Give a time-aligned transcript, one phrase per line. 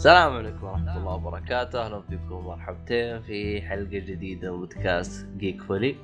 [0.00, 5.96] السلام عليكم ورحمة الله وبركاته، أهلا فيكم ومرحبتين في حلقة جديدة من بودكاست جيك فولي.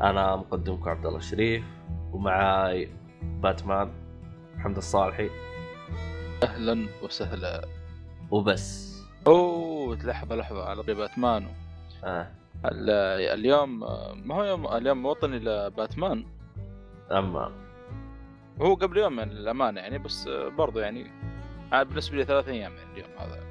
[0.00, 1.64] أنا مقدمكم عبد الله الشريف
[2.12, 2.88] ومعاي
[3.22, 3.90] باتمان
[4.56, 5.30] محمد الصالحي
[6.42, 7.68] أهلا وسهلا
[8.30, 8.98] وبس.
[9.26, 11.46] أوه لحظة لحظة على باتمان
[12.04, 12.26] آه.
[12.64, 12.90] ال-
[13.38, 13.80] اليوم
[14.26, 16.24] ما هو يوم اليوم وطني لباتمان
[17.10, 17.52] أما
[18.62, 21.06] هو قبل يوم يعني للأمانة يعني بس برضو يعني
[21.72, 23.44] عاد بالنسبة لي ثلاث أيام يعني اليوم هذا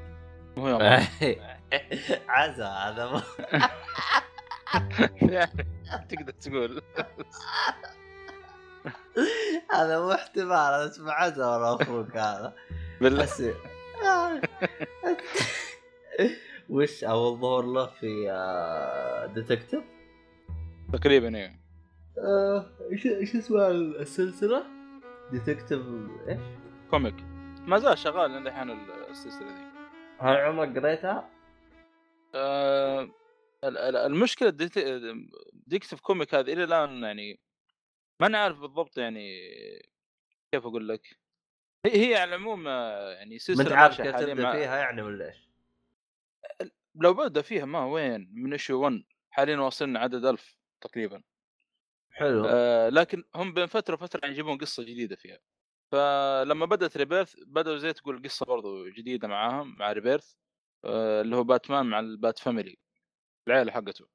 [0.58, 0.82] مو يوم
[2.30, 3.22] عزا هذا مو-
[5.30, 5.68] يعني
[6.10, 6.82] تقدر تقول
[9.74, 12.54] هذا مو احتمال هذا اسمه عزا ولا أخوك هذا.
[13.02, 13.44] بالله بس.
[16.70, 18.08] وش أول ظهور له في
[19.36, 19.84] ديتكتيف؟
[20.94, 21.62] تقريبا إيه
[22.18, 24.64] آه، إيش إيش اسمها السلسلة؟
[25.32, 25.82] Detective
[26.28, 26.40] إيش؟
[26.92, 27.16] Comic
[27.68, 28.70] ما زال شغال لين الحين
[29.10, 29.72] السلسلة ذي.
[30.20, 31.30] هل عمرك قريتها؟
[32.36, 33.02] آه،
[33.64, 34.50] ال- ال- المشكلة
[35.54, 37.40] Detective Comic هذه إلى الآن يعني
[38.20, 39.40] ما نعرف بالضبط يعني
[40.52, 41.20] كيف أقول لك.
[41.86, 45.28] هي هي على العموم آه، يعني ما أنت سلسله عارف كيف تبدأ فيها يعني ولا
[45.30, 45.50] إيش؟
[46.96, 51.24] لو بدا فيها من وين؟ من issue 1 حاليا واصلين عدد ألف تقريبا.
[52.12, 52.46] حلو.
[52.50, 55.40] آه لكن هم بين فترة وفترة يعني يجيبون قصة جديدة فيها.
[55.92, 60.34] فلما بدأت Rebirth بدأوا زي تقول قصة برضو جديدة معاهم مع Rebirth
[60.86, 62.78] آه اللي هو باتمان مع ال Bat family
[63.48, 64.06] العيلة حقته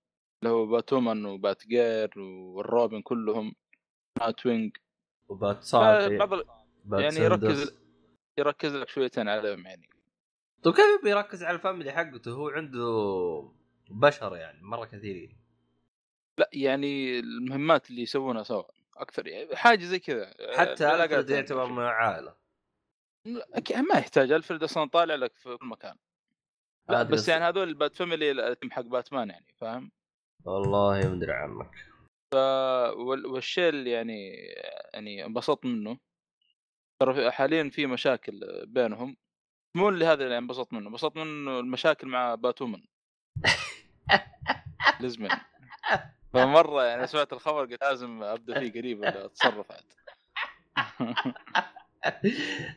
[0.42, 3.54] اللي هو Batwoman و Batgirl والروبن كلهم
[4.18, 4.76] Batwing.
[5.28, 6.44] وبات صالحي بعض ال-
[6.84, 7.16] بات يعني.
[7.24, 7.76] يركز
[8.38, 9.88] يركز لك شويتين عليهم يعني.
[10.62, 13.52] طيب كيف بيركز على ال family حقته؟ هو عنده
[13.90, 15.36] بشر يعني مرة كثيرين.
[16.38, 18.75] لا يعني المهمات اللي يسوونها سوا.
[18.96, 21.30] أكثر يعني حاجة زي كذا حتى علاقات الفريد.
[21.30, 22.36] يعتبر من العائله
[23.70, 25.96] ما يحتاج الفريد أصلا طالع لك في كل مكان.
[26.88, 29.90] لا بس يعني هذول ال Bat family ال team حق باتمان يعني فاهم؟
[30.44, 31.70] والله مدري عنك.
[32.96, 34.32] وال- والشيء اللي يعني
[34.94, 35.98] يعني انبسطت منه
[37.02, 39.16] ترى حاليا في مشاكل بينهم.
[39.76, 42.82] مو اللي هذا اللي انبسطت منه انبسطت منه المشاكل مع باتومن
[45.00, 45.28] لزمن
[46.44, 49.84] فمرة يعني سمعت الخبر قلت لازم أبدأ فيه قريب ولا أتصرف عاد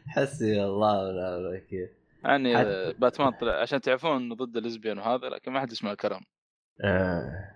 [0.08, 1.90] حسبي الله ونعم الوكيل
[2.24, 6.22] يعني حتى- باتمان طلع عشان تعرفون إنه ضد الليزبيان وهذا لكن ما حد يسمع الكلام
[6.84, 7.56] آه.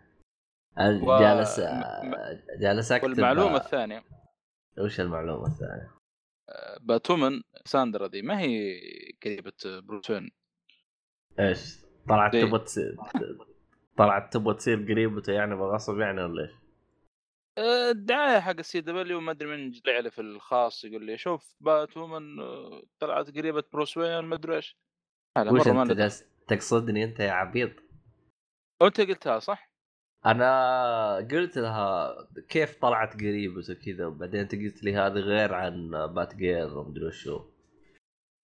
[0.80, 2.16] و- جالس م-
[2.62, 4.03] جالس أكتب والمعلومة الثانية
[4.78, 5.92] وش المعلومة الثانية؟
[6.81, 8.74] Batwoman ساندرا ذي ما هي
[9.24, 10.31] قريبة بروس وين
[11.40, 11.75] إيش؟
[12.09, 12.36] طلعت.
[12.36, 13.53] تبغى
[13.98, 16.52] طلعت تبغى تصير قريبته يعني بغصب يعني ولا إيش؟
[17.58, 21.56] آه، الدعاية حق ال CW ما أدري من طلع لي في الخاص يقول لي شوف
[21.59, 24.78] Batwoman آه، طلعت قريبة بروس وين ما أدري إيش
[25.38, 27.72] وش أنت جالس تقصدني أنت يا عبيط؟
[28.81, 29.74] وأنت قلتها صح؟
[30.25, 32.16] أنا قلت لها
[32.50, 37.50] كيف طلعت قريبته كذا وبعدين أنت قلت لي هذه غير عن بات جير ومدري وشو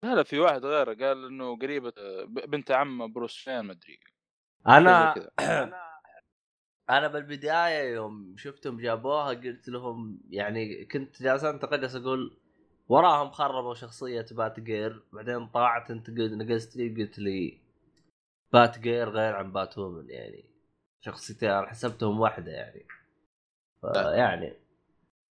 [0.04, 1.92] لا لا في واحد غيره قال إنه قريبة
[2.24, 4.00] ب- بنت عم بروس وين ما أدري
[4.68, 5.14] أنا.
[6.90, 12.36] أنا بالبداية يوم شفتهم جابوها قلت لهم يعني كنت جالس انتقد أقول
[12.88, 17.60] وراهم خربوا شخصية بات جير بعدين طلعت انت قلت نقزت لي قلت لي
[18.52, 20.44] بات جير غير عن بات وومن يعني.
[21.00, 22.86] شخصيتين أنا حسبتهم واحدة يعني.
[23.82, 24.14] لا.
[24.14, 24.52] يعني.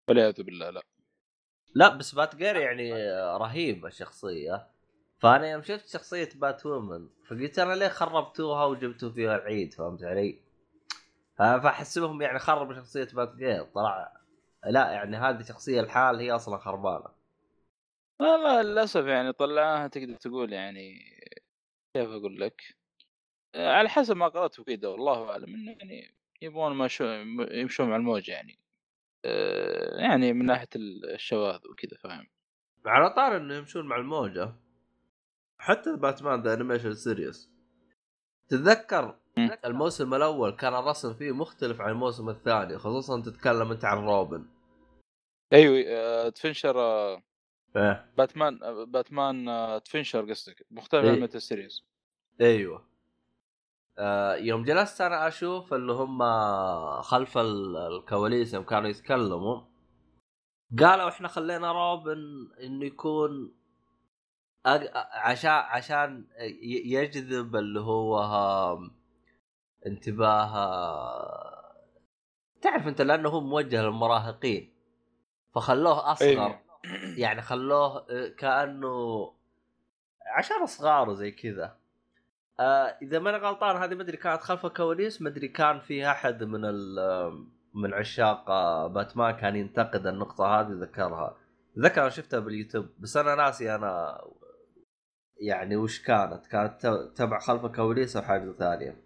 [0.09, 0.83] والعياذ بالله لا.
[1.75, 2.93] لا بس بات جير يعني
[3.37, 4.67] رهيبة الشخصيه
[5.19, 10.41] فانا يوم شفت شخصية بات وومن فقلت أنا ليه خربتوها وجبتوا فيها العيد؟ فهمت علي؟
[11.39, 14.13] فأحسبهم يعني خربوا شخصية بات جير طلع
[14.67, 17.17] لا يعني هذه شخصية الحال هي أصلا خربانة.
[18.21, 20.99] والله للأسف يعني طلعوها تقدر تقول يعني
[21.95, 22.63] كيف أقول لك؟
[23.55, 27.05] على حسب ما قرأت كذا والله أعلم انه يعني يبغون ما شو
[27.51, 28.59] يمشون مع الموجه يعني.
[29.25, 32.27] آه، يعني من ناحية الشواذ وكذا فاهم؟
[32.87, 34.55] على طار إنه يمشون مع الموجة.
[35.59, 37.51] حتى باتمان the animation series
[38.49, 39.19] تتذكر.
[39.65, 44.47] الموسم الأول كان الرسم فيه مختلف عن الموسم الثاني خصوصا تتكلم أنت عن روبن.
[45.53, 47.23] أيوه آه، تفنشر آه،
[47.77, 48.11] إيه.
[48.19, 50.67] باتمان آه، باتمان آه، تفنشر قصدك.
[50.71, 51.11] مختلف إيه.
[51.11, 51.85] عن ميتا سيريز
[52.41, 52.87] أيوه.
[53.99, 56.19] آه يوم جلست أنا أشوف اللي هم
[57.03, 59.61] خلف ال- الكواليس يوم كانوا يتكلموا
[60.81, 62.19] قالوا إحنا خلينا روبن
[62.63, 63.56] إنه يكون
[65.13, 66.25] عشان عشان
[66.63, 68.19] يجذب اللي هو
[69.87, 71.73] انتباه ها-
[72.63, 74.73] تعرف أنت لأنه هو موجه للمراهقين.
[75.55, 76.29] فخلوه أصغر.
[76.29, 76.59] أيوه
[77.17, 79.33] يعني خلوه آه، كأنه
[80.37, 81.77] عشان صغار وزي كذا.
[82.61, 86.97] آه إذا ماني غلطان هذه مدري كانت خلف الكواليس مدري كان في أحد من ال
[87.75, 91.37] من عشاق آه، باتمان كان ينتقد النقطة هذه ذكرها.
[91.79, 92.87] ذكر شفتها باليوتيوب.
[92.99, 94.21] بس أنا ناسي أنا
[95.41, 96.87] يعني وش كانت؟ كانت
[97.17, 99.03] تبع خلف الكواليس أو حاجة ثانية.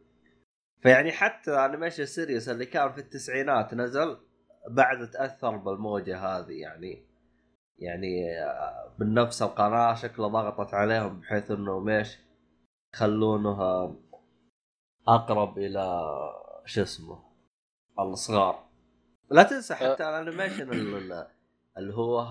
[0.83, 4.17] فيعني حتى animation series اللي كان في التسعينات نزل
[4.71, 6.53] بعد تأثر بالموجة هذه.
[6.53, 7.07] يعني
[7.79, 8.27] يعني
[8.99, 12.19] من نفس القناة شكله ضغطت عليهم بحيث إنه إيش
[12.95, 13.97] يخلونها
[15.09, 16.01] أقرب إلى
[16.65, 17.23] شو اسمه
[18.01, 18.65] الصغار.
[19.31, 20.73] لا تنسى حتى ال animation
[21.79, 22.27] اللي هو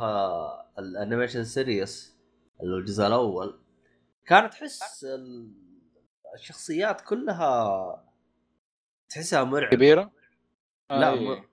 [0.80, 2.20] ال animation series
[2.62, 3.60] اللي هو الجزء الأول.
[4.30, 5.06] كانت تحس
[6.36, 8.06] الشخصيات كلها
[9.10, 9.76] تحسها مرعبة.
[9.76, 10.12] كبيرة؟
[10.90, 11.44] لا م...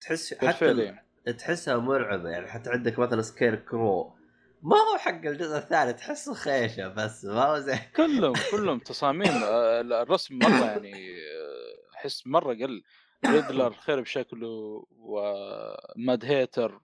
[0.00, 0.94] تحس حتى
[1.38, 2.28] تحسها مرعبة.
[2.30, 4.14] يعني حتى عندك مثلا Scarecrow.
[4.62, 9.42] ما هو حق الجزء الثاني تحسه خيشة بس ما هو زي كلهم كلهم تصاميم.
[9.44, 12.82] آه، الرسم مرة يعني آه، أحس مرة قل.
[13.26, 16.80] Riddler خير بشكله و Mad Hatter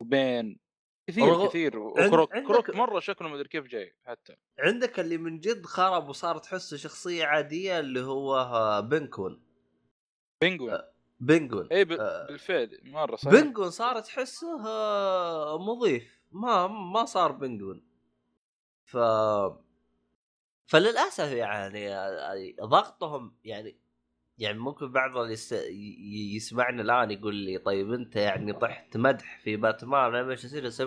[0.00, 0.58] وبين
[1.06, 1.48] كثير ورغ...
[1.48, 1.78] كثير.
[1.78, 2.46] وكروك عندك...
[2.48, 4.36] كروك مرة شكله مدري كيف جاي حتى.
[4.58, 9.42] عندك اللي من جد خرب وصار تحسه شخصية عادية اللي هو بنكون
[10.42, 10.78] بنجون
[11.20, 11.92] بنجون اي ب...
[11.92, 13.34] آه بالفعل مرة صحيح.
[13.34, 14.58] بنجون صار تحسه
[15.58, 16.20] مضيف.
[16.32, 17.84] ما ما صار بنجون
[18.84, 18.96] ف
[20.66, 21.88] فللأسف يعني
[22.62, 23.78] ضغطهم يعني
[24.38, 25.52] يعني ممكن بعض اللي يس...
[26.36, 30.82] يسمعني الآن يقول لي طيب أنت يعني طحت مدح في باتمان animation series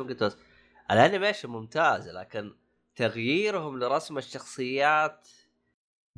[0.92, 2.56] ال animation ممتاز لكن
[2.96, 5.28] تغييرهم لرسم الشخصيات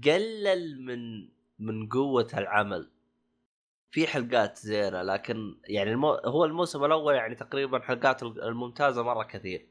[0.05, 1.29] قلل من
[1.59, 2.91] من قوة العمل.
[3.91, 6.13] في حلقات زينة لكن يعني المو...
[6.13, 9.67] هو الموسم الأول يعني تقريبا حلقات الممتازة مرة كثير.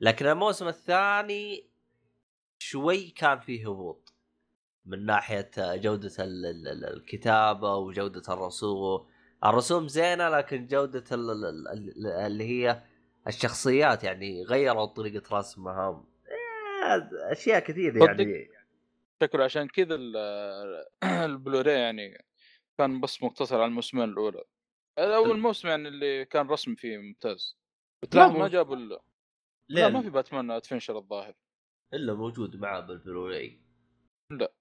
[0.00, 1.66] لكن الموسم الثاني
[2.58, 4.05] شوي كان فيه هبوط.
[4.86, 9.06] من ناحية جودة الكتابة وجودة الرسوم.
[9.44, 11.04] الرسوم زينة لكن جودة
[12.26, 12.82] اللي هي
[13.26, 16.04] الشخصيات يعني غيروا طريقة رسمها.
[16.28, 18.48] إيه، أشياء كثير يعني.
[19.22, 19.94] شكله عشان كذا
[21.24, 22.24] البلوري يعني
[22.78, 24.44] كان بس مقتصر على الموسمين الأولى.
[24.98, 27.58] اول موسم يعني اللي كان رسم فيه ممتاز.
[28.14, 29.00] لا ما جابوا لا,
[29.68, 31.34] لا ما في باتمان أدفنشر الظاهر.
[31.94, 33.60] إلا موجود معاه بالبلوراي
[34.30, 34.52] لا.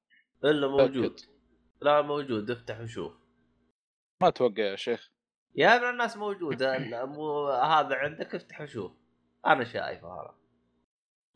[0.45, 1.19] إلا موجود.
[1.81, 2.51] لا موجود.
[2.51, 3.13] افتح وشوف.
[4.21, 5.11] ما أتوقع يا شيخ.
[5.55, 6.63] يا ابن الناس موجود.
[6.93, 8.91] مو هذا عندك افتح وشوف.
[9.45, 10.35] أنا شايفه هذا.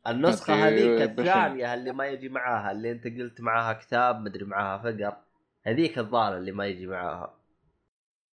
[0.08, 5.18] النسخة هذيك الثانية اللي ما يجي معاها اللي أنت قلت معاها كتاب مدري معاها فقر
[5.64, 7.40] هذيك الظاهرة اللي ما يجي معاها.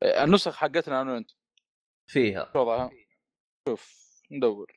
[0.03, 1.31] النسخ حقتنا أنا وأنت.
[2.07, 2.53] فيها.
[2.57, 2.91] وضعها.
[3.69, 4.73] شوف ندور.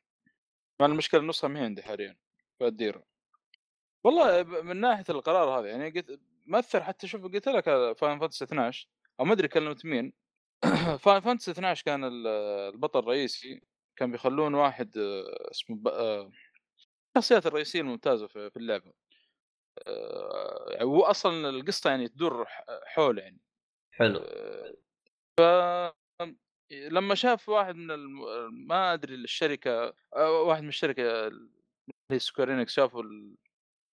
[0.79, 2.17] مع المشكلة النسخة ما عندي حاليا.
[2.59, 3.03] فأديرها.
[4.05, 7.65] والله من ناحية القرار هذا يعني قلت ما اثر حتى شوف قلت لك
[7.97, 8.87] Final Fantasy 12
[9.19, 10.13] أو ما أدري كلمت مين.
[11.03, 13.61] Final Fantasy 12 كان البطل الرئيسي
[13.95, 16.31] كان بيخلون واحد آه، اسمه آه،
[17.17, 18.93] الشخصيات الرئيسية الممتازة في اللعبة.
[19.87, 22.45] آه، هو أصلا القصة يعني تدور
[22.85, 23.39] حول يعني.
[23.91, 24.19] حلو.
[25.39, 25.41] ف
[26.71, 28.21] لما شاف واحد من الم...
[28.67, 33.03] ما أدري الشركة واحد من الشركة اللي سكوير شافوا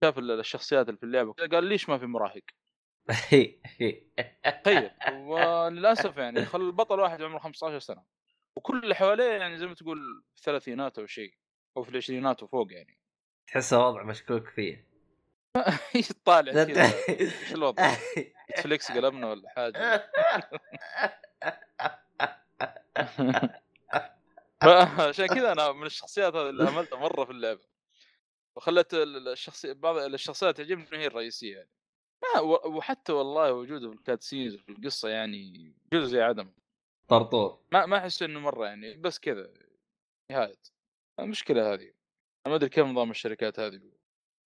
[0.03, 2.43] شاف الشخصيات اللي في اللعبة قال ليش ما في مراهق؟
[4.63, 4.91] تخيل
[5.29, 8.03] وللأسف يعني خل البطل واحد عمره 15 سنة
[8.55, 11.33] وكل اللي حواليه يعني زي ما تقول في الثلاثينات أو شيء
[11.77, 12.99] أو في العشرينات وفوق يعني.
[13.47, 14.91] تحسه وضع مشكوك فيه.
[16.25, 17.95] طالع كذا؟ إيش الوضع؟
[18.51, 20.11] نتفليكس قلبنا ولا حاجة؟
[24.61, 27.70] فعشان كذا أنا من الشخصيات هذه اللي عملتها مرة في اللعبة.
[28.55, 31.69] وخلت الشخصيه بعض الشخصيات تعجبني هي الرئيسية يعني.
[32.23, 36.51] ما وحتى والله وجوده في ال cutscenes في القصة يعني وجوده زي عدم.
[37.07, 37.59] طرطور.
[37.71, 39.53] ما ما أحس إنه مرة يعني بس كذا
[40.31, 40.61] نهاية.
[41.19, 41.93] المشكلة هذه.
[42.47, 43.81] ما أدري كيف نظام الشركات هذه.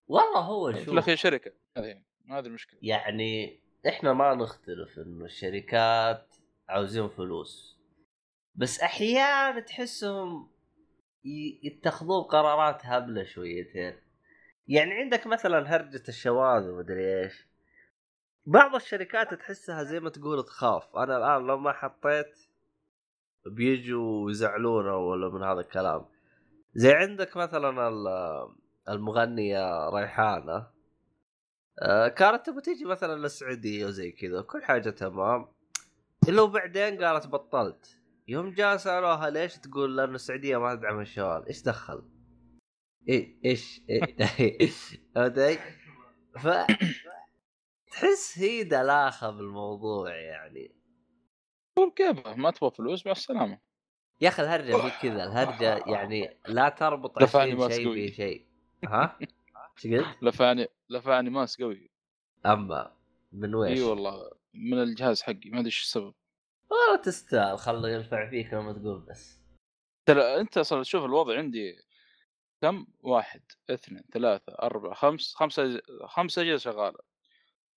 [0.09, 2.79] والله هو شوف في الأخير شركة هذه هذه المشكلة.
[2.83, 6.35] يعني إحنا ما نختلف إنه الشركات
[6.69, 7.79] عاوزين فلوس.
[8.55, 10.54] بس أحيانا تحسهم
[11.63, 13.97] يتخذون قرارات هبله شويتين
[14.69, 17.49] يعني عندك مثلا هرجة الشواذ ومدري إيش.
[18.47, 20.97] بعض الشركات تحسها زي ما تقول تخاف.
[20.97, 22.39] أنا الآن لو ما حطيت
[23.47, 26.05] بيجوا يزعلونا ولا من هذا الكلام.
[26.75, 27.91] زي عندك مثلا
[28.89, 30.67] المغنية ريحانة.
[31.83, 35.49] آه، كانت تبغى تيجي مثلا للسعودية وزي كذا كل حاجة تمام.
[36.29, 38.01] إلا وبعدين قالت بطلت.
[38.29, 42.03] يوم جاء سالوها ليش تقول لأن السعودية ما تدعم الشباب إيش دخل؟
[43.09, 43.83] إيه إيش
[44.41, 45.59] إيش فهمت؟
[46.39, 46.49] ف
[47.91, 50.75] تحس هي دلاخة بالموضوع يعني
[51.97, 53.61] كيفه ما تبغى فلوس مع السلامه
[54.21, 58.09] يا أخي الهرجة مو كذا الهرجة يعني لا تربط دفعني 20 ماس شيء قوي.
[58.09, 58.47] في شيء
[58.85, 61.91] ها؟ إيش قلت؟ لفعني لفعني ماس قوي
[62.47, 62.97] أما
[63.33, 66.15] من ويش؟ إي والله من الجهاز حقي ما أدري إيش السبب
[66.75, 69.41] والله تستاهل خله يرفع فيك لما تقول بس.
[70.09, 71.77] ترى أنت أصلا شوف الوضع عندي.
[72.63, 76.99] كم؟ واحد اثنين ثلاثة أربعة خمس خمسة خمسة أجهزة شغالة.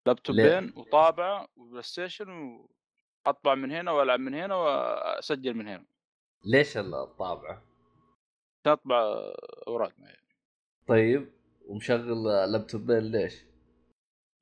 [0.08, 2.30] لابتوبين وطابعة وبلاي ستيشن
[3.25, 5.86] وأطبع من هنا وألعب من هنا وأسجل من هنا.
[6.46, 7.63] ليش الطابعه؟
[8.66, 9.01] عشان أطبع
[9.68, 10.18] أوراق معي.
[10.88, 11.32] طيب
[11.66, 13.44] ومشغل لابتوبين ليش؟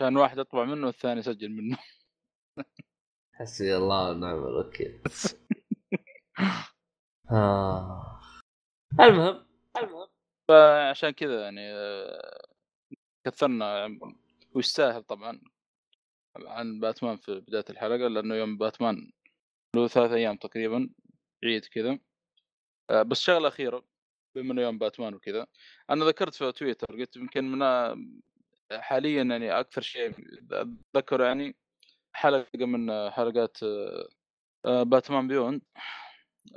[0.01, 1.77] عشان واحد أطبع منه والثاني أسجل منه.
[3.35, 5.01] حسبي الله ونعم الوكيل.
[7.31, 8.19] آه.
[8.99, 9.45] المهم.
[9.77, 10.07] المهم.
[10.47, 12.41] فعشان كذا يعني آه،
[13.25, 13.97] كثرنا
[14.53, 15.41] ويستاهل طبعا
[16.35, 19.11] عن باتمان في بداية الحلقة لأنه يوم باتمان
[19.75, 20.89] له ثلاث أيام تقريبا
[21.43, 21.99] عيد كذا.
[22.89, 23.85] آه، بس شغلة أخيرة
[24.35, 25.47] بما إنه يوم باتمان وكذا.
[25.89, 27.97] أنا ذكرت في تويتر قلت يمكن من آه،
[28.71, 30.13] حاليا يعني أكثر شيء
[30.51, 31.55] أتذكره يعني
[32.15, 34.07] حلقة من آه، حلقات آه،
[34.65, 35.61] آه، Batman Beyond.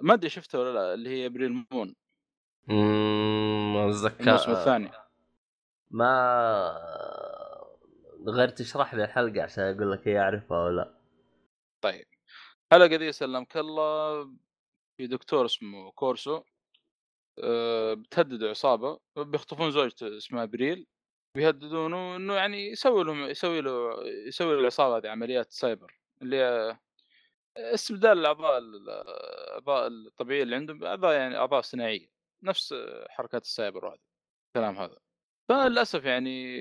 [0.03, 1.95] ما أدري شفتها ولا لا اللي هي April Moon
[2.71, 4.91] اممم أتذكر الموسم الثاني.
[5.91, 6.09] ما
[8.29, 10.95] غير تشرح لي الحلقة عشان أقول لك هي أعرفها ولا لا.
[11.81, 12.07] طيب.
[12.73, 14.25] الحلقة دي سلمك الله
[14.97, 16.43] في دكتور اسمه كورسو
[17.45, 20.87] أه بتهدد عصابة بيخطفون زوجته اسمها ابريل.
[21.39, 26.77] بيهددونه انه يعني يسوي لهم يسوي له يسوي للعصابة هذه عمليات سايبر اللي
[27.57, 32.09] استبدال الأعضاء الأعضاء الطبيعية اللي عندهم باعضاء يعني أعضاء صناعية
[32.43, 32.75] نفس
[33.09, 33.99] حركات السايبر وهذا
[34.49, 34.97] الكلام هذا.
[35.49, 36.59] فللأسف يعني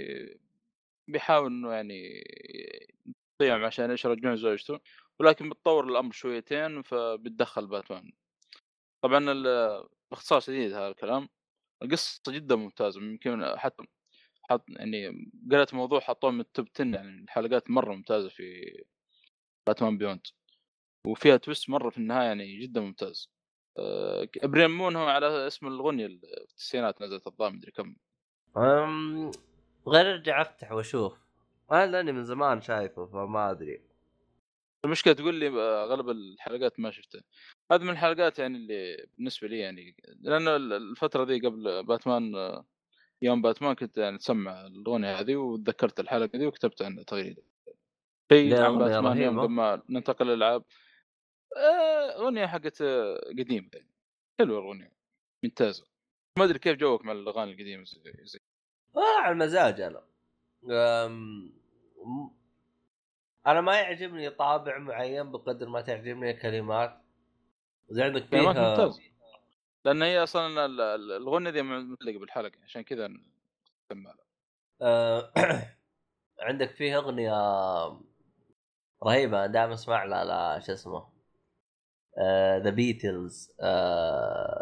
[1.07, 2.23] بيحاول إنه يعني
[3.41, 4.79] يطيعهم عشان إيش يرجعون زوجته
[5.19, 8.11] ولكن بتطور الأمر شويتين فبتدخل باتمان.
[9.01, 9.19] طبعا
[10.11, 11.29] باختصار شديد هذا الكلام
[11.83, 13.83] القصة جدا ممتازة يمكن حتى
[14.49, 18.43] حط يعني قرأت موضوع حطوه من ال top 10 يعني الحلقات مرة ممتازة في
[19.67, 20.21] Batman Beyond
[21.05, 23.29] وفيها twist مرة في النهاية يعني جدا ممتاز.
[23.79, 27.95] آه، April Moon هو على اسم الأغنية اللي في التسعينات نزلت الظاهر مدري كم.
[28.57, 29.31] أم...
[29.87, 31.17] غير أرجع أفتح وأشوف.
[31.71, 33.81] أنا لأني من زمان شايفه فما أدري.
[34.85, 37.21] المشكلة تقول لي آه، أغلب الحلقات ما شفتها.
[37.71, 42.65] هذه من الحلقات يعني اللي بالنسبة لي يعني لأنه ال- الفترة ذي قبل باتمان آه،
[43.21, 47.43] يوم باتمان كنت يعني تسمع الأغنية هذه وتذكرت الحلقة ذي وكتبت عنها تغريدة.
[48.31, 49.45] شيء لا، عن باتمان يوم.
[49.45, 50.63] لما ننتقل للألعاب.
[51.57, 53.89] آه، أغنية حقت آه، قديمة يعني.
[54.39, 54.93] حلوة الأغنية.
[55.43, 55.85] ممتازة.
[56.39, 58.39] ما أدري كيف جوك مع الأغاني القديمة زي, زي.
[58.97, 60.03] آه على المزاج أنا.
[61.05, 61.53] أم...
[63.47, 67.01] أنا ما يعجبني طابع معين بقدر ما تعجبني الكلمات
[67.89, 68.93] زي عندك كلمات فيها
[69.85, 73.09] لأن هي أصلا ال- ال- الاغنيه ذي متعلقه بالحلقة عشان كذا
[73.89, 74.17] سمعها
[74.81, 75.31] آه،
[76.39, 77.31] عندك فيه أغنية
[79.03, 81.17] رهيبة دائما أسمع لها لا شو اسمه؟
[82.63, 83.51] The Beatles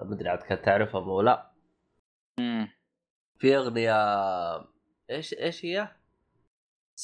[0.01, 1.51] مدري عاد كنت تعرفها أو لا.
[3.39, 3.95] في أغنية
[5.09, 5.95] إيش إيش هي؟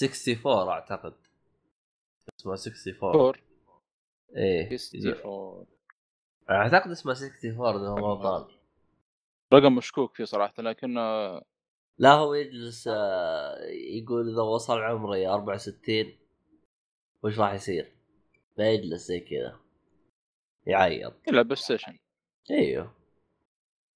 [0.03, 1.13] 64 أعتقد.
[2.39, 3.41] اسمها 64 فور
[4.35, 5.65] إيه 64
[6.49, 8.55] أعتقد اسمها 64 اذا ما غلطان
[9.53, 10.93] رقم مشكوك فيه صراحة لكن
[11.97, 16.17] لا هو يجلس آه، يقول إذا وصل عمري 64
[17.23, 17.95] وش راح يصير؟
[18.55, 19.59] فيجلس زي كذا.
[20.65, 21.13] يعيط.
[21.27, 21.99] يلعب بلاي ستيشن.
[22.51, 22.93] إيوه.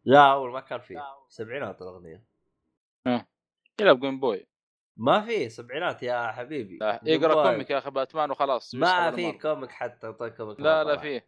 [0.05, 1.01] لا اول ما كان فيه.
[1.29, 2.23] سبعينات الأغنية.
[3.81, 4.47] يلعب Game Boy
[4.97, 6.77] ما في سبعينات يا حبيبي.
[6.77, 7.51] لا، يقرأ جوال.
[7.51, 9.31] كوميك يا أخي باتمان وخلاص ما في.
[9.31, 10.97] comic حتى comic لا لا.
[10.97, 11.27] فيه.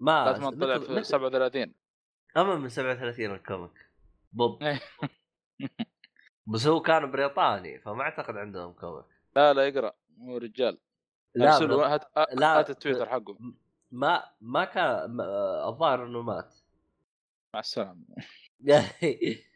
[0.00, 1.74] ما باتمان طلع في متى- 37
[2.36, 3.70] اما من 37 ال comic.
[4.32, 4.58] بوب.
[6.46, 9.04] بس هو كان بريطاني فما أعتقد عندهم comic.
[9.36, 10.78] لا لا يقرأ هو رجال.
[11.34, 13.38] لا هات لا، هات التويتر حقه.
[13.90, 16.54] ما ما كان ما- الظاهر إنه مات.
[17.54, 18.04] مع السلامة.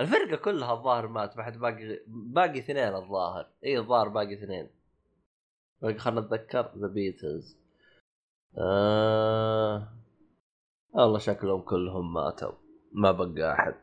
[0.00, 3.50] الفرقة كلها الظاهر مات ما حد باقي باقي اثنين الظاهر.
[3.64, 4.70] إي الظاهر باقي اثنين.
[5.82, 7.56] باقي خلنا نتذكر ذا بيتلز
[8.58, 9.92] آه...
[10.92, 12.52] والله شكلهم كلهم ماتوا.
[12.92, 13.74] ما بقى أحد.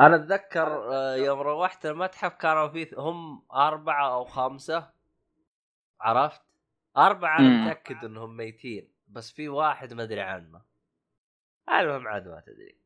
[0.00, 4.90] أنا أتذكر آه، يوم روحت المتحف كانوا في هم أربعة أو خمسة.
[6.00, 6.40] عرفت؟
[6.96, 7.64] أربعة أنا.
[7.64, 8.92] متأكد إنهم ميتين.
[9.08, 10.62] بس في واحد ما أدري عنه.
[11.68, 12.80] المهم عاد ما تدري.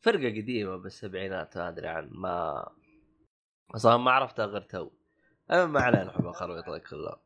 [0.00, 2.66] فرقة قديمة بالسبعينات ما أدري عن ما
[3.74, 4.90] أصلا ما عرفتها غير تو.
[5.50, 7.20] أنا ما علينا نحب الخرابيط ذي كلها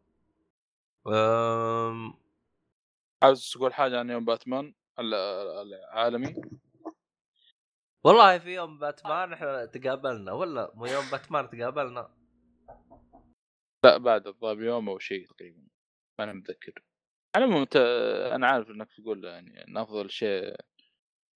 [1.07, 2.28] أم...
[3.23, 6.35] عاوز تقول حاجة عن يوم باتمان ال- العالمي؟
[8.05, 12.15] والله في يوم باتمان إحنا تقابلنا ولا مو يوم باتمان تقابلنا.
[13.85, 15.59] لا بعد الضاب يوم أو شيء تقريبا
[16.19, 16.73] ما أنا متذكر.
[17.37, 17.77] على العموم أنت
[18.35, 20.57] أنا عارف إنك تقول يعني إن أفضل شيء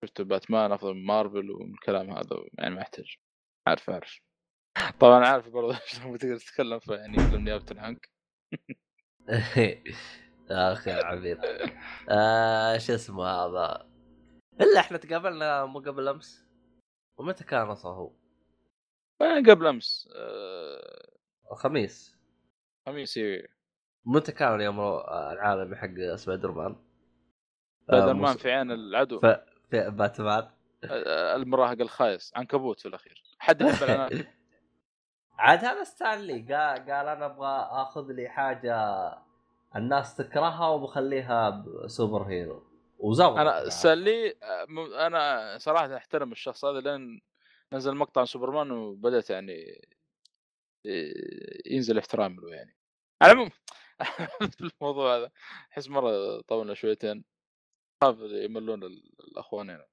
[0.04, 3.16] شفته باتمان أفضل من مارفل ومن الكلام هذا يعني ما يحتاج.
[3.66, 4.20] عارف عارف.
[5.00, 5.78] طبعا عارف برضه
[6.14, 8.10] بتقدر تتكلم في يعني فيلم نيابة عنك
[10.50, 11.38] أخي يا عبيد.
[12.08, 13.86] آه شو اسمه هذا؟
[14.60, 16.44] إلا إحنا تقابلنا مو قبل أمس؟
[17.18, 18.12] ومتى كان أصلا هو؟
[19.20, 20.08] قبل أمس.
[20.16, 21.08] آه،
[21.52, 22.16] الخميس.
[22.86, 23.48] خميس إيه.
[24.04, 24.80] متى كان اليوم
[25.32, 26.76] العالمي حق سبايدر مان؟
[27.86, 29.20] سبايدر آه، مان مس- في عين العدو.
[29.20, 29.26] ف...
[29.70, 30.48] في باتمان.
[30.84, 33.22] آه، المراهق الخايس عنكبوت في الأخير.
[33.38, 33.62] حد
[35.38, 38.76] عاد هذا Stan Lee قال قال أنا أبغى آخذ لي حاجة
[39.76, 42.62] الناس تكرهها وبخليها superhero.
[42.98, 47.20] وزبط أنا سالي آه، م- أنا صراحة أحترم الشخص هذا لين
[47.72, 49.52] نزل مقطع عن سوبرمان وبدأت يعني
[50.86, 52.76] إيه، ينزل احترام له يعني.
[53.22, 53.50] على العموم
[54.60, 55.30] الموضوع هذا
[55.72, 57.24] أحس مرة طولنا شويتين.
[58.02, 59.86] خاف يملون ال- الأخوان هنا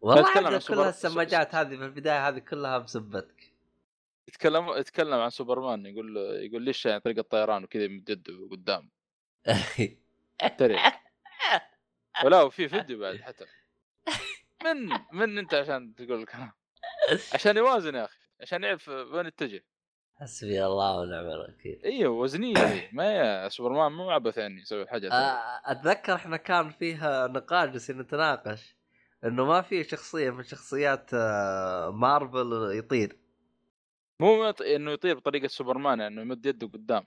[0.00, 3.52] والله عاد عن كل سوبر- السماجات هذه في البداية هذه كلها بسبتك.
[4.28, 8.90] يتكلم يتكلم عن سوبرمان يقول يقول ليش يعني طريقة طيران وكذا يمدد قدام ترى
[12.24, 13.44] ولا وفي فيديو بعد حتى.
[14.64, 16.52] من من أنت عشان تقول الكلام؟
[17.34, 19.64] عشان يوازن يا أخي عشان يعرف وين يتجه.
[20.16, 21.80] حسبي الله ونعم الوكيل.
[21.84, 22.88] أيوه وزنيه.
[22.92, 27.98] ما هي سوبرمان مو عبث يعني يسوي حاجة آه، أتذكر إحنا كان فيها نقاش جالسين
[27.98, 28.76] نتناقش
[29.24, 33.16] إنه ما في شخصية من شخصيات آه، مارفل يطير.
[34.20, 37.04] مو إنه يطير بطريقة سوبرمان يعني إنه يمد يده قدام.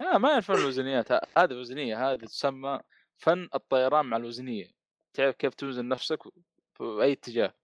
[0.00, 1.12] آه ما يعرفون الوزنيات.
[1.12, 2.80] هذه وزنية هذه تسمى
[3.16, 4.70] فن الطيران مع الوزنية.
[5.14, 6.22] تعرف كيف توزن نفسك
[6.74, 7.54] في أي اتجاه.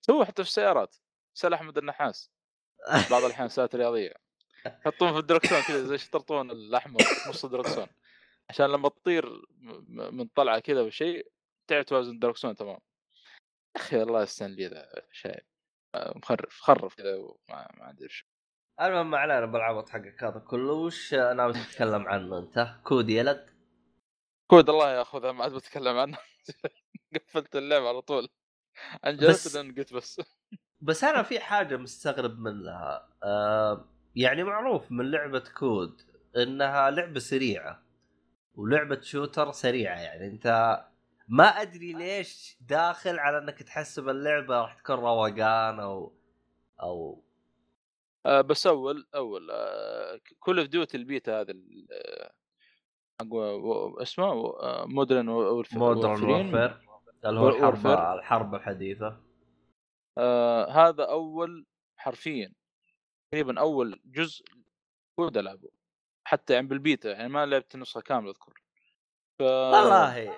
[0.00, 0.96] سووا حتى في السيارات.
[1.34, 2.30] سأل أحمد النحاس.
[3.10, 4.14] بعض الاحيان سيارات رياضيه
[4.66, 7.86] يحطون في الدركسون كذا زي الشطرطون الأحمر في نص الدركسون.
[8.50, 9.42] عشان لما تطير
[9.88, 11.26] من طلعة كذا وشيء
[11.66, 12.78] تعرف توازن الدركسون تمام.
[13.76, 15.44] يا أخي الله يستنلي ذا شايب
[15.94, 18.08] آه، مخرف خرف كذا وما ما أدري
[18.80, 20.72] المهم ما علينا بالعبط حقك هذا كله.
[20.72, 23.46] وش ناوي تتكلم عنه أنت؟ كود يلد؟
[24.46, 26.18] كود الله ياخذها ما عاد بتكلم عنه.
[27.14, 28.22] قفلت اللعبه على طول.
[28.24, 30.20] بس- انجلت لأن قلت بس.
[30.80, 33.08] بس أنا في حاجة مستغرب منها.
[33.24, 36.02] آه يعني معروف من لعبة كود
[36.36, 37.82] إنها لعبة سريعة.
[38.54, 40.26] ولعبة shooter سريعة يعني.
[40.26, 40.78] أنت
[41.28, 46.12] ما أدري ليش داخل على إنك تحسب اللعبة راح تكون روقان أو
[46.82, 47.24] أو
[48.26, 49.50] آه بس أول أول
[50.38, 51.54] Call of Duty ال beta هذا
[51.92, 52.32] آه،
[54.02, 54.34] اسمه
[54.86, 56.78] Modern Modern Warfare
[57.24, 58.14] اللي هو الحرب warfare.
[58.14, 59.20] الحرب الحديثة.
[60.18, 62.52] آه هذا أول حرفيا
[63.32, 64.44] تقريبا أول جزء
[65.16, 65.68] كود ألعبه
[66.24, 68.62] حتى يعني بالبيتا يعني ما لعبت النسخه كاملة أذكر.
[69.38, 69.42] ف...
[69.42, 70.36] والله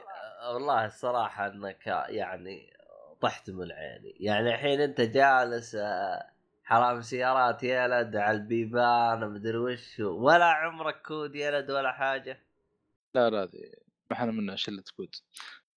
[0.52, 2.76] والله الصراحة إنك يعني
[3.20, 6.30] طحت من عيني يعني الحين أنت جالس آه،
[6.70, 10.00] حرام سيارات يلد على البيبان مدري وش.
[10.00, 12.46] ولا عمرك كود يلد ولا حاجة.
[13.14, 13.72] لا لا هذه
[14.10, 15.14] ما إحنا منها شلة كود.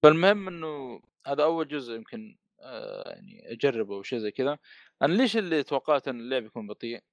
[0.03, 4.57] فالمهم إنه هذا أول جزء يمكن آه يعني أجربه أو شيء زي كذا.
[5.01, 7.03] أنا ليش اللي توقعت إن اللعب يكون بطيء؟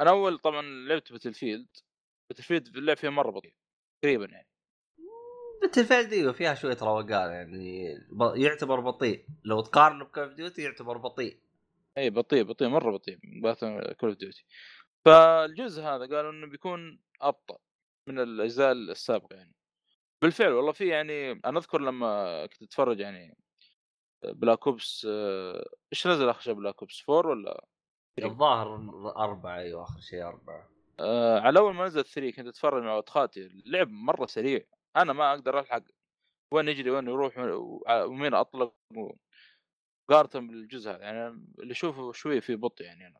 [0.00, 1.68] أنا أول طبعا لعبت Battlefield
[2.30, 3.54] Battlefield اللعب فيها مرة بطيء
[4.02, 4.48] تقريبا يعني.
[5.62, 7.98] Battle إيوه فيها شوية روقان يعني
[8.36, 9.26] يعتبر بطيء.
[9.44, 11.45] لو تقارنه ب Call of Duty يعتبر بطيء.
[11.98, 13.18] إي بطيء بطيء مرة بطيء
[13.92, 14.44] Call of Duty
[15.04, 17.58] فالجزء هذا قالوا إنه بيكون أبطأ
[18.08, 19.54] من الأجزاء السابقة يعني.
[20.22, 23.36] بالفعل والله في يعني أنا أذكر لما كنت أتفرج يعني
[24.24, 25.06] Black Ops
[25.92, 27.66] إيش نزل آخر شيء Black Ops 4 ولا.
[28.18, 28.74] الظاهر
[29.16, 30.68] أربعة أيوه آخر شيء أربعة.
[31.00, 34.60] آه على أول ما نزل 3 كنت أتفرج مع ولد خالتي اللعب مرة سريع.
[34.96, 35.82] أنا ما أقدر ألحق
[36.54, 37.34] وين يجري وين يروح
[37.88, 38.74] ومين أطلق
[40.10, 43.18] مقارنه بالجزء هذا يعني اللي اشوفه شوية في بطء يعني أنا.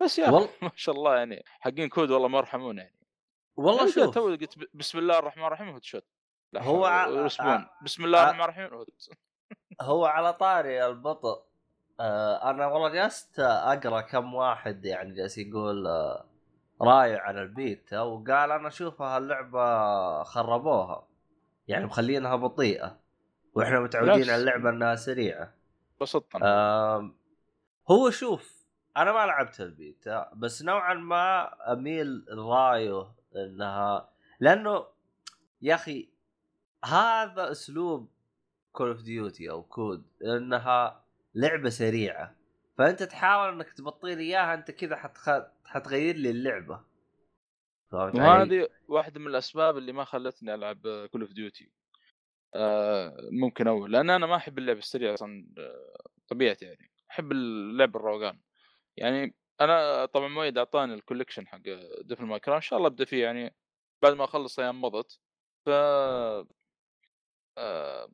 [0.00, 2.94] بس يا وال- ما شاء الله يعني حقين كود والله ما يرحمون يعني.
[3.56, 6.04] والله يعني شوف تو قلت بسم الله الرحمن الرحيم headshot.
[6.56, 8.88] هو ع- حول- respawn ع- بسم الله الرحمن الرحيم هوت
[9.80, 11.42] هو على طاري البطء.
[12.00, 16.24] آه أنا والله جلست أقرأ كم واحد يعني جالس يقول آه
[16.82, 21.08] رايه على البيتا وقال أنا أشوفها اللعبه خربوها.
[21.68, 22.98] يعني مخلينها بطيئة
[23.54, 24.12] وإحنا متعودين.
[24.30, 25.54] على اللعبة إنها سريعة.
[26.00, 27.16] بسطت آم،
[27.90, 34.08] هو شوف أنا ما لعبت البيتا بس نوعا ما أميل رايه إنها
[34.40, 34.86] لأنه
[35.62, 36.08] يا أخي
[36.84, 38.08] هذا أسلوب
[38.72, 42.34] Call of Duty أو كود انها لعبة سريعة.
[42.78, 45.30] فأنت تحاول إنك تبطل لي إياها أنت كذا حتخ...
[45.64, 46.80] حتغير لي اللعبة.
[47.90, 51.70] فهمت علي؟ وهذه واحدة من الأسباب اللي ما خلتني ألعب Call of Duty
[53.32, 55.96] ممكن اول لأن أنا ما أحب اللعب السريع أصلا آه،
[56.28, 56.90] طبيعتي يعني.
[57.10, 58.40] أحب اللعب الروقان.
[58.96, 61.60] يعني أنا طبعا مويد أعطاني ال collection حق
[62.02, 63.56] Devil May Cry إن شاء الله أبدأ فيه يعني
[64.02, 65.20] بعد ما أخلص أيام مضت.
[65.66, 65.68] ف
[67.58, 68.08] آه،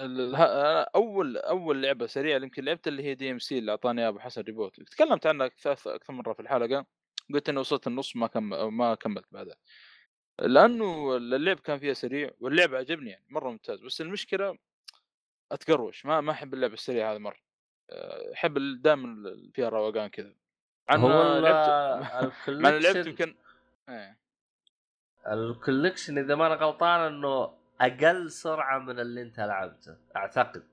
[0.00, 4.80] أنا أول أول لعبة سريعة يمكن لعبت اللي هي DMC اللي أعطاني أبو حسن reboot.
[4.82, 6.86] تكلمت عنها أكثر أكثر مرة في الحلقة
[7.34, 8.44] قلت إني وصلت النص ما كم
[8.76, 9.56] ما كملت بعدها.
[10.38, 13.80] لأنه اللعب كان فيها سريع واللعب عجبني يعني مرة ممتاز.
[13.80, 14.58] بس المشكلة
[15.52, 17.36] أتقروش ما ما أحب اللعب السريع هذا مرة.
[17.90, 20.34] أه، أحب دائما فيها روقان كذا.
[20.88, 21.68] عن هو لعبت
[22.48, 23.34] إني لعبت يمكن
[23.88, 24.18] إيه.
[25.32, 30.68] ال collection إذا ما أنا غلطان إنه أقل سرعة من اللي أنت لعبته أعتقد.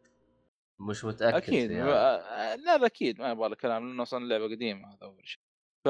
[0.79, 1.71] مش متأكد أكيد.
[1.71, 5.41] ما- لا لا أكيد ما يبغى كلام لأنه أصلا اللعبه قديمة هذا أول شيء.
[5.85, 5.87] ف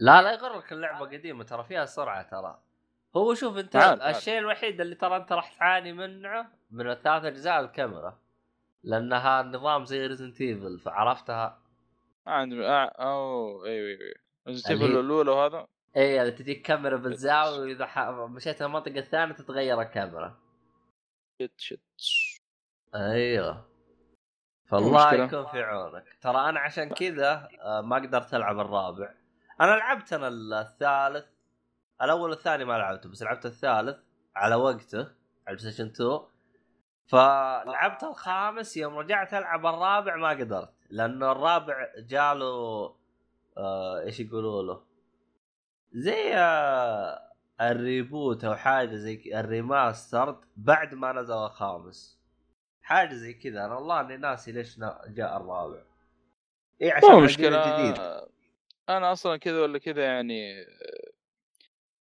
[0.00, 2.62] لا لا يغرك اللعبة قديمة ترى فيها سرعة ترى.
[3.16, 4.02] هو شوف انت عارف.
[4.02, 8.18] الشيء الوحيد اللي ترى انت راح تعاني منه من الثلاث اجزاء الكاميرا
[8.82, 11.62] لأنها نظام زي Resident Evil فعرفتها
[12.26, 14.14] ما عندي آه، أوه أيوه أيوه
[14.48, 15.66] Resident Evil الأولى وهذا؟
[15.96, 17.98] اي اللي تجيك كاميرا بالزاوية وإذا ح...
[18.08, 20.38] مشيت المنطقة الثانية تتغير الكاميرا.
[21.42, 21.80] شت شت
[22.94, 23.68] أيوه.
[24.66, 26.04] فالله المشكلة؟ يكون في عونك.
[26.20, 29.14] ترى أنا عشان كذا آه، ما قدرت ألعب الرابع.
[29.60, 30.28] أنا لعبت أنا
[30.60, 31.26] الثالث
[32.02, 33.96] الأول والثاني ما لعبته بس لعبت الثالث
[34.36, 35.08] على وقته
[35.46, 36.20] على Station 2
[37.06, 42.94] فلعبت الخامس يوم رجعت ألعب الرابع ما قدرت لأنه الرابع جاله
[43.58, 44.82] آه إيش يقولوا له؟
[45.92, 47.28] زي آه
[47.60, 52.18] ال reboot أو حاجة زي ال remastered بعد ما نزل الخامس.
[52.82, 55.82] حاجة زي كذا أنا والله إني ناسي ليش جاء الرابع.
[56.82, 57.80] اي عشان مشكلة.
[57.80, 58.02] الجديد.
[58.88, 60.66] أنا أصلا كذا ولا كذا يعني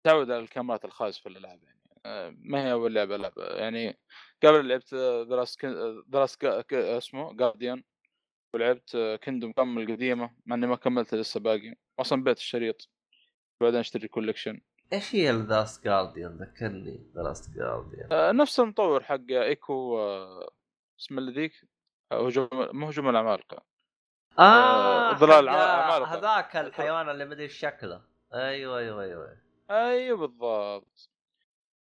[0.06, 1.80] آه، تعود على الكاميرات الخاص في الالعاب يعني.
[2.06, 3.98] آه، ما هي أول لعبة العبها يعني
[4.42, 4.94] قبل لعبت
[5.28, 5.58] The Last
[6.06, 6.38] The Last
[6.72, 7.82] اسمه Guardian
[8.54, 11.74] ولعبت Kingdom Come القديمة مع إني ما كملت لسه باقي.
[12.00, 12.90] أصلا بعت الشريط.
[13.60, 14.60] بعدين أشتري collection
[14.92, 17.06] إيش هي The Last Guardian ذكرني
[17.56, 20.50] Guardian آه، نفس المطور حق Ico آه،
[21.00, 21.52] اسمه اللي ذيك؟
[22.12, 23.64] هجوم مو هجوم العمالقه
[24.38, 26.14] آه ظلال العمالقة.
[26.14, 28.02] هذاك الحيوان اللي مدري شكله.
[28.34, 29.45] أيوه أيوه أيوه.
[29.70, 31.10] أيوه بالضبط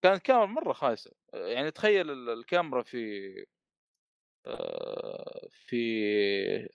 [0.02, 3.46] كانت كاميرا مرة خايسة يعني تخيل ال- الكاميرا في
[4.46, 5.84] آه، في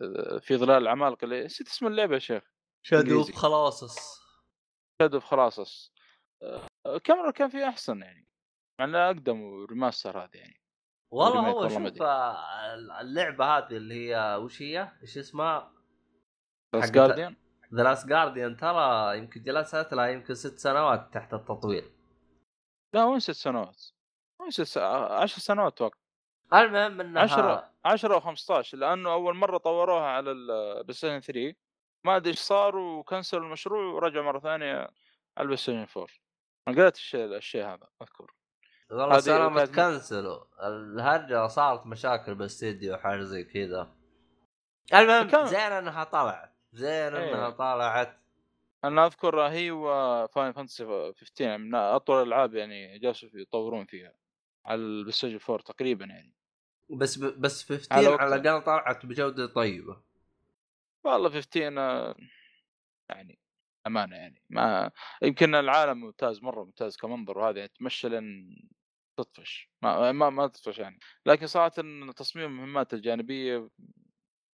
[0.01, 2.43] آه، في ظلال العمالقه اللي نسيت اسم اللعبة يا شيخ
[2.85, 3.33] Shadow إنجليزي.
[3.33, 4.21] Colossus
[5.01, 5.91] Shadow of Colossus
[6.41, 8.27] آه، الكاميرا كان فيها أحسن يعني
[8.79, 10.61] مع انها أقدم و remaster هذه يعني
[11.13, 12.01] والله هو شوف.
[12.01, 15.73] آه، اللعبة هذه اللي هي وش هي؟ إيش اسمها؟
[16.75, 17.35] Guardian
[17.73, 21.91] The Last Guardian ترى يمكن جلست لها يمكن ست سنوات تحت التطوير.
[22.93, 23.83] لا وين ست سنوات.
[24.41, 25.97] وين ست عشر سنوات أتوقع
[26.53, 31.55] المهم إنها 10 10 أو 15 لأنه أول مرة طوروها على ال PlayStation 3
[32.05, 34.89] ما أدري إيش صار وكنسلوا المشروع ورجعوا مرة ثانية على
[35.39, 36.07] ال PlayStation 4
[36.67, 38.33] أنا قريت الشيء الشيء هذا أذكر.
[38.91, 43.95] والله سلامة كنسلوا الهرجة صارت مشاكل بالاستديو وحاجة زي كذا.
[44.93, 46.48] المهم كان- زين إنها طلعت.
[46.71, 47.49] زين إنها إيه.
[47.49, 48.19] طلعت
[48.83, 54.13] أنا أذكر هي و Final Fantasy 15 يعني من أطول الألعاب يعني جالسوا يطورون فيها.
[54.65, 56.33] على ال PlayStation 4 تقريبا يعني.
[56.89, 57.41] بس ب...
[57.41, 58.35] بس 15 على على.
[58.35, 60.01] الأقل طلعت بجودة طيبة.
[61.03, 62.15] والله 15 آه،
[63.09, 63.39] يعني
[63.87, 64.43] أمانة يعني.
[64.49, 68.55] ما يمكن العالم ممتاز مرة ممتاز كمنظر وهذا يعني تمشى لين
[69.17, 69.69] تطفش.
[69.81, 70.99] ما ما, ما تطفش يعني.
[71.25, 71.69] لكن صراحة
[72.15, 73.69] تصميم المهمات الجانبية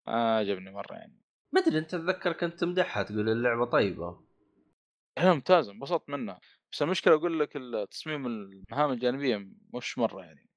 [0.08, 1.24] ما عجبني مرة يعني.
[1.55, 4.25] ما أدري أنت اتذكر كنت تمدحها تقول اللعبة طيبة.
[5.17, 6.39] هي ممتازة انبسطت منها.
[6.71, 7.53] بس المشكلة أقول لك
[7.91, 10.49] تصميم المهام الجانبية مش مرة يعني.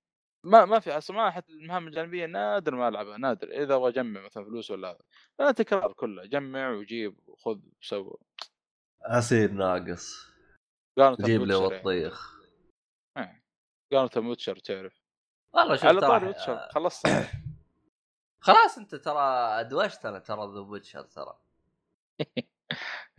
[0.44, 3.48] ما ما في أصلا ما حتى المهام الجانبية نادر ما ألعبها نادر.
[3.48, 4.98] إذا أبغى أجمع مثلا فلوس ولا هذا
[5.40, 8.18] لا تكرار كلها جمع وجيب وخذ وسوي.
[9.02, 10.28] عصير ناقص.
[11.20, 11.82] جيب لي يعني.
[11.82, 12.38] بطيخ
[13.92, 15.02] قارنة بوتشر تعرف.
[15.54, 17.06] والله شوف على طاري ترى ويتشر خلصت.
[18.40, 19.20] خلاص انت ترى
[19.60, 21.38] ادوشت أنا ترى ذا ويتشر ترى.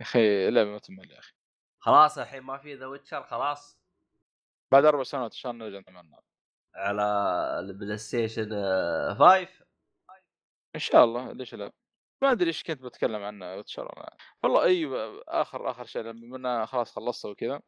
[0.00, 1.32] أخي لعبه ما تمل يا أخي.
[1.78, 3.78] خلاص الحين ما في ذا ويتشر خلاص.
[4.72, 6.16] بعد أربع سنوات إن شاء الله نرجع نتمنى.
[6.74, 7.02] على
[7.60, 9.48] البلاي ستيشن آه، 5
[10.74, 11.72] إن شاء الله ليش لا؟
[12.22, 14.08] ما أدري إيش كنت بتكلم عنه ويتشر
[14.42, 17.60] والله أيوه آخر آخر شيء لما خلاص خلصت وكذا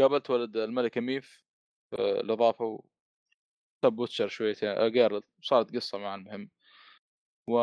[0.00, 1.44] قابلت ولد الملكه ميف
[1.92, 2.84] آه، الاضافه و
[3.84, 6.50] سب ويتشر شويتين آه، جارلت صارت قصة مع المهم.
[7.48, 7.58] و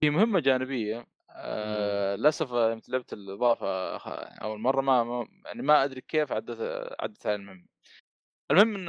[0.00, 3.96] في مهمة جانبية آه، للأسف يوم لعبت الإضافة
[4.42, 6.60] اول مرة ما, يعني ما أدري كيف عدت
[7.00, 7.66] عدت على المهم
[8.50, 8.88] المهم إن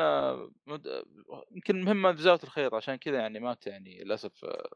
[0.68, 1.04] مد-
[1.52, 4.70] يمكن المهمة في زاويه الخيط عشان كذا يعني مات يعني للأسف آه،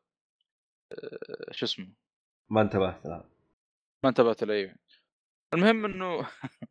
[0.92, 1.94] آه، شو اسمه؟
[2.50, 3.24] ما انتبهت لا
[4.04, 4.76] ما انتبهت له أيوه.
[5.54, 6.28] المهم إنه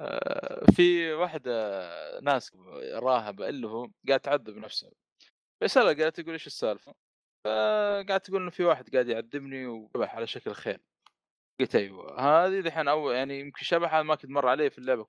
[0.00, 1.80] آه، في واحدة
[2.20, 2.56] ناس
[2.94, 4.90] راهبة اللي هو قاعد تعذب نفسها.
[5.62, 6.94] فيسالها قالت تقول إيش السالفة؟
[7.44, 10.78] فقاعد تقول إنه في واحد قاعد يعذبني وشبح على شكل خيل.
[11.60, 15.06] قلت أيوه هذه دحين اول يعني يمكن شبح هذا ما كنت مر عليه في اللعبة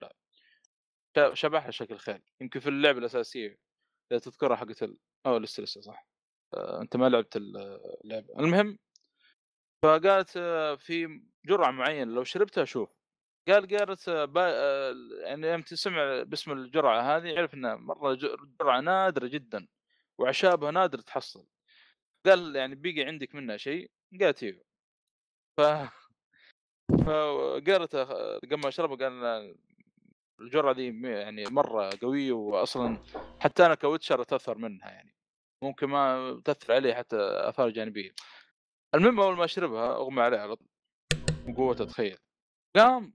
[1.33, 2.21] شبح على شكل خيل.
[2.41, 3.59] يمكن في اللعبة الأساسية
[4.11, 4.97] إذا تذكرها حقت ال...
[5.25, 6.07] أو لسه لسه صح؟
[6.81, 8.39] أنت ما لعبت اللعبة.
[8.39, 8.79] المهم
[9.85, 10.29] فقالت
[10.79, 12.89] في جرعة معينة لو شربتها شوف.
[13.47, 14.49] قال قالت با...
[15.21, 18.13] يعني يوم تسمع باسم الجرعة هذه عرف إنها مرة
[18.61, 19.67] جرعة نادرة جدا.
[20.19, 21.47] وأعشابها نادر تحصل.
[22.25, 24.63] قال يعني بيجي عندك منها شيء؟ قالت أيوه
[25.57, 25.61] ف
[27.05, 27.95] فقالت
[28.53, 29.55] ما اشربها قال
[30.41, 32.97] الجرعة دي يعني مرة قوية واصلا
[33.39, 35.15] حتى أنا كويتشر أتأثر منها يعني.
[35.63, 38.11] ممكن ما تأثر علي حتى آثار جانبية.
[38.95, 40.67] المهم أول ما أشربها أغمى عليه على طول
[41.47, 42.17] من قوته تخيل
[42.75, 43.13] قام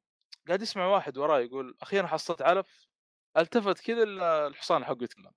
[0.48, 2.88] قاعد يسمع واحد وراه يقول أخيرا حصلت علف؟
[3.36, 5.32] التفت كذا ال- الحصان حقه يتكلم.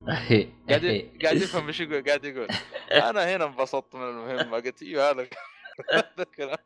[0.68, 0.84] قاعد
[1.22, 2.48] قاعد يفهم إيش يقول قاعد يقول.
[2.92, 5.22] أنا هنا انبسطت من المهمة قلت إيوه هذا
[6.18, 6.58] الكلام.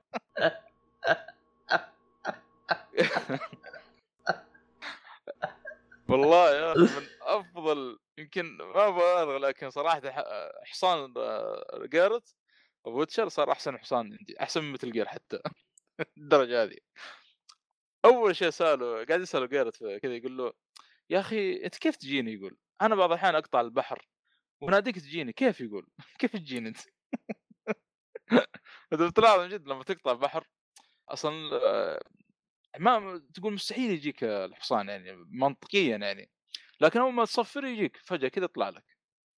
[6.08, 10.02] والله يا أخي من أفضل يمكن ما ابالغ لكن صراحة
[10.64, 12.34] حصان آه، جارت
[12.84, 15.40] ويتشر صار أحسن حصان عندي أحسن من مثل جير حتى
[16.18, 16.76] الدرجة هذه.
[18.04, 20.52] أول شيء سأله قاعد يساله جارت كذا يقول له
[21.10, 24.08] يا أخي أنت كيف تجيني؟ يقول أنا بعض الأحيان أقطع البحر
[24.60, 25.86] وناديك تجيني كيف يقول؟
[26.20, 26.78] كيف تجيني أنت؟
[29.16, 30.46] تلاحظ من جد لما تقطع بحر
[31.08, 32.00] أصلا آه،
[32.78, 36.30] ما تقول مستحيل يجيك الحصان يعني منطقيا يعني
[36.80, 38.84] لكن أول ما تصفر يجيك فجأة كذا يطلع لك.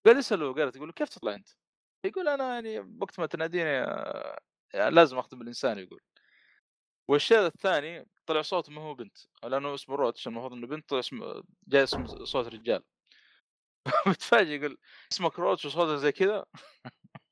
[0.07, 1.49] قال يساله قال تقول له كيف تطلع أنت؟
[2.05, 4.41] يقول أنا يعني وقت ما تناديني آه،
[4.75, 6.01] يعني لازم اخدم الإنسان يقول.
[7.09, 11.83] والشيء الثاني طلع صوته ما هو بنت لأنه اسمه روتش المفروض إنه بنت اسمه جاي
[11.83, 12.83] اسم صوت رجال.
[14.07, 14.79] متفاجئ يقول
[15.13, 16.45] اسمك روتش وصوته زي كذا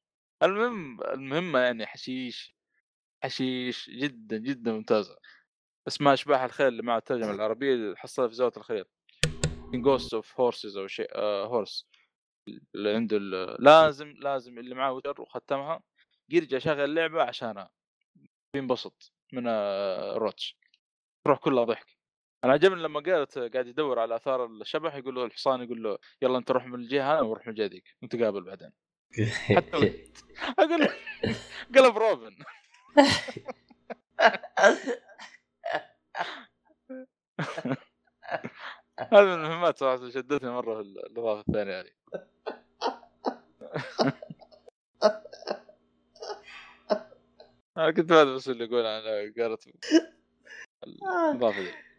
[0.42, 2.56] المهم المهمه يعني حشيش
[3.24, 5.16] حشيش جدا جدا ممتازة.
[5.88, 8.84] اسمها أشباح الخيل اللي مع الترجمة العربية حصلها في زاوية الخيل.
[9.74, 11.88] Ghost of Horses أو شيء آه horse
[12.74, 13.18] اللي عنده
[13.58, 15.82] لازم لازم اللي معاه Witcher وختمها.
[16.28, 17.70] يرجع شغل اللعبة عشانها.
[18.54, 20.56] بينبسط من آه، Roach
[21.24, 21.99] تروح كلها ضحك.
[22.44, 26.38] أنا عجبني لما قالت قاعد يدور على آثار الشبح يقول له الحصان يقول له يلا
[26.38, 28.72] أنت روح من الجهة هذه وروح من الجهة ذيك نتقابل بعدين.
[29.57, 29.76] حتى
[30.59, 30.88] أقول
[31.76, 32.37] قلب روبن.
[39.12, 41.90] هذه من المهمات صراحة شدتني مرة في الإضافة الثانية هذه.
[47.76, 49.68] أنا كنت هذا بس اللي يقول أنا قالت
[50.87, 51.89] الإضافة دي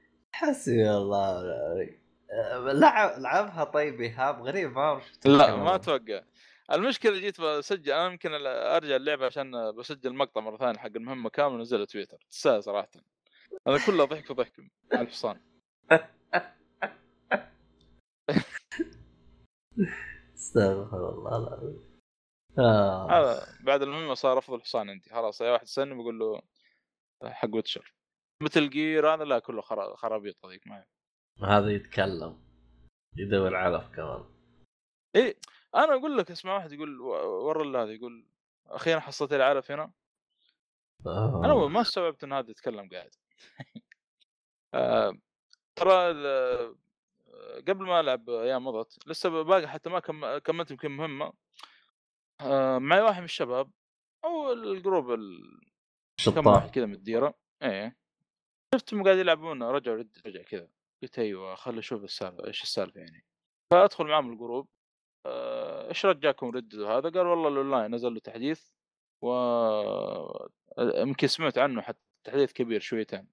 [0.42, 5.76] حسبي الله ونعم لعب لعبها طيب إيهاب غريب ما شفت لا ما.
[5.76, 6.22] أتوقع
[6.72, 11.56] المشكلة جيت بسجل أنا يمكن أرجع اللعبة عشان بسجل مقطع مرة ثانية حق المهمة كاملة
[11.56, 12.26] ونزلها تويتر.
[12.32, 12.90] تستاهل صراحة.
[13.68, 14.60] هذا كله ضحك وضحك
[14.94, 15.40] على الحصان
[20.36, 22.02] استغفر الله العظيم.
[22.60, 23.12] آه.
[23.12, 25.10] هذا بعد المهمة صار أفضل حصان عندي.
[25.10, 26.42] خلاص أي واحد يسالني بقول له
[27.24, 27.94] حق ويتشر.
[28.42, 30.86] مثل جير هذا لا كله خرا- خرابيط هذيك ما
[31.44, 32.42] هذا يتكلم.
[33.18, 34.26] يدور علف كمان.
[35.16, 35.38] إيه
[35.76, 38.28] أنا أقول لك اسمع واحد يقول ورا هذا يقول
[38.66, 39.92] أخيرا حصلت عرف هنا.
[41.06, 41.42] آه.
[41.46, 43.12] أنا ما استوعبت إن هذا يتكلم قاعد.
[44.74, 45.18] آه،
[45.76, 45.92] ترى
[46.28, 46.76] آه،
[47.68, 51.34] قبل ما ألعب أيام مضت لسه باقي حتى ما كم- كملت يمكن مهمة.
[52.42, 53.72] آه، معي واحد من الشباب
[54.26, 55.62] أو ال group ال-
[56.26, 57.34] كم واحد كذا من الديرة.
[57.64, 58.01] إيه.
[58.76, 60.68] شفتهم قاعد يلعبون رجعوا Red Dead كذا
[61.04, 63.26] قلت أيوه خل أشوف السالفة إيش السالفة يعني؟
[63.72, 64.68] فأدخل معهم ال group
[65.26, 68.70] آه، إيش رجعكم Red Dead هذا؟ قال والله الأونلاين نزل له تحديث
[69.22, 69.28] و
[70.80, 73.28] يمكن سمعت عنه حتى تحديث كبير شويتين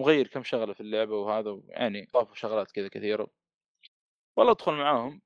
[0.00, 3.28] مغير كم شغلة في اللعبة وهذا يعني اضافوا شغلات كذا كثيرة.
[4.36, 5.22] والله أدخل معاهم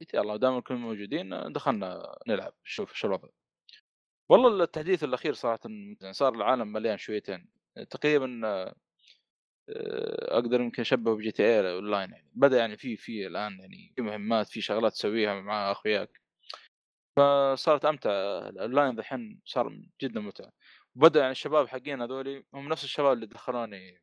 [0.00, 3.28] قلت يلا دام كلهم موجودين دخلنا نلعب شوف شو الوضع.
[4.28, 5.60] والله التحديث الأخير صراحة.
[6.10, 7.48] صار العالم مليان شويتين
[7.90, 8.42] تقريبا
[9.68, 12.30] أقدر يمكن اشبهه ب GTA Online يعني.
[12.34, 16.20] بدأ يعني في في الآن يعني في مهمات في شغلات تسويها مع أخوياك.
[17.18, 18.10] فصارت أمتع.
[18.48, 20.52] الأونلاين الحين صار جدا متعة.
[20.96, 24.00] وبدأ يعني الشباب حقين هذولي هم نفس الشباب اللي دخلوني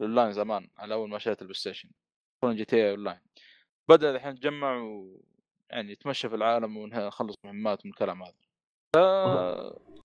[0.00, 1.90] الأونلاين زمان على أول ما شريت ال PlayStation.
[2.38, 3.20] دخلوني GTA Online.
[3.90, 5.20] بدأ الحين نتجمع و
[5.70, 8.34] يعني نتمشى في العالم ونخلص مهمات من الكلام هذا.
[8.96, 8.98] ف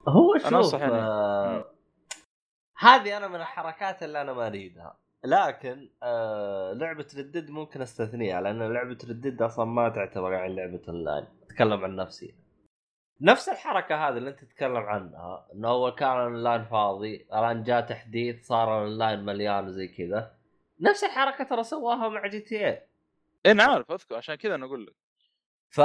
[0.10, 0.94] هو أنا شوف يعني.
[0.94, 1.75] آه
[2.78, 4.98] هذه أنا من الحركات اللي أنا ما أريدها.
[5.24, 10.56] لكن آه لعبة Red Dead ممكن أستثنيها لأن لعبة Red Dead أصلا ما تعتبر يعني
[10.56, 12.36] لعبة اونلاين أتكلم عن نفسي.
[13.22, 18.48] نفس الحركة هذه اللي أنت تتكلم عنها إنه اول كان اونلاين فاضي الآن جاء تحديث
[18.48, 20.36] صار اونلاين مليان وزي كذا.
[20.80, 22.88] نفس الحركة ترى سواها مع GTA
[23.46, 24.94] إيه أنا عارف أذكر عشان كذا أنا أقول لك.
[25.70, 25.80] ف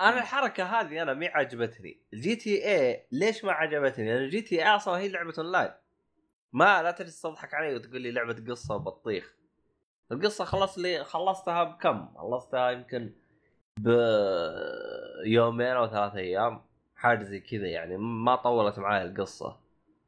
[0.00, 2.00] أنا الحركة هذه أنا مي عجبتني.
[2.12, 5.70] ال GTA ليش ما عجبتني؟ لأن ال GTA أصلا هي لعبة اونلاين
[6.52, 9.34] ما لا تجلس تضحك علي وتقول لي لعبة قصة وبطيخ
[10.12, 13.12] القصة خلص لي خلصتها بكم؟ خلصتها يمكن
[13.76, 16.62] بيومين أو ثلاث أيام
[16.96, 19.56] حاجة زي كذا يعني ما طولت معي القصة.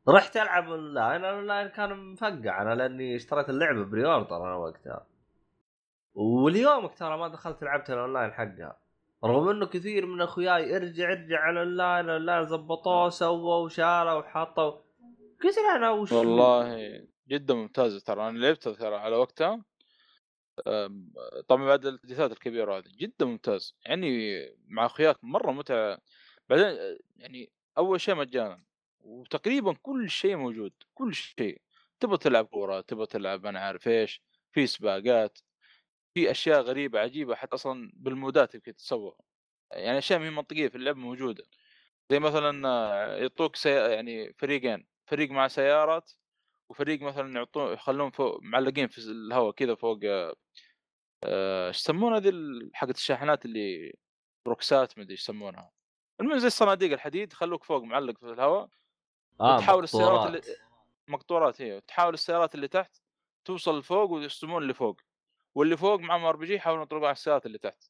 [0.08, 5.06] رحت ألعب online ال online كان مفقع أنا لأني اشتريت اللعبة pre-order أنا وقتها.
[6.14, 8.76] واليوم ترى ما دخلت لعبت الأونلاين حقها.
[9.24, 14.12] رغم إنه كثير من أخوياي إرجع إرجع على ال online ال online زبطوه سووا وشالوا
[14.12, 14.72] وحطوا.
[15.44, 19.64] له أنا وش والله جدا ممتازه ترى أنا لعبتها ترى على وقتها.
[21.48, 23.76] طبعا بعد التحديثات الكبيرة هذه جدا ممتاز.
[23.86, 25.98] يعني مع أخوياك مرة متعة.
[26.48, 28.64] بعدين أه، يعني أول شيء مجانا.
[29.00, 31.60] وتقريبا كل شيء موجود كل شيء.
[32.00, 35.38] تبغى تلعب كورة تبغى تلعب أنا عارف إيش في سباقات
[36.14, 39.16] في أشياء غريبة عجيبة حتى أصلا بالمودات يمكن تتسوى
[39.72, 41.44] يعني أشياء ما هي منطقية في اللعبة موجودة.
[42.10, 43.66] زي مثلا آه، يعطوك.
[43.66, 44.91] يعني فريقين.
[45.06, 46.12] فريق مع سيارات
[46.68, 50.34] وفريق مثلا يعطون يخلون فوق معلقين في الهواء كذا فوق آه،
[51.24, 52.30] آه، إيش يسمونها ذي
[52.74, 53.92] حقت الشاحنات اللي
[54.46, 55.70] بوكسات مدري إيش يسمونها.
[56.20, 58.68] المهم زي الصناديق الحديد خلوك فوق معلق في الهواء
[59.40, 60.40] آه وتحاول السيارات اللي
[61.08, 61.62] مقطورات.
[61.62, 62.96] هي تحاول السيارات اللي تحت
[63.44, 65.00] توصل لفوق ويستلمون اللي فوق
[65.54, 67.84] واللي فوق معهم RPG يحاولون يطلقون على السيارات اللي تحت.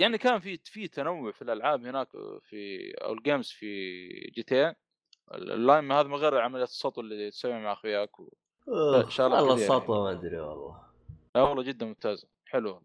[0.00, 2.08] يعني كان في في تنوع في الألعاب هناك
[2.42, 4.74] في أو ال games في GTA
[5.34, 8.32] Online هذا من غير عملية السطو اللي تسويها مع أخوياك و...
[9.38, 10.82] والله كبيرة السطوه ما أدري والله.
[11.34, 12.82] لا والله جدا ممتازه حلوة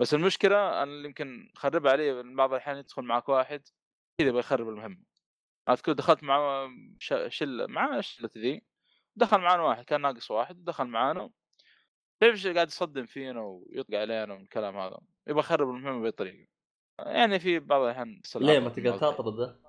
[0.00, 3.62] بس المشكلة أنا اللي يمكن خربها علي بعض الأحيان يدخل معك واحد
[4.18, 5.02] كذا يبغى يخرب المهمة.
[5.68, 8.62] أذكر دخلت مع ش- شلة مع شلة ذي
[9.16, 11.30] دخل معنا واحد كان ناقص واحد دخل معانا.
[12.20, 16.46] تعرف إيش قاعد يصدم فينا ويطقع علينا والكلام هذا؟ يبغى يخرب المهمة بأي طريقة.
[16.98, 18.98] يعني في بعض الأحيان ليه ما تقدر.
[18.98, 19.60] تطرده؟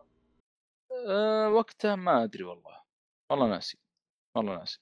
[1.07, 2.81] أه وقتها ما أدري والله.
[3.29, 3.77] والله ناسي.
[4.35, 4.79] والله ناسي.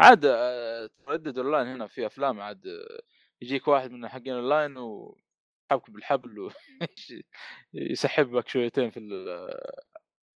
[0.00, 3.02] عاد آه، تردد أونلاين هنا في أفلام عاد آه،
[3.42, 6.50] يجيك واحد من حقين أونلاين ويسحبك بالحبل و
[7.74, 9.00] يسحبك شويتين في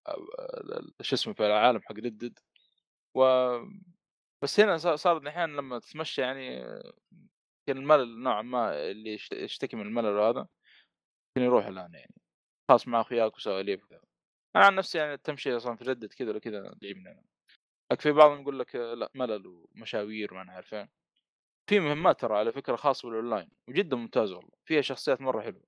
[0.07, 2.39] آه، شو اسمه في العالم حق ردد
[3.17, 3.25] و
[4.43, 6.93] بس هنا صار- الحين لما تتمشى يعني آه،
[7.69, 10.49] يمكن الملل نوعا ما اللي يشت- يشتكي من الملل هذا
[11.37, 12.15] يمكن يروح الآن يعني.
[12.71, 14.01] خاص مع أخوياك وسواليف وكذا
[14.57, 17.23] أنا عن نفسي يعني التمشي أصلا في Red Dead كذا ولا كذا يجيبني أنا
[17.93, 20.89] لكن في بعضهم يقول لك لأ ملل ومشاوير وما عارفين.
[21.71, 24.51] في مهمات ترى على فكرة خاصه بالأونلاين وجدا ممتازه والله.
[24.69, 25.63] فيها شخصيات مرة حلوة.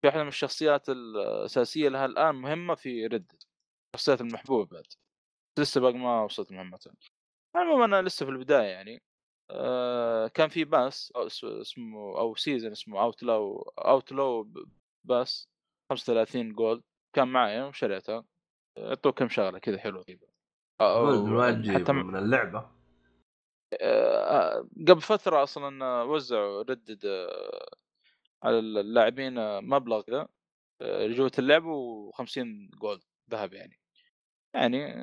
[0.00, 3.42] في واحدة من الشخصيات الأساسية لها الآن مهمة في Red Dead
[3.94, 4.86] الشخصيات المحبوبة بعد.
[5.58, 6.94] لسه باقي ما وصلت مهمتها.
[7.56, 9.02] المهم أنا لسه في البداية يعني.
[9.50, 14.52] آه كان في pass أو اس- اسمه أو season اسمه Outlaw Outlaw
[15.06, 15.48] pass
[15.92, 16.82] 35 gold
[17.14, 18.24] كان معي وشريتها
[18.76, 20.04] يعطوك كم شغله كذا حلوة
[20.80, 22.70] من وين حتى من اللعبة؟
[24.88, 27.28] قبل فترة أصلا وزعوا Red Dead
[28.42, 30.28] على اللاعبين مبلغ ذا
[30.80, 32.38] آه، لجوة اللعبه و50
[32.80, 33.80] gold ذهب يعني.
[34.54, 34.94] يعني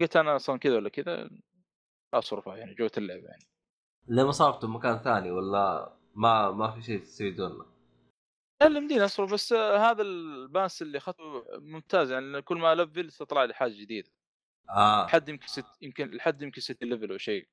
[0.00, 1.30] قلت أنا أصلا كذا ولا كذا
[2.14, 3.46] أصرفها يعني جوة اللعبه يعني.
[4.08, 7.71] ليه ما صرفته مكان ثاني ولا ما ما في شيء تستفيدون له؟
[8.62, 13.10] لا اللي مديني اصرف بس هذا ال pass اللي اخذته ممتاز يعني كل ما لفل
[13.10, 14.10] تطلع لي حاجة جديدة.
[14.70, 15.06] آه.
[15.06, 17.48] لحد يمكن ست يمكن لحد يمكن 60 level أو شيء.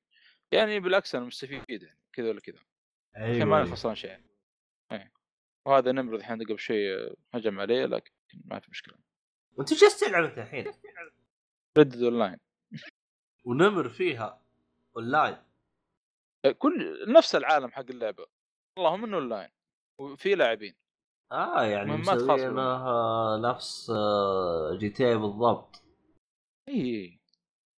[0.52, 2.58] يعني بالعكس أنا مستفيد يعني كذا ولا كذا.
[3.16, 3.74] أيوه ماني أيوة.
[3.74, 4.10] خسران شيء.
[4.90, 5.12] يعني.
[5.66, 8.12] وهذا نمر ذا الحين قبل شوي آه، هجم علي لكن
[8.44, 8.94] ما في مشكلة.
[9.52, 10.72] وأنت جالس تلعب أنت الحين؟
[11.78, 12.38] Red Dead online
[13.44, 14.42] ونمر فيها
[14.96, 15.36] أونلاين.
[16.58, 18.26] كل نفس العالم حق اللعبة.
[18.78, 19.48] اللهم إنه أونلاين.
[19.98, 20.74] وفي لاعبين.
[21.32, 23.92] آه يعني خاصة مسوينها نفس
[24.78, 25.82] GTA بالضبط.
[26.68, 27.20] إي.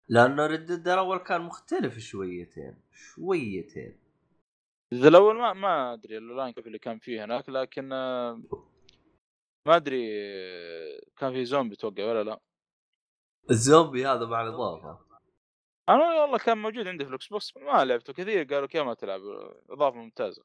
[0.09, 3.99] لأنه Red الأول كان مختلف شويتين شويتين.
[4.95, 8.43] ذا الأول ما ما أدري الأونلاين كيف اللي كان فيه هناك لكن آه،
[9.67, 12.41] ما أدري آه، كان في زومبي توقع ولا لا.
[13.51, 14.99] الزومبي هذا مع الإضافة.
[15.89, 19.21] أنا والله كان موجود عندي في ال Xbox ما لعبته كثير قالوا كيف ما تلعب
[19.71, 20.45] إضافة ممتازة.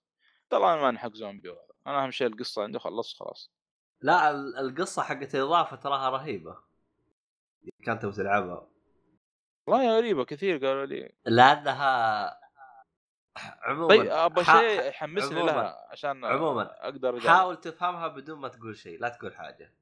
[0.49, 1.55] طبعا أنا ماني حق زومبي.
[1.87, 3.51] أنا أهم شيء القصة عندي خلصت خلاص.
[4.01, 6.57] لا ال- القصة حقت الاضافه تراها رهيبة.
[7.83, 8.67] كانت تبغى تلعبها.
[9.67, 11.11] والله غريبة كثير قالوا لي.
[11.25, 12.39] لأنها
[13.37, 17.27] عموما طيب أبغى شيء يحمسني لها عشان عموما أقدر أجرب.
[17.27, 19.73] حاول تفهمها بدون ما تقول شيء لا تقول حاجة.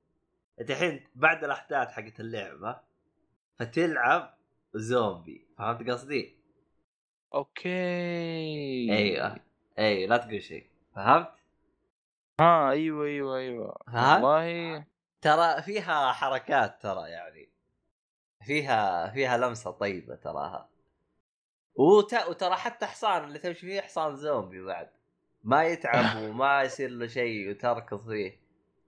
[0.61, 2.79] أنت الحين بعد الأحداث حقت اللعبة
[3.55, 4.37] فتلعب
[4.73, 6.37] زومبي فهمت قصدي؟
[7.33, 7.69] أوكي.
[8.91, 9.35] أيوه.
[9.79, 11.42] اي لا تقول شيء فهمت؟
[12.39, 13.77] ها أيوه أيوه أيوه.
[13.87, 14.85] فهمت؟ والله
[15.21, 17.49] ترى فيها حركات ترى يعني.
[18.45, 20.69] فيها فيها لمسة طيبة تراها.
[21.75, 22.13] وت...
[22.13, 24.89] وترى حتى حصان اللي تمشي فيه حصان زومبي بعد.
[25.43, 28.39] ما يتعب وما يصير له شيء وتركض فيه.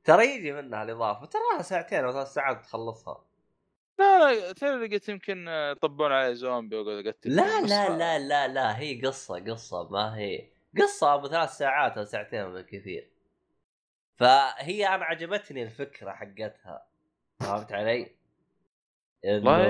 [0.03, 1.25] ترى يجي منها الإضافة.
[1.25, 3.25] تراها ساعتين أو ثلاث ساعات تخلصها.
[3.99, 8.79] لا لا ترى لقيت يمكن يطبون علي زومبي واقعد اقتل لا لا لا لا لا
[8.79, 10.47] هي قصة قصة ما هي.
[10.81, 13.14] قصة أبو ثلاث ساعات أو ساعتين بالكثير.
[14.15, 16.87] فهي أنا عجبتني الفكرة حقتها.
[17.39, 18.15] فهمت علي؟
[19.25, 19.65] إنه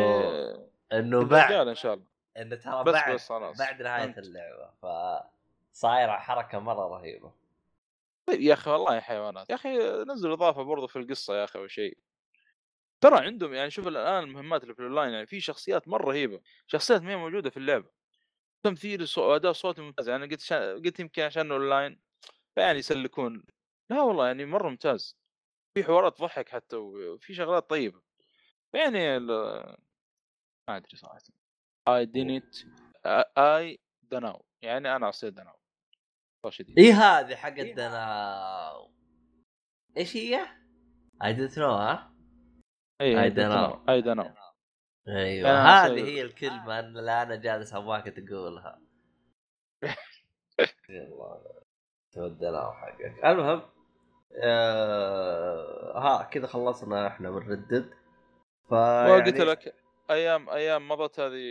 [0.94, 2.06] إنه بعد إن شاء الله.
[2.38, 3.58] انه ترى بس بعد بس خلاص.
[3.58, 4.16] بعد نهاية.
[4.18, 4.72] اللعبة.
[5.74, 7.34] فصايرة حركة مرة رهيبة.
[8.26, 9.50] طيب يا أخي والله حيوانات.
[9.50, 11.98] يا أخي نزل إضافة برضو في القصة يا أخي أو شيء.
[13.02, 16.42] ترى عندهم يعني شوف الآن المهمات اللي في الاونلاين يعني في شخصيات مرة رهيبة.
[16.68, 17.90] شخصيات ما هي موجودة في اللعبة.
[18.64, 20.10] تمثيل واداء صوتي ممتاز.
[20.10, 20.74] يعني قلت شا...
[20.74, 22.00] قلت يمكن عشان اونلاين
[22.56, 23.44] فيعني يسلكون.
[23.90, 25.18] لا والله يعني مرة ممتاز.
[25.78, 28.02] في حوارات تضحك حتى وفي شغلات طيبة.
[28.74, 29.28] يعني ال...
[30.70, 31.20] ما أدري صراحة.
[31.88, 32.68] اي didn't
[33.38, 35.56] اي دناو يعني أنا عصير دناو
[36.50, 36.80] شديد.
[36.80, 38.92] اي هذه حقت دناو
[39.98, 40.48] إيش هي؟
[41.24, 42.16] اي دونت نو ها؟
[43.02, 43.90] اي know.
[43.90, 44.34] اي دناو
[45.08, 45.50] أيوه.
[45.50, 48.82] هذه هي الكلمة اللي أنا جالس أبغاك تقولها.
[50.90, 51.64] يلا.
[52.12, 53.75] تبدلها حقك المهم
[54.44, 57.94] آه ها كذا خلصنا إحنا من ردد
[58.70, 59.76] ف وقلت لك
[60.10, 61.42] أيام أيام مضت هذه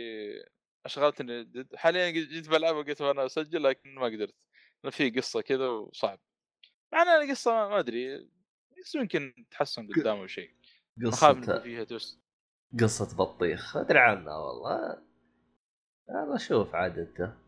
[0.85, 4.35] اشغلتني جد حاليا جيت بلعبها قلت وأنا أسجل لكن ما قدرت.
[4.89, 6.19] في قصة كذا وصعب.
[6.93, 8.29] مع إن القصة ما أدري
[8.81, 10.51] بس يمكن تحسن قدام أو شيء.
[11.05, 12.19] قصة فيها توست
[12.81, 13.77] قصة بطيخ.
[13.77, 15.01] أدري عنها والله.
[16.09, 17.44] أنا أشوف عاد انت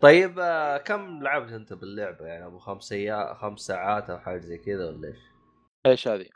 [0.00, 3.34] طيب آه، كم لعبت انت باللعبة؟ يعني أبو خمس سيا...
[3.34, 5.18] خمس ساعات أو حاجة زي كذا ولا إيش؟
[5.86, 6.28] إيش هذه؟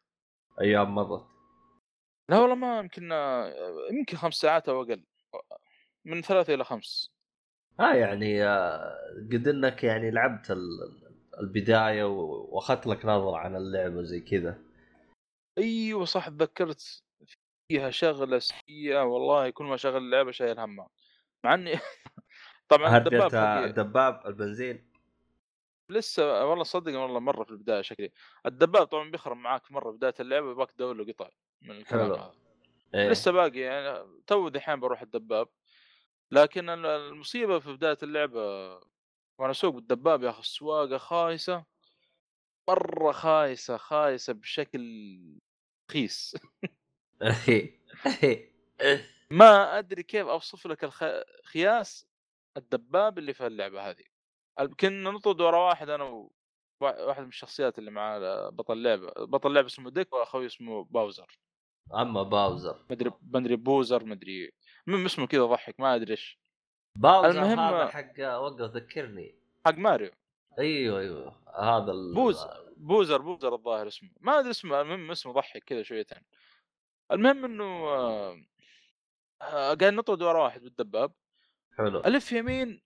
[0.60, 1.26] أيام مضت
[2.30, 3.02] لا والله ما يمكن
[3.90, 5.04] يمكن خمس ساعات أو أقل.
[6.04, 7.10] من ثلاثة إلى خمس.
[7.80, 8.96] آه يعني آه،
[9.32, 14.58] قد إنك يعني لعبت ال- البداية و- وأخذت لك نظرة عن اللعبة زي كذا.
[15.58, 17.02] أيوه صح تذكرت
[17.68, 19.02] فيها شغلة سيئة.
[19.02, 20.88] والله كل ما شغل اللعبة شايل همها.
[21.44, 21.72] مع إني
[22.72, 22.96] طبعا
[23.66, 24.92] الدباب البنزين.
[25.88, 28.12] لسه والله صدق والله مرة في البداية شكلي.
[28.46, 31.30] الدباب طبعا بيخرم معاك مرة بداية اللعبة يبغاك تدور له قطع
[31.62, 32.12] من الكلام.
[32.12, 32.32] هذا.
[32.94, 33.10] إيه.
[33.10, 35.48] لسه باقي يعني تو دحين بروح الدباب.
[36.30, 38.72] لكن ال- المصيبة في بداية اللعبة
[39.38, 41.64] وأنا أسوق بالدباب يا أخي السواقه خايسة.
[42.68, 44.80] مرة خايسة خايسة بشكل
[45.90, 46.36] خيس
[49.30, 52.06] ما أدري كيف أوصف لك الخياس
[52.56, 54.04] الدباب اللي في اللعبة هذه.
[54.80, 56.32] كنا نطرد ورا واحد أنا و...
[56.80, 61.38] واحد من الشخصيات اللي مع بطل اللعبه بطل اللعبه اسمه ديك وأخوي اسمه باوزر.
[61.94, 62.86] أما باوزر.
[62.90, 64.52] مدري مدري بوزر مدري
[64.86, 66.38] من اسمه كذا ضحك ما أدري إيش.
[66.98, 69.34] باوزر المهم- هذا حق وقف ذكرني.
[69.66, 70.10] حق ماريو.
[70.58, 71.42] أيوه أيوه.
[71.58, 72.14] هذا ال...
[72.14, 72.46] بوز
[72.76, 74.10] بوزر بوزر الظاهر اسمه.
[74.20, 76.22] ما أدري اسمه المهم اسمه ضحك كذا شويتين.
[77.12, 78.36] المهم إنه آه،
[79.74, 81.12] قاعد نطرد ورا واحد بالدباب.
[81.78, 82.00] حلو.
[82.00, 82.80] ألف يمين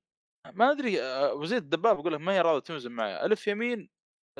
[0.53, 0.99] ما أدري
[1.32, 3.24] وزيد الدباب أقول لك ما هي راضيه تنزل معي.
[3.26, 3.89] ألف يمين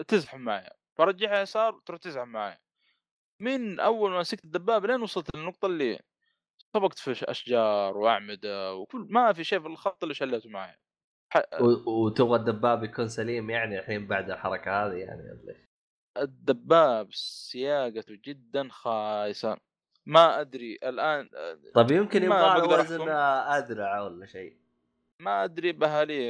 [0.09, 0.71] تزحم معي.
[0.99, 2.59] فرجعها يسار تروح تزحم معي.
[3.41, 6.01] من أول ما مسكت الدباب لين وصلت للنقطة اللي
[6.73, 10.77] طبقت في أشجار وأعمدة وكل ما في شيء في الخط اللي شلته معي.
[11.33, 11.63] ح-.
[11.87, 15.23] وتبغى الدباب يكون سليم يعني الحين بعد الحركة هذه يعني؟
[16.19, 19.59] الدباب سياقته جدا خايسة.
[20.07, 21.29] ما أدري الآن
[21.75, 23.09] طيب يمكن بقدر وزن.
[23.09, 24.57] ادرع ولا شيء.
[25.21, 26.27] ما أدري بهالي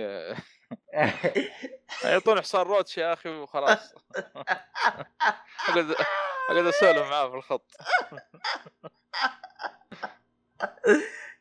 [2.04, 3.94] يعطوني حصان روتش يا أخي وخلاص.
[5.68, 5.94] أقعد
[6.50, 7.70] أقعد أسولف معاه في الخط.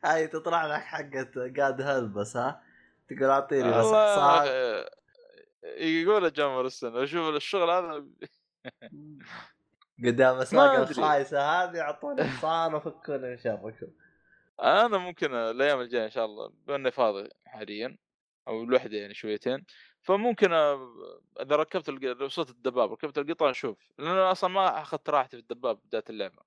[0.05, 2.63] هاي تطلع لك حقة قاد هلبس ها؟
[3.07, 4.47] تقول أعطيني بس حصان
[5.77, 8.05] يقول جمر السنة أشوف الشغل هذا.
[9.99, 10.89] قدام ما اسواق.
[10.89, 13.71] الخايسه هذه أعطوني حصان وفكوني من شركم
[14.61, 17.97] أنا ممكن الأيام الجاية إن شاء الله بما إني فاضي حاليا
[18.47, 19.65] أو لوحدي يعني شويتين
[20.01, 22.03] فممكن إذا ركبت الق...
[22.03, 26.03] لو وصلت الدباب ركبت القطار نشوف لأن أنا أصلا ما أخذت راحتي في الدباب بدايه
[26.09, 26.43] اللعبة.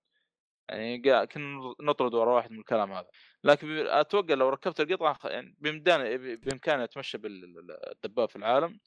[0.68, 3.08] يعني قا- كنا نطرد ورا واحد من الكلام هذا.
[3.44, 8.80] لكن أتوقع لو ركبت القطعه يعني بامكاني بإمكاني أتمشى بالدباب في العالم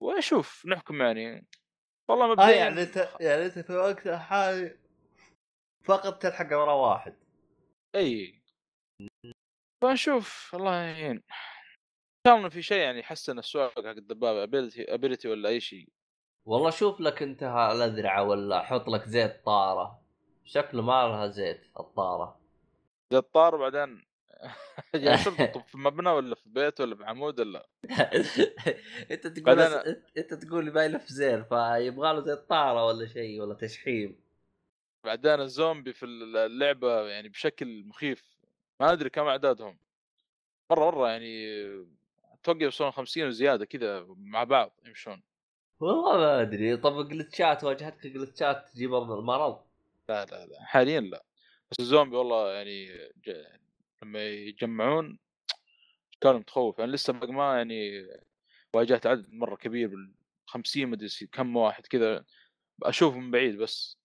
[0.00, 1.46] وأشوف نحكم يعني
[2.08, 4.78] والله آه مبدئيا يعني انت يعني أنت في وقت الحالي
[5.84, 7.16] فقط تلحق ورا واحد.
[7.94, 8.42] إي.
[9.82, 11.22] فنشوف الله يعين ان
[12.26, 15.88] شاء الله في شيء يعني يحسن السواقه حق الدبابة ابيلتي ابيلتي ولا أي شيء.
[16.46, 20.02] والله شوف لك أنت الأذرعة ولا حط لك زيت طارة.
[20.44, 22.40] شكله ما لها زيت الطارة.
[23.12, 24.07] زي الطار وبعدين
[24.94, 25.18] يعني
[25.66, 27.68] في مبنى ولا في بيت ولا بعمود ولا؟
[29.10, 29.60] انت تقول.
[30.18, 34.20] انت تقول ما يلف زين فيبغى له زيت طارة ولا شيء ولا تشحيم
[35.04, 38.24] بعدين الزومبي في اللعبة يعني بشكل مخيف.
[38.80, 39.78] ما أدري كم أعدادهم.
[40.70, 41.64] مرة مرة يعني
[42.32, 45.22] أتوقع يوصلون 50 وزيادة كذا مع بعض يمشون.
[45.80, 46.76] والله ما أدري.
[46.76, 49.60] طب جلتشات واجهتك جلتشات تجيب المرض؟
[50.08, 51.24] لا لا لا حاليا لا.
[51.70, 52.88] بس الزومبي والله يعني.
[54.02, 55.18] لما يجمعون
[56.20, 56.78] كانوا متخوف.
[56.78, 58.06] يعني لسه باقي ما يعني
[58.74, 60.14] واجهت عدد مرة كبير بال
[60.46, 62.24] 50 مدري كم واحد كذا
[62.82, 63.98] أشوفهم من بعيد بس.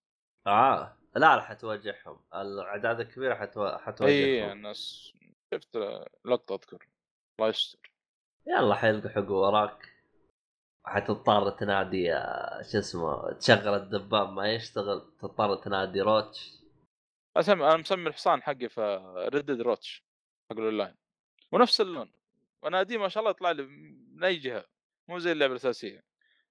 [0.47, 3.77] آه لا لا حتواجههم الأعداد الكبيرة حتو...
[3.77, 5.11] حتواجههم اي الناس
[5.53, 5.77] شفت
[6.25, 6.87] لقطة أذكر.
[7.39, 7.93] الله يستر.
[8.47, 9.93] يلا حيلقوا حق وراك.
[10.85, 12.05] حتضطر تنادي
[12.71, 16.62] شو اسمه تشغل الدباب ما يشتغل تضطر تنادي Roach.
[17.37, 20.03] أسمي أنا مسمي الحصان حقي في Red روتش
[20.51, 20.95] حق الأونلاين.
[21.51, 22.11] ونفس اللون.
[22.63, 24.65] واناديه ما شاء الله يطلع لي من أي جهة
[25.07, 26.03] مو زي اللعبة الأساسية.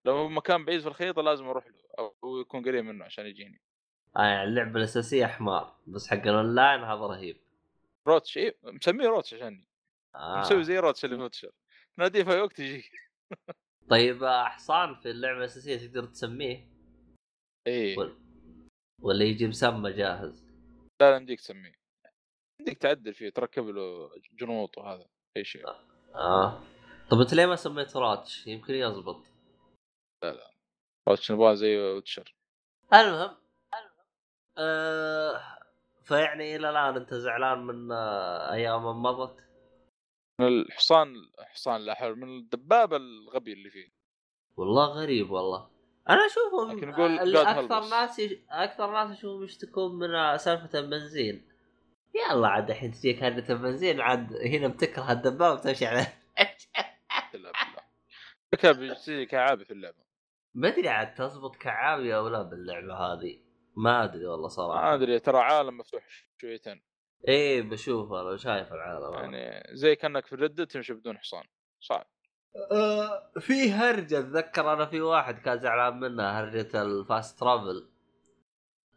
[0.04, 1.82] لو هو مكان بعيد في الخريطة لازم أروح له
[2.24, 3.60] أو يكون قريب منه عشان يجيني.
[4.16, 7.36] آه يعني اللعبة الأساسية حمار بس حق الأونلاين هذا رهيب.
[8.08, 9.68] Roach اي مسميه Roach عشاني.
[10.14, 10.40] آه.
[10.40, 11.50] مسوي زي Roach اللي في
[11.96, 12.90] تناديه في وقت يجي
[13.90, 16.68] طيب آه، حصان في اللعبة الأساسية تقدر تسميه؟
[17.66, 18.18] اي ولا-
[19.00, 20.41] ولا يجي مسمى جاهز؟
[21.02, 21.74] لا لا يمديك تسميه.
[22.60, 25.68] يمديك تعدل فيه تركب له جنوط وهذا أي شيء.
[26.14, 26.62] آه.
[27.10, 29.22] طب أنت ليه ما سميت Roach؟ يمكن يزبط.
[31.08, 32.34] Roach نبغاه زي Witcher.
[32.94, 33.36] المهم
[34.58, 35.42] آه
[36.02, 37.92] فيعني إلى الآن أنت زعلان من
[38.52, 39.36] أيام مضت؟
[40.40, 43.88] من الحصان حصان لا حول من الدبابة الغبي اللي فيه.
[44.56, 45.70] والله غريب والله.
[46.08, 47.80] أنا أشوفهم لكن نقول قاد أكثر.
[47.90, 48.32] ناس يش...
[48.50, 51.48] أكثر ناس أشوفهم يشتكون من آه، سالفة البنزين.
[52.14, 56.06] يلا عاد الحين تجيك هدة البنزين عاد هنا بتكره الدبابة بتمشي على
[57.32, 57.82] بالله بالله
[58.58, 60.02] كاب يصير كعابي في اللعبة.
[60.54, 63.42] ما أدري عاد تزبط كعابي أو لا باللعبة هذه.
[63.76, 64.82] ما أدري والله صراحة.
[64.82, 66.04] ما أدري ترى عالم مفتوح
[66.36, 66.82] شويتين.
[67.28, 69.14] إيه بشوف أنا شايف العالم.
[69.14, 71.44] يعني زي كأنك في ال Red تمشي بدون حصان.
[71.80, 72.06] صعب.
[72.56, 77.88] آه، في هرجة أتذكر أنا في واحد كان زعلان منها هرجة ال fast travel.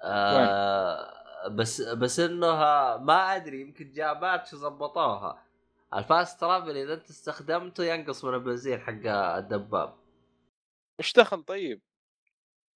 [0.01, 2.47] آه بس بس انه
[2.97, 5.43] ما أدري يمكن جابات شو ظبطوها
[5.93, 9.95] ال fast travel إذا أنت استخدمته ينقص من البنزين حق الدباب.
[10.99, 11.81] إيش دخل طيب؟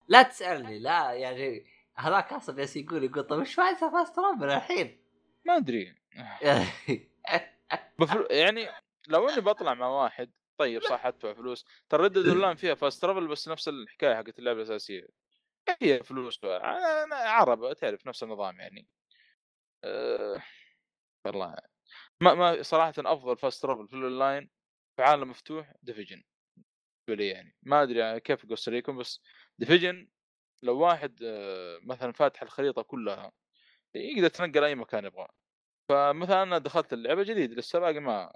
[0.07, 1.65] لا تسألني لا يعني
[1.95, 5.01] هذاك أصلا جالس يقول يقول طيب إيش فايدة fast travel الحين؟
[5.45, 5.95] ما أدري.
[7.99, 8.27] بفل...
[8.30, 8.67] يعني
[9.07, 11.66] لو إني بطلع مع واحد طيب صح ادفع فلوس.
[11.89, 15.07] ترى Red Online فيها fast travel بس نفس الحكاية حقت اللعبة الأساسية.
[15.82, 16.39] هي فلوس
[17.12, 18.88] عرب تعرف نفس النظام يعني.
[19.84, 20.43] أه...
[21.26, 21.55] والله.
[22.22, 24.49] ما ما صراحة أفضل fast travel في الأونلاين
[24.97, 26.23] في عالم مفتوح Division
[27.10, 27.55] لي يعني.
[27.64, 29.22] ما أدري كيف اقصر لكم بس
[29.59, 30.09] Division
[30.64, 33.32] لو واحد آه، مثلا فاتح الخريطة كلها
[33.95, 35.30] يقدر يتنقل أي مكان يبغاه
[35.89, 38.34] فمثلا أنا دخلت اللعبة جديد لسه باقي ما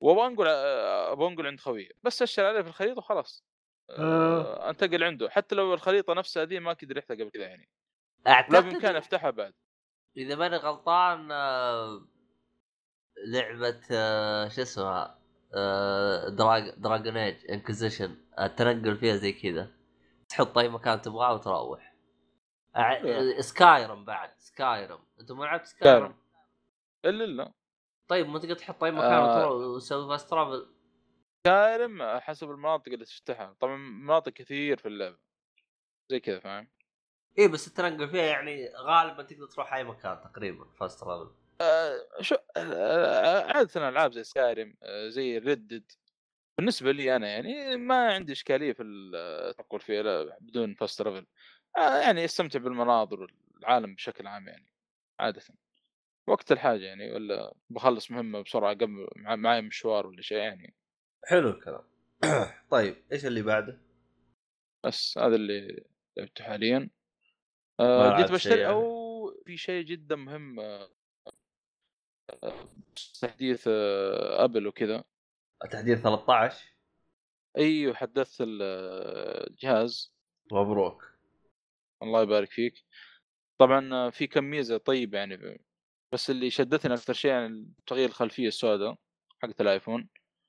[0.00, 3.44] وابغى انقل آه، أبغى انقل عند خوي بس اشر عليه في الخريطة وخلاص.
[3.90, 5.30] آه، أنتقل عنده.
[5.30, 7.68] حتى لو الخريطة نفسها ذي ما كنت رحتها قبل كذا يعني.
[8.26, 9.54] لا أعتقد بامكاني أفتحها بعد.
[10.16, 12.06] إذا ماني غلطان آه،
[13.26, 15.18] لعبة آه، شو اسمها
[15.54, 19.70] آه، Drag Dragon Age Inquisition التنقل فيها زي كذا.
[20.28, 21.94] تحط أي مكان تبغاه وتروح.
[22.76, 26.16] أع- Skyrim بعد Skyrim أنت ما لعبت Skyrim
[27.04, 27.52] إلا إلا.
[28.08, 29.38] طيب ما تقدر تحط اي مكان آه.
[29.38, 30.66] وتروح وتسوي fast travel
[31.46, 33.56] Skyrim حسب المناطق اللي تفتحها.
[33.60, 35.18] طبعا مناطق كثير في اللعبة.
[36.10, 36.68] زي كذا فاهم؟
[37.38, 41.30] إيه بس التنقل فيها يعني غالبا تقدر تروح أي مكان تقريبا فاست ترافل
[41.60, 45.92] آه شو آه عادة العاب زي Skyrim آه زي Red Dead
[46.58, 51.26] بالنسبة لي أنا يعني ما عندي إشكالية في التنقل فيها لا بدون fast travel
[51.78, 53.20] آه يعني أستمتع بالمناظر
[53.54, 54.72] والعالم بشكل عام يعني
[55.20, 55.42] عادة.
[56.28, 60.74] وقت الحاجة يعني ولا بخلص مهمة بسرعة قبل مع- معي مشوار ولا شيء يعني.
[61.24, 61.82] حلو الكلام.
[62.70, 63.80] طيب إيش اللي بعده؟
[64.86, 65.84] بس هذا اللي
[66.16, 66.90] لعبته حاليا.
[67.80, 70.88] آه جيت بشتري يعني؟ أو في شيء جدا مهم آه،
[73.20, 75.04] تحديث آه، أبل وكذا.
[75.70, 76.74] تحديث 13
[77.58, 80.14] أيوه حدثت ال- آه، الجهاز
[80.52, 81.12] مبروك.
[82.02, 82.84] الله يبارك فيك.
[83.58, 85.60] طبعا آه، في كم ميزه طيبه يعني
[86.12, 88.96] بس اللي شدتني أكثر شيء يعني تغيير الخلفية السوداء
[89.42, 90.08] حقت الآيفون.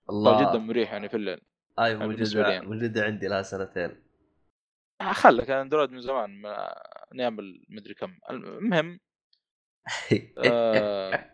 [0.10, 0.41] الله.
[0.41, 1.41] جدا مريح يعني في الليل.
[1.80, 2.47] أي بالنسبة لي.
[2.47, 2.68] موجوده يعني.
[2.68, 4.03] موجوده عندي لها سنتين.
[5.12, 6.76] خلك أندرويد من زمان ما
[7.14, 8.18] نعمل مدري كم.
[8.30, 8.99] المهم
[10.38, 11.26] آه،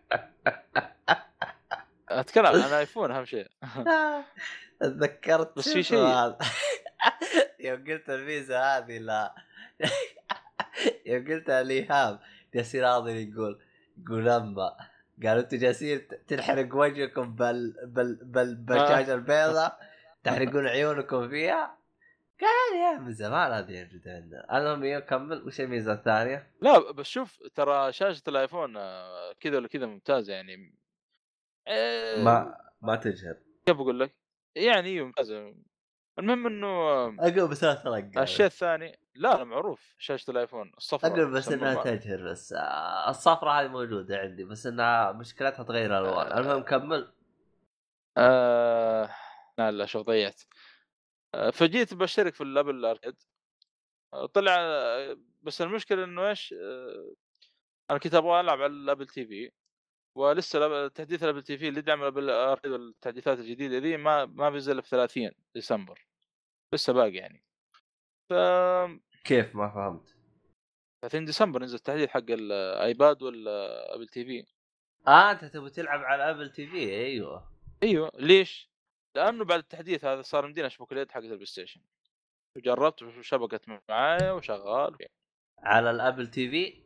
[2.08, 3.46] أتكلم عن ايفون أهم شيء.
[4.80, 5.98] تذكرت بس في شيء.
[7.60, 9.34] يوم قلت الميزه هذه لا.
[11.06, 12.20] يوم قلتها لإيهاب
[12.54, 13.65] جالسين راضي يقول.
[13.98, 14.76] يقول اما
[15.22, 19.78] قالوا أنتم جالسين تنحرق وجهكم بال بال بال بالشاشه البيضاء
[20.24, 21.78] تحرقون عيونكم فيها.
[22.40, 25.46] قال يا من زمان هذه موجوده عندنا المهم كمل.
[25.46, 30.74] وش الميزة الثانية؟ لا بس شوف ترى شاشة الآيفون آه، كذا ولا كذا ممتازة يعني.
[31.68, 33.36] آه، ما ما تجهل.
[33.66, 34.16] كيف أقول لك؟
[34.56, 35.54] يعني أيوه ممتازة.
[36.18, 39.94] المهم إنه آه، أقول بس لا ترقع الشيء الثاني لا لا معروف.
[39.98, 41.48] شاشة الآيفون الصفراء أقول بس.
[41.48, 42.54] إنها تجهر بس
[43.08, 46.26] الصفرة هذه موجودة عندي بس إنها مشكلتها تغير الألوان.
[46.32, 46.38] آه.
[46.38, 47.12] المهم كمل.
[48.16, 49.10] آه...
[49.58, 50.42] لا لا شوف ضيعت.
[51.34, 53.16] آه، فجيت بشترك في ال Apple Arcade
[54.14, 54.56] آه، طلع
[55.42, 57.14] بس المشكلة إنه إيش؟ آه،
[57.90, 59.50] أنا كنت أبغى ألعب على ال Apple TV
[60.14, 64.82] ولسه تحديث ال Apple TV اللي يدعم الأبل اركيد والتحديثات الجديدة ذي ما ما بينزل
[64.82, 66.06] في 30 ديسمبر.
[66.72, 67.42] لسه باقي يعني.
[68.30, 68.32] ف
[69.26, 70.16] كيف ما فهمت؟
[71.02, 74.46] 30 ديسمبر نزل التحديث حق ال iPad وال Apple TV.
[75.08, 77.52] آه أنت تبغى تلعب على Apple TV؟ أيوه.
[77.82, 78.12] أيوه.
[78.14, 78.70] ليش؟
[79.14, 81.80] لأنه بعد التحديث هذا صار يمدينا اشبك اليد حقت ال PlayStation.
[82.56, 84.96] وجربت وشبكت معايا وشغال.
[85.58, 86.82] على ال Apple TV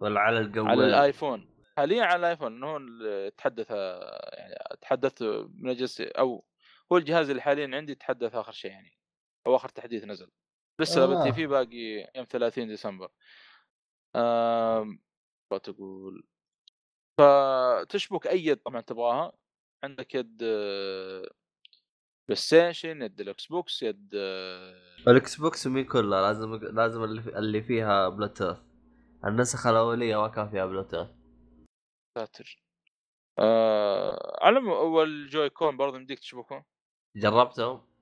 [0.00, 1.54] ولا على الجوال على ال iPhone.
[1.76, 5.22] حاليا على ال iPhone إنه هو تحدث يعني تحدثت
[5.54, 6.44] من أجل أو
[6.92, 8.98] هو الجهاز اللي حاليا عندي تحدث آخر شيء يعني.
[9.46, 10.30] أو آخر تحديث نزل.
[10.80, 11.04] لسه آه.
[11.04, 13.10] ال Apple TV باقي يوم 30 ديسمبر.
[14.16, 14.98] آم،
[15.62, 16.24] تقول.
[17.20, 19.32] فتشبك أي يد طبعا تبغاها.
[19.84, 21.28] عندك يد آه،
[22.28, 24.74] PlayStation يد ال Xbox يد آه،
[25.08, 27.38] ال Xbox مين كلها لازم لازم اللي, في...
[27.38, 28.58] اللي فيها بلوتوث
[29.24, 31.08] النسخة الأولية ما كان فيها بلوتوث
[32.18, 32.62] ساتر.
[33.38, 36.64] آه على أول Joy-Con برضه يمديك تشبكه.
[37.16, 37.93] جربتهم؟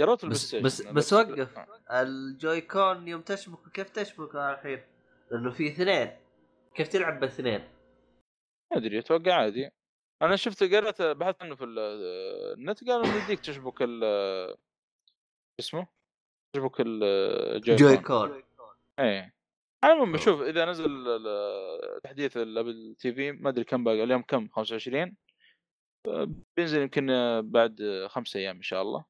[0.00, 1.58] جربت ال Play بس بس بس وقف.
[1.90, 4.80] ال Joy-Con يوم تشبك كيف تشبك الحين؟
[5.30, 6.16] لأنه في اثنين.
[6.74, 7.60] كيف تلعب باثنين؟
[8.72, 9.70] ما أدري أتوقع عادي.
[10.22, 11.78] أنا شفت قرأت بحثت عنه في ال-
[12.58, 14.04] النت قالوا إنه يمديك تشبك ال
[15.60, 15.86] اسمه؟
[16.52, 18.28] تشبك ال Joy Joy-Con.
[18.28, 18.42] Con.
[19.00, 19.34] إيه.
[19.84, 20.12] على أوه.
[20.12, 25.16] بشوف إذا نزل ال- تحديث ال Apple TV ما أدري كم باقي اليوم كم؟ 25
[26.08, 29.04] آه، بينزل يمكن آه، بعد آه، خمسة أيام إن شاء الله.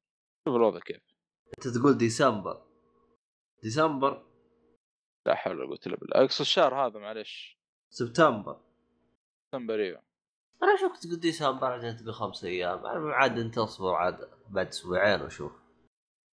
[0.45, 1.01] شوف الوضع كيف؟
[1.57, 2.65] أنت تقول ديسمبر.
[3.63, 4.25] ديسمبر؟
[5.25, 6.25] لا حول ولا قوة إلا بالله.
[6.25, 8.61] أقصد الشهر هذا معلش سبتمبر.
[9.45, 10.03] سبتمبر إيوه.
[10.63, 12.85] أنا شو كنت تقول ديسمبر؟ عشان تقول خمسة أيام.
[12.87, 15.51] عاد أنت اصبر عاد بعد أسبوعين وشوف.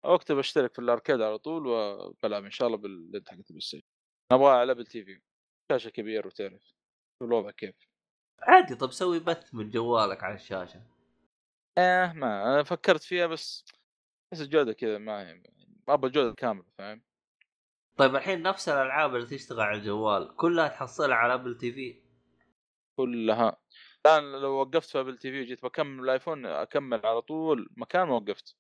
[0.06, 3.88] وقتها بشترك في ال Arcade على طول وبلعب إن شاء الله باليد حقت ال PlayStation
[4.34, 5.22] نبغى على Apple TV
[5.72, 6.64] شاشة كبير وتعرف.
[6.64, 7.76] شوف الوضع كيف؟
[8.40, 10.82] عادي طب سوي بث من جوالك على الشاشة.
[11.78, 13.66] إيه ما فكرت فيها بس
[14.32, 15.44] بس الجودة كذا ما هي
[15.90, 17.02] أبغى الجودة الكاملة فاهم؟
[17.98, 22.02] طيب الحين نفس الألعاب اللي تشتغل على الجوال كلها تحصلها على Apple TV؟
[22.96, 23.62] كلها.
[24.06, 28.16] الآن لو وقفت في Apple TV وجيت بكمل ال iPhone أكمل على طول مكان ما
[28.16, 28.58] وقفت.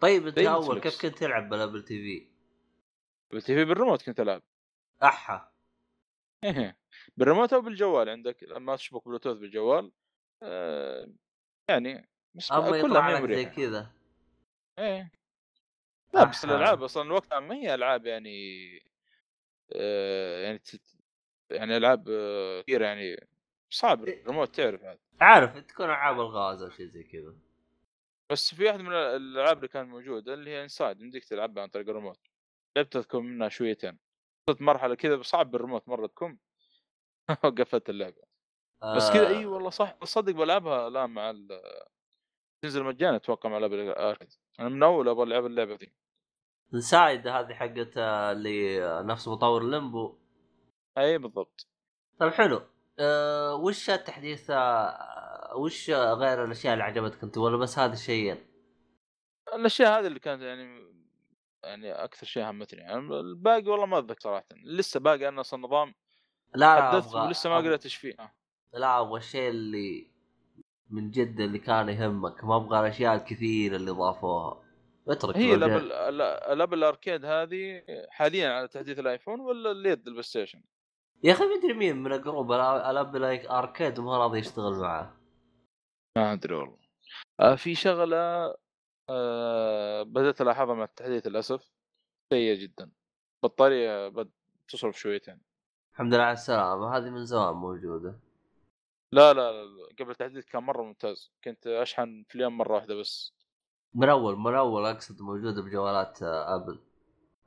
[0.00, 0.80] طيب أنت أول.
[0.80, 2.30] كيف كنت تلعب بال Apple TV؟
[3.32, 4.42] Apple TV بالريموت كنت ألعب.
[5.02, 5.52] أحا.
[6.44, 6.78] إيه.
[7.16, 9.92] بالريموت أو بالجوال عندك لما تشبك بلوتوث بالجوال
[10.42, 11.08] آه
[11.70, 13.97] يعني بس أما كلها يطلع لك زي كذا.
[14.78, 15.10] إيه.
[16.14, 16.44] لا بس.
[16.44, 18.38] الألعاب أصلا وقتها ما هي ألعاب يعني
[19.72, 20.82] آه يعني تت...
[21.50, 23.28] يعني ألعاب آه، كثيرة يعني
[23.70, 25.58] صعب الريموت تعرف عاد عارف.
[25.58, 27.34] تكون ألعاب الغاز أو شيء زي كذا.
[28.30, 31.88] بس في واحدة من الألعاب اللي كانت موجودة اللي هي Inside يمديك تلعبها عن طريق
[31.88, 32.18] الريموت.
[32.76, 33.98] لعبت تكون منها شويتين.
[34.48, 36.38] وصلت مرحلة كذا صعب بالريموت مرة تكون.
[37.44, 38.22] وقفلت اللعبة.
[38.96, 41.62] بس كذا إي آه، والله صح صدق بلعبها الآن مع ال...
[42.62, 45.92] تنزل مجانا أتوقع مع لعبة ال Arcade أنا من أول أبغى ألعب اللعبة دي.
[46.74, 50.18] Inside هذه حقت آه، اللي آه، نفس مطور Limbo
[50.98, 51.66] أي بالضبط.
[52.20, 52.62] طيب حلو.
[52.98, 58.46] أه وش التحديث آه، وش غير الأشياء اللي عجبتك أنت؟ ولا بس هذا الشيئين؟
[59.54, 60.88] الأشياء هذه اللي كانت يعني
[61.64, 64.44] يعني أكثر شيء همتني يعني الباقي والله ما أتذكر صراحة.
[64.64, 65.94] لسه باقي أنا أصلا نظام
[66.54, 68.16] لا لا حدثت أبغى ولسه ما قريت إيش فيه.
[68.72, 70.17] لا أبغى الشيء اللي
[70.90, 74.62] من جد اللي كان يهمك ما أبغى الأشياء الكثيرة اللي ضافوها.
[75.08, 75.92] اترك هي الرجال.
[75.92, 76.22] العاب ال-
[76.52, 80.62] العاب الأركيد هذه حاليا على تحديث الآيفون ولا اليد البلاي ستيشن؟
[81.24, 85.16] يا أخي مدري مين من الجروب العب لايك أركيد وما راضي يشتغل معاه
[86.16, 86.78] ما أدري والله.
[87.40, 88.54] آه في شغلة
[89.10, 91.72] آه بدأت ألاحظها مع التحديث للأسف.
[92.32, 92.90] سيئة جدا.
[93.42, 94.30] بطارية بد
[94.68, 95.40] تصرف شويتين.
[95.92, 98.20] الحمد لله على السلامة هذه من زمان موجودة.
[99.12, 101.32] لا لا, لا قبل التحديث كان مرة ممتاز.
[101.44, 103.34] كنت أشحن في اليوم مرة واحدة بس.
[103.94, 106.80] من أول من أول أقصد موجوده بجوالات آه، أبل.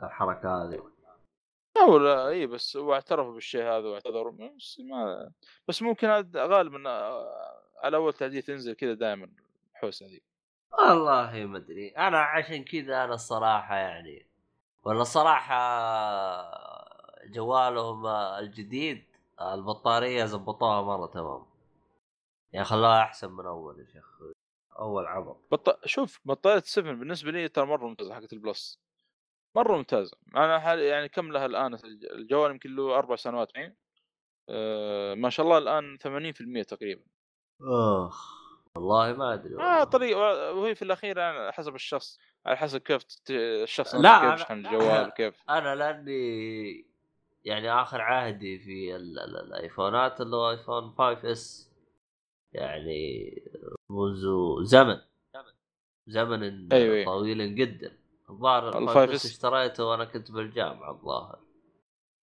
[0.03, 0.91] الحركة هذه.
[1.81, 4.31] اول إي بس هو اعترفوا بالشيء هذا واعتذروا.
[4.57, 5.31] بس ما
[5.67, 9.29] بس ممكن غالبا آه، على أول تحديث ينزل كذا دائما
[9.71, 10.21] الحوسة ذي
[10.79, 11.89] والله ما أدري.
[11.89, 14.27] أنا عشان كذا أنا الصراحة يعني
[14.83, 15.57] ولا الصراحة
[17.25, 19.03] جوالهم الجديد
[19.41, 21.50] البطارية زبطوها مرة تمام.
[22.53, 24.19] يعني خلوها أحسن من أول يا شيخ.
[24.79, 25.85] أول عبط بط...
[25.85, 28.79] شوف بطارية 7 بالنسبة لي ترى مرة ممتازة حقت البلس
[29.55, 30.17] مرة ممتازة.
[30.35, 31.77] أنا حال يعني كم لها الآن؟
[32.13, 33.75] الجوال يمكن له أربع سنوات معي
[34.49, 35.97] أه ما شاء الله الآن
[36.63, 37.03] 80% تقريبا.
[38.07, 38.41] أخ.
[38.75, 39.83] والله ما أدري آه والله.
[39.83, 40.17] طريق
[40.57, 45.43] وهي في الأخير يعني حسب الشخص على حسب كيف الشخص لا، كيف أنا- الجوال كيف.
[45.49, 46.85] أنا لأني
[47.45, 51.70] يعني آخر عهدي في ال- ال- الآيفونات اللي هو آيفون 5 إس.
[52.53, 53.33] يعني
[53.89, 54.25] منذ
[54.63, 55.01] زمن
[56.07, 56.73] زمن.
[56.73, 57.05] أيوة، أيوة.
[57.05, 57.97] طويل جدا.
[58.29, 61.39] الظاهر ال ال 5 5S اس اشتريته وأنا كنت بالجامعة الظاهر.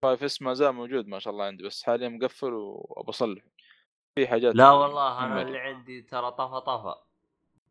[0.05, 3.43] 5 اس ما زال موجود ما شاء الله عندي بس حاليا مقفل وابى اصلح
[4.14, 5.43] في حاجات لا والله أنا.
[5.43, 6.95] اللي عندي ترى طفى طفى.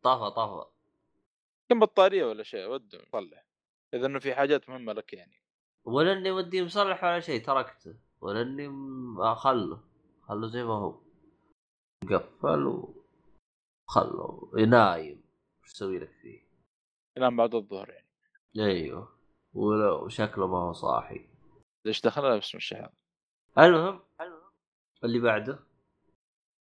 [0.02, 0.64] طفى طفى.
[1.68, 3.44] كم بطارية ولا شيء ودي صلح
[3.94, 5.42] إذا إنه في حاجات مهمة لك يعني.
[5.84, 7.94] ولا إني ودي مصلح ولا شيء تركته.
[8.20, 9.80] ولا إني م- خله
[10.22, 11.01] خله زي ما هو.
[12.10, 12.66] قفل
[13.88, 15.22] وخله نايم.
[15.62, 16.42] وش أسوي لك فيه؟
[17.16, 18.08] الان بعد الظهر يعني.
[18.58, 19.18] أيوه.
[19.54, 21.28] ولو شكله ما هو صاحي.
[21.84, 22.88] ليش دخلها باسم الشحن
[23.58, 24.00] المهم
[25.04, 25.58] اللي بعده؟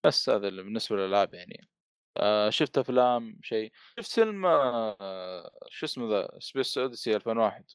[0.06, 1.68] بس هذا اللي بالنسبة للألعاب يعني.
[2.18, 3.72] آه شفت أفلام شيء.
[4.00, 7.66] شفت فيلم آه شو اسمه ذا؟ Space Odyssey 2001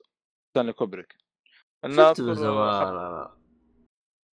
[0.50, 1.16] ستانلي كوبريك
[1.86, 3.45] شفته من زمان.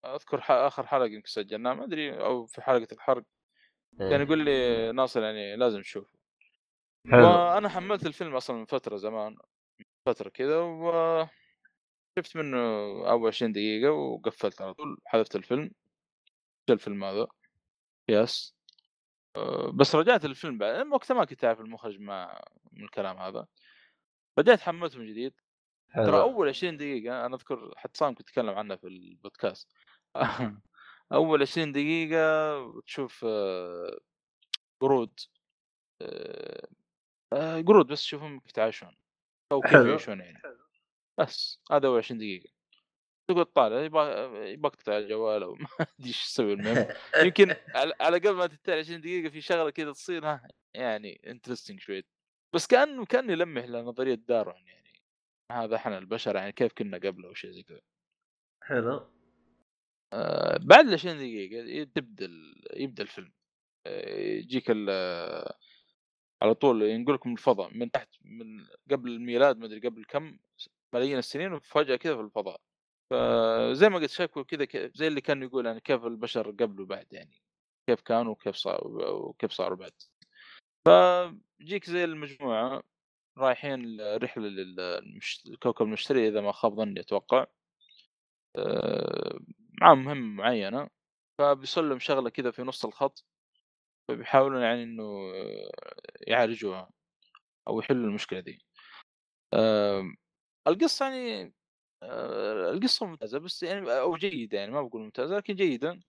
[0.05, 3.23] أذكر آخر حلقة يمكن سجلناها ما أدري أو في حلقة الحرق.
[3.99, 6.17] كان يقول لي ناصر يعني لازم تشوفه.
[7.11, 7.27] حلو.
[7.27, 9.37] وأنا حملت الفيلم أصلا من فترة زمان
[10.05, 11.25] فترة كذا و
[12.19, 12.57] شفت منه
[13.09, 15.71] أول 20 دقيقة وقفلت على طول حذفت الفيلم.
[16.69, 17.27] الفيلم هذا؟
[18.09, 18.55] يس.
[19.73, 22.41] بس رجعت الفيلم بعد وقتها ما كنت أعرف المخرج مع
[22.71, 23.47] من الكلام هذا.
[24.37, 25.33] بديت حملته من جديد.
[25.95, 29.71] ترى أول 20 دقيقة أنا أذكر حتى صام كنت اتكلم عنها في البودكاست.
[31.13, 33.99] أول 20 دقيقة تشوف آه،
[34.81, 35.19] قرود
[36.01, 36.67] آه،
[37.33, 38.95] آه، قرود بس تشوفهم كيف يتعايشون
[39.51, 39.73] أو كيف.
[39.73, 40.41] يعيشون يعني.
[41.19, 42.49] بس هذا أول 20 دقيقة.
[43.27, 46.87] تقعد طالع يبغى تقطع الجوال أو ما أدري إيش تسوي المهم.
[47.23, 51.79] يمكن على على قبل ما تنتهي 20 دقيقة في شغلة كذا تصير ها يعني انترستنج
[51.79, 52.03] شوي
[52.53, 54.83] بس كانه كأن يلمح لنظريه دارون يعني.
[55.51, 57.81] هذا إحنا البشر يعني كيف كنا قبل أو شيء زي كذا.
[58.63, 59.12] حلو.
[60.13, 62.29] آه، بعد ال 20 دقيقة تبدا
[62.73, 63.31] يبدأ الفيلم.
[63.87, 65.57] آه، يجيك آه،
[66.41, 70.39] على طول ينقلك من الفضاء من تحت من قبل الميلاد ما أدري قبل كم
[70.93, 72.61] ملايين السنين وفجأة كذا في الفضاء.
[73.11, 77.41] فزي ما قلت شكله كذا زي اللي كان يقول يعني كيف البشر قبل وبعد يعني
[77.87, 79.93] كيف كانوا وكيف صاروا وكيف صاروا بعد.
[80.85, 82.83] فجيك زي المجموعة
[83.37, 87.45] رايحين رحلة للكوكب المشتري إذا ما خاب ظني أتوقع.
[89.81, 90.89] معاهم مهمة معينة.
[91.39, 93.25] فبيصير لهم شغلة كذا في نص الخط
[94.09, 95.71] فبيحاولون يعني آه،
[96.27, 96.89] يعالجوها
[97.69, 98.59] أو يحلوا المشكلة دي.
[99.53, 100.15] آم،
[100.67, 101.55] القصة يعني
[102.73, 105.99] القصة ممتازة بس يعني أو جيدة يعني ما بقول ممتازة لكن جيدة.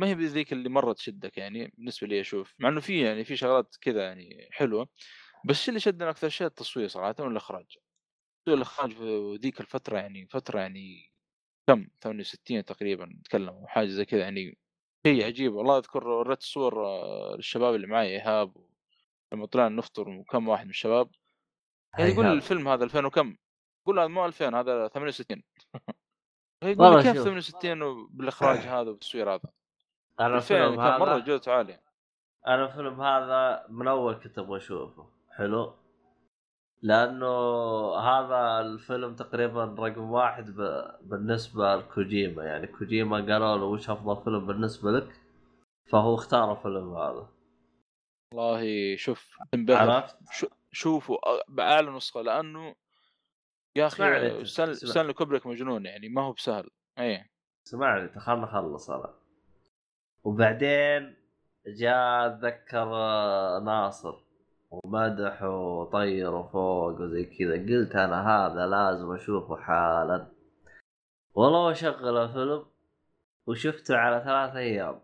[0.00, 2.54] ما هي بذيك اللي مره تشدك يعني بالنسبة لي أشوف.
[2.58, 4.88] مع إنه في يعني في شغلات كذا يعني حلوة
[5.48, 7.78] بس اللي شدنا أكثر شيء التصوير صراحة والإخراج.
[8.48, 11.09] الاخراج في ذيك الفترة يعني فترة يعني
[11.70, 14.58] كم؟ 68 تقريبا نتكلم حاجة زي كذا يعني.
[15.06, 18.56] شيء عجيب والله أذكر وريت الصور آه، للشباب اللي معي إيهاب
[19.32, 21.10] لما طلعنا نفطر وكم واحد من الشباب.
[21.98, 22.26] يعني يقول.
[22.26, 23.36] الفيلم هذا 2000 وكم؟
[23.82, 25.42] يقول هذا مو 2000 هذا 68
[26.64, 27.24] يقول كيف شوف.
[27.24, 29.50] 68 بالاخراج هذا والتصوير هذا؟
[30.20, 31.82] أنا الفيلم مرة هذا جودته عالية.
[32.46, 35.10] أنا الفيلم هذا من أول كنت أبغى أشوفه.
[35.30, 35.74] حلو؟
[36.82, 37.26] لأنه
[37.96, 40.90] هذا الفيلم تقريبا رقم واحد ب...
[41.02, 42.44] بالنسبة لكوجيما.
[42.44, 45.20] يعني كوجيما قالوا له وش أفضل فيلم بالنسبة لك؟
[45.90, 47.28] فهو اختار الفيلم هذا.
[48.34, 51.18] والله شوف تنبهر عرفت؟ شو- شوفوا
[51.48, 52.74] بأعلى نسخة لأنه
[53.76, 54.44] يا اسمعني أخي.
[54.74, 56.70] ستانلي كوبريك مجنون يعني ما هو بسهل.
[56.98, 57.30] إيه.
[57.64, 59.14] سمعني خلنا نخلص أنا.
[60.24, 61.16] وبعدين
[61.66, 64.14] جاء اتذكر آه، ناصر.
[64.70, 67.52] ومدح وطير فوق وزي كذا.
[67.52, 70.26] قلت أنا هذا لازم أشوفه حالا.
[71.34, 72.66] والله اشغل الفيلم
[73.46, 75.00] وشفته على ثلاث أيام.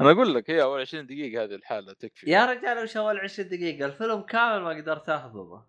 [0.00, 2.30] أنا أقول لك هي أول 20 دقيقة هذه الحالة تكفي.
[2.30, 5.64] يا رجال وش أول 20 دقيقة؟ الفيلم كامل ما قدرت أهضمه.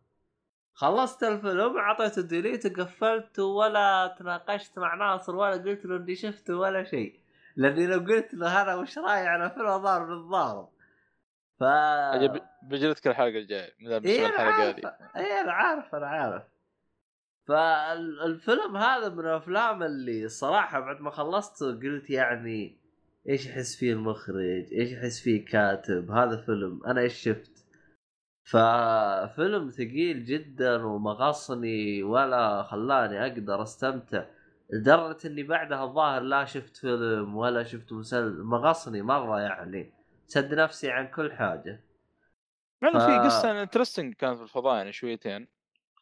[0.74, 6.84] خلصت الفيلم أعطيته ديليت وقفلت ولا تناقشت مع ناصر ولا قلت له إني شفته ولا
[6.84, 7.20] شيء.
[7.56, 10.70] لأني لو قلت له أنا وش رأيي على فيلم ضارب بالضارب
[11.62, 11.64] ف
[12.64, 16.44] بجلدك الحلقة الجايه أنا الحلقة عارف هذه اي أنا عارف أنا عارف
[17.48, 22.78] فالفيلم هذا من الأفلام اللي صراحة بعد ما خلصته قلت يعني
[23.30, 27.66] إيش يحس فيه المخرج؟ إيش يحس فيه كاتب؟ هذا فيلم أنا إيش شفت؟
[28.44, 34.26] ففيلم ثقيل جدا ومغصني ولا خلاني أقدر أستمتع
[34.70, 40.01] لدرجة إني بعدها الظاهر لا شفت فيلم ولا شفت مسلسل مغصني مرة يعني
[40.32, 41.84] سد نفسي عن كل حاجة.
[42.82, 45.48] مع انه في ف- قصة interesting كانت في الفضاء يعني شويتين.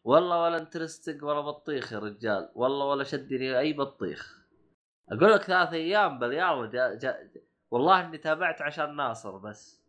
[0.04, 2.52] والله ولا interesting ولا بطيخ يا رجال.
[2.56, 4.40] والله ولا شدني أي بطيخ.
[5.12, 7.32] أقول لك ثلاث أيام باليوم جا جا
[7.72, 9.82] والله إني تابعت عشان ناصر بس.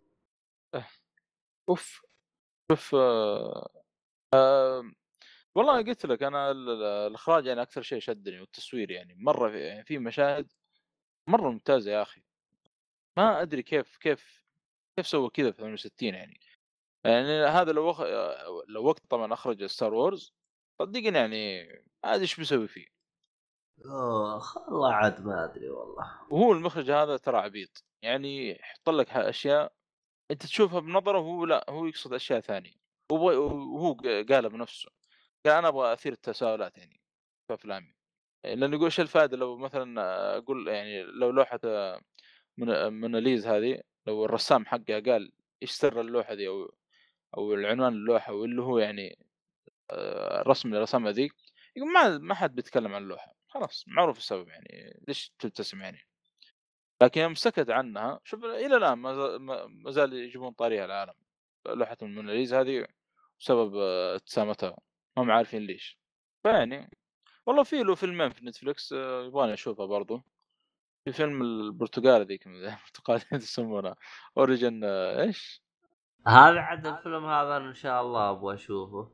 [1.69, 2.03] أوف.
[2.73, 3.71] شوف آه،
[4.35, 4.83] آه،
[5.55, 9.59] والله قلت لك أنا ال- ال- الإخراج يعني أكثر شيء شدني والتصوير يعني مرة في,
[9.61, 10.53] يعني في مشاهد
[11.27, 12.23] مرة ممتازة يا أخي.
[13.21, 14.45] ما أدري كيف كيف
[14.97, 16.41] كيف سوى كذا في 68 يعني.
[17.05, 18.01] يعني هذا لو وخ...
[18.69, 20.35] لو وقت طبعا اخرج Star Wars
[20.83, 21.69] صدقني يعني
[22.05, 22.87] عاد إيش بيسوي فيه.
[24.37, 26.21] اخ والله عاد ما أدري والله.
[26.31, 27.85] وهو المخرج هذا ترى عبيط.
[28.03, 29.73] يعني يحط لك أشياء
[30.31, 32.73] أنت تشوفها بنظرة وهو لا هو يقصد أشياء ثانية.
[33.13, 33.93] وهو
[34.29, 34.91] قالها بنفسه
[35.47, 37.01] قال أنا أبغى أثير التساؤلات يعني
[37.49, 37.95] في أفلامي.
[38.45, 40.01] لأنه يقول إيش الفائده لو مثلا
[40.37, 42.10] أقول يعني لو لوحة من
[42.91, 45.33] موناليز هذه لو الرسام حقها قال
[45.63, 46.75] إيش سر اللوحة دي؟ أو
[47.37, 49.19] أو العنوان اللوحة واللي هو يعني
[49.91, 51.33] آه، الرسم اللي رسمها ذيك
[51.95, 53.35] ما ما حد بيتكلم عن اللوحة.
[53.49, 55.01] خلاص معروف السبب يعني.
[55.09, 55.99] ليش تبتسم يعني؟
[57.03, 61.15] لكن يوم سكت عنها شوف إلى الآن ما زال- يجيبون طاريها العالم.
[61.67, 62.87] لوحة الموناليزا هذه
[63.41, 64.77] بسبب آه، ابتسامتها.
[65.17, 65.99] ما هم عارفين ليش.
[66.43, 66.91] فيعني
[67.47, 70.23] والله في له فيلمين في Netflix آه، يبغى لي اشوفها برضو.
[71.05, 73.97] في فيلم البرتقال ذيك البرتقال يسمونها
[74.37, 75.63] اوريجن إيش؟
[76.27, 79.11] هذا عاد الفيلم هذا إن شاء الله أبغى أشوفه.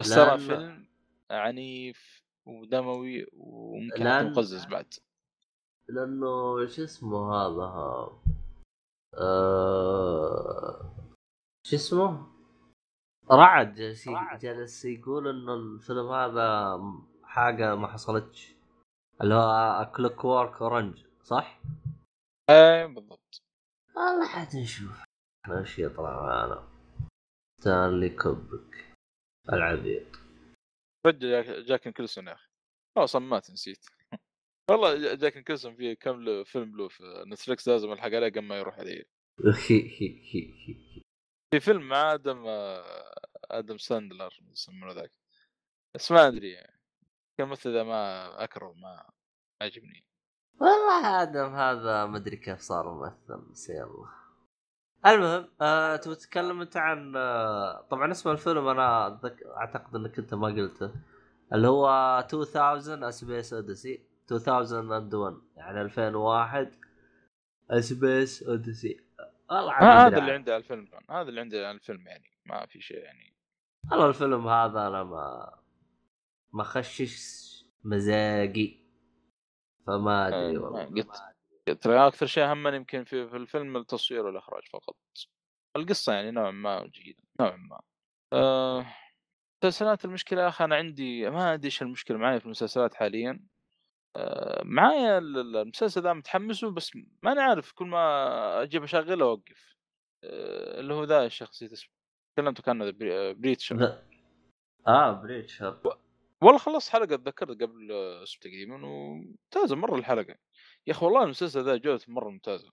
[0.00, 0.86] بس ترى لأن- فيلم
[1.30, 4.94] عنيف ودموي وممكن لأن- مقزز بعد.
[5.88, 7.64] لأنه شو اسمه هذا؟
[9.14, 10.94] آه...
[11.66, 12.26] شو اسمه؟
[13.30, 14.08] رعد جالس
[14.40, 16.80] جالس يقول إنه الفيلم هذا
[17.24, 18.53] حاجة ما حصلتش.
[19.22, 21.60] اللي هو Clockwork Orange صح؟
[22.50, 23.42] إيه بالضبط.
[23.96, 25.04] والله حد نشوف
[25.50, 26.68] إيش يطلع معنا
[27.60, 28.94] ستانلي كوبريك
[29.52, 30.06] العبيط
[31.06, 32.48] رجع جاك- جاك نيكلسون يا أخي.
[32.96, 33.86] أصلا مات نسيت
[34.70, 38.58] والله جا- جاك نيكلسون في كم فيلم له في Netflix لازم ألحق عليه قبل ما
[38.58, 39.04] يروح عليه.
[41.50, 43.14] في فيلم مع آدم آه،
[43.50, 45.12] آدم ساندلر يسمونه ذاك.
[45.94, 46.80] بس ما أدري يعني.
[47.38, 49.06] كمثل ذا ما أكره ما
[49.62, 50.04] عجبني.
[50.60, 54.08] والله آدم هذا ما أدري كيف صار ممثل بس يلا.
[55.06, 59.42] المهم آه تبغى تتكلم أنت عن آه طبعا اسم الفيلم أنا أتذك...
[59.42, 60.90] أعتقد إنك أنت ما قلته.
[61.52, 61.88] اللي هو
[62.74, 66.74] 2000 Space Odyssey 2001 يعني 2001
[67.80, 69.00] Space Odyssey
[69.50, 70.32] والله آه هذا اللي.
[70.32, 73.36] عندي على الفيلم هذا اللي على الفيلم يعني ما في شيء يعني.
[73.90, 75.54] والله الفيلم هذا أنا ما
[76.54, 77.44] ما خشش
[77.84, 78.84] مزاجي.
[79.86, 84.62] فما أدري آه، والله قلت ترى أكثر شيء همني يمكن في, في الفيلم التصوير والإخراج
[84.72, 84.96] فقط.
[85.76, 87.80] القصة يعني نوعا ما جيدة نوعا ما.
[88.32, 88.86] آه،
[89.62, 93.46] مسلسلات المشكلة يا أخي أنا عندي ما أدري إيش المشكلة معي في المسلسلات حاليا.
[94.16, 96.90] آه، معايا المسلسل ذا متحمسه بس
[97.22, 99.76] ما عارف كل ما أجيب أشغله أوقف.
[100.24, 101.94] آه، اللي هو ذا الشخصية اسمه
[102.36, 102.92] تكلمت كان
[103.40, 104.02] Preacher.
[104.86, 105.98] آه Preacher.
[106.42, 110.34] والله خلصت حلقة اتذكرت قبل أسبوع تقريبا وممتازة مرة الحلقة.
[110.86, 112.72] يا أخي والله المسلسل ذا جودته مرة ممتازة.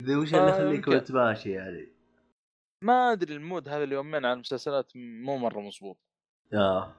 [0.00, 1.94] إذا وش اللي يخليك متماشي يعني؟
[2.82, 5.98] ما أدري ال mood هذا اليومين على المسلسلات مو مرة مضبوط.
[6.54, 6.96] آه.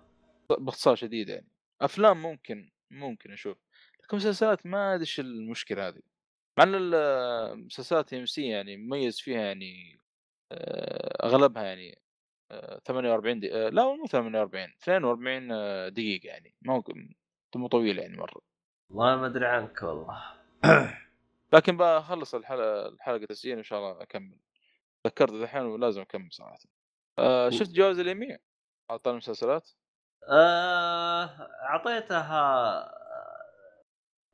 [0.60, 1.48] باختصار شديد يعني.
[1.82, 3.58] أفلام ممكن ممكن أشوف.
[4.04, 6.02] لكن مسلسلات ما أدري إيش المشكلة هذه.
[6.58, 10.00] مع إن المسلسلات AMC يعني مميز فيها يعني
[10.52, 12.05] آه، أغلبها يعني
[12.50, 15.48] 48 دقيقة لا مو 48 42
[15.94, 16.56] دقيقة يعني.
[16.62, 16.84] ما هو
[17.56, 18.42] مو طويل يعني مرة.
[18.90, 20.24] والله ما أدري عنك والله.
[21.54, 24.38] لكن بخلص الحلقة الحلقة تسجيل ان شاء الله أكمل.
[25.08, 26.58] ذكرت الحين ولازم أكمل صراحة.
[27.20, 28.38] آه شفت جوائز الايمي؟
[28.92, 29.70] أعطاني المسلسلات؟
[30.30, 31.26] آه
[31.70, 32.92] أعطيتها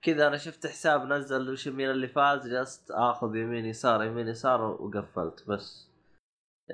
[0.02, 4.62] كذا أنا شفت حساب نزل وش مين اللي فاز جلست آخذ يمين يسار يمين يسار
[4.62, 5.91] وقفلت بس.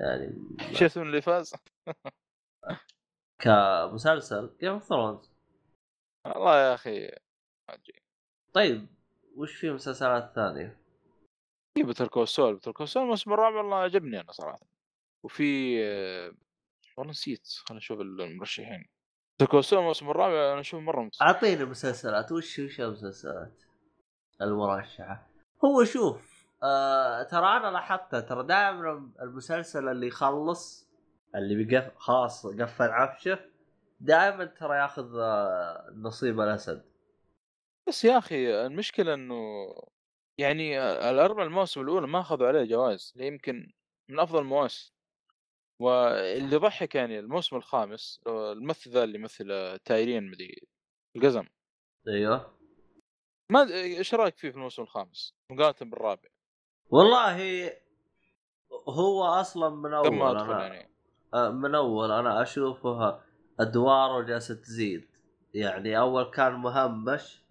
[0.00, 1.54] يعني شفت من اللي فاز؟
[3.42, 5.32] كمسلسل Game of Thrones
[6.26, 7.10] والله يا أخي
[8.54, 8.86] طيب
[9.36, 10.78] وش في مسلسلات ثانية؟
[11.78, 14.66] في بتر كوسول بتر كوسول الموسم الرابع والله عجبني أنا صراحة.
[15.24, 15.78] وفي
[16.96, 18.84] والله نسيت خلينا نشوف المرشحين.
[19.36, 21.22] بتر كوسول الموسم الرابع أنا أشوف مرة ممتاز.
[21.22, 22.32] أعطيني مسلسلات.
[22.32, 23.62] وش وش المسلسلات
[24.42, 25.30] المرشحة؟
[25.64, 30.88] هو شوف آه ترى أنا لاحظت ترى دائما المسلسل اللي يخلص
[31.34, 33.38] اللي بيقف خلاص قفل عفشه
[34.00, 36.84] دائما ترى ياخذ آه نصيب الأسد.
[37.88, 39.34] بس يا أخي المشكلة إنه
[40.38, 40.80] يعني
[41.10, 43.72] الأربع المواسم الأولى ما أخذوا عليه جوائز يمكن
[44.10, 44.92] من أفضل المواسم.
[45.80, 50.68] واللي ضحك يعني الموسم الخامس الممثل ذا اللي يمثل تايرين مدري
[51.16, 51.44] القزم.
[52.08, 52.58] أيوه.
[53.52, 56.28] ما إيش رأيك فيه في الموسم الخامس؟ مقارنة بالرابع؟
[56.90, 57.70] والله
[58.88, 60.88] هو أصلا من أول أنا يعني.
[61.34, 63.24] آه، من أول أنا اشوفها
[63.60, 65.08] أدواره جالسة تزيد
[65.54, 67.42] يعني أول كان مهمش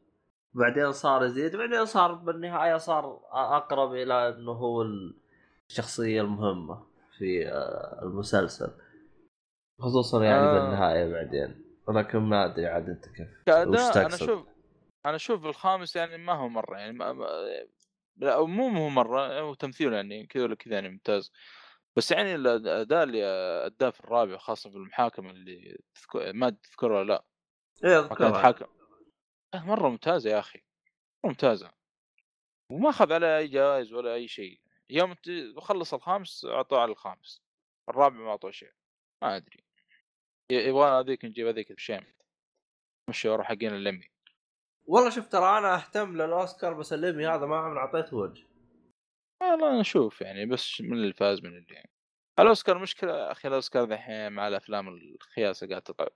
[0.53, 4.85] بعدين صار يزيد بعدين صار بالنهاية صار أقرب إلى إنه هو
[5.69, 6.85] الشخصية المهمة
[7.17, 8.71] في آه، المسلسل
[9.79, 10.53] خصوصا يعني آه.
[10.53, 14.45] بالنهاية بعدين ولكن ما أدري عاد أنت كيف أنا أشوف
[15.05, 17.15] أنا أشوف الخامس يعني ما هو مرة يعني ما
[18.17, 21.31] لا مو مو مرة هو تمثيل يعني كذا ولا كذا يعني ممتاز.
[21.95, 23.25] بس يعني الاداء اللي
[23.65, 27.25] اداه في الرابع خاصة في المحاكمة اللي تذكر ما تذكرها لا.
[27.85, 28.65] إيه كانت حاكم
[29.55, 30.63] إيه، مرة ممتازة يا أخي.
[31.25, 31.71] ممتازة.
[32.71, 34.61] وما أخذ على أي جوائز ولا أي شيء.
[34.89, 35.15] يوم
[35.57, 37.41] خلص الخامس اعطوه على الخامس.
[37.89, 38.71] الرابع ما اعطوه شيء.
[39.21, 39.63] ما أدري.
[40.51, 42.03] يبغى هذيك نجيب هذيك الشيم
[43.09, 44.09] مش ورا حقين اللمي
[44.87, 48.47] والله شوف ترى أنا أهتم للأوسكار بس الليمي هذا ما عمري أعطيته وجه.
[49.41, 51.89] والله نشوف يعني بس من اللي فاز من اللي يعني.
[52.39, 56.07] الأوسكار مشكلة أخي الأوسكار ذحين مع الأفلام الخياسة قاعد تطلع.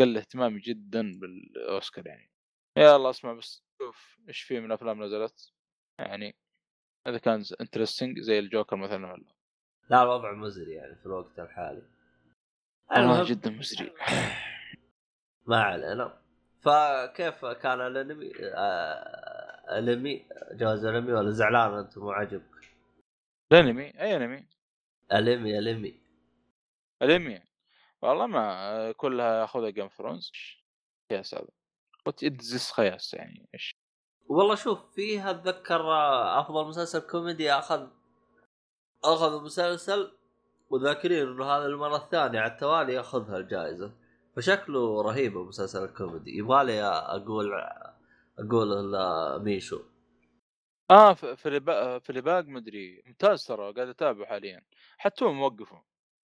[0.00, 2.30] قل اهتمامي جدا بالأوسكار يعني.
[2.78, 5.52] يا الله اسمع بس شوف إيش في من افلام نزلت.
[5.98, 6.36] يعني
[7.08, 9.34] إذا كان انترستنج زي الجوكر مثلا ولا؟
[9.90, 11.82] لا الوضع مزري يعني في الوقت الحالي.
[12.96, 13.94] المهم جدا مزري.
[15.46, 16.21] ما علينا.
[16.62, 22.70] فكيف كان الانمي؟ آه الانمي؟ جواز الانمي ولا زعلان انت؟ مو عاجبك؟
[23.52, 24.46] الانمي أي انمي؟
[25.12, 26.00] الانمي الانمي.
[27.02, 27.42] الانمي.
[28.02, 30.32] والله ما كلها ياخذها جيم ثرونز
[31.10, 31.48] خياس هذا
[32.08, 33.74] اتزس خياس يعني؟ إيش؟
[34.26, 37.88] والله شوف فيها أتذكر آه، أفضل مسلسل كوميدي أخذ
[39.04, 40.12] أخذ مسلسل
[40.70, 43.92] وذاكرين إنه هذا المرة الثانية على التوالي يأخذها الجائزة.
[44.36, 46.38] فشكله رهيب المسلسل الكوميدي.
[46.38, 47.52] يبغالي أقول
[48.38, 48.68] أقول
[49.44, 49.82] ميشو.
[50.90, 54.62] آه Fleabag Fleabag مدري ممتاز ترى قاعد أتابعه حاليا.
[54.98, 55.82] حتى هو موقفه.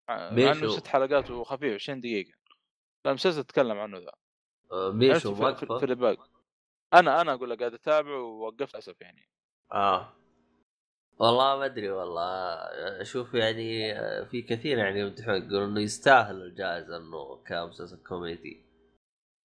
[0.09, 2.33] مع إنه ست حلقات وخفيف 20 دقيقة.
[3.07, 4.13] المسلسل تكلم عنه ذا.
[4.73, 5.79] آه، ميشو موقفه.
[5.79, 6.17] Fleabag
[6.95, 9.29] أنا أنا أقول لك قاعد أتابعه ووقفت للأسف يعني.
[9.73, 10.13] آه.
[11.21, 12.55] والله ما أدري والله.
[13.03, 13.95] أشوف يعني
[14.27, 18.65] في كثير يعني يمدحون يقولون إنه يستاهل الجائزة إنه كمسلسل كوميدي.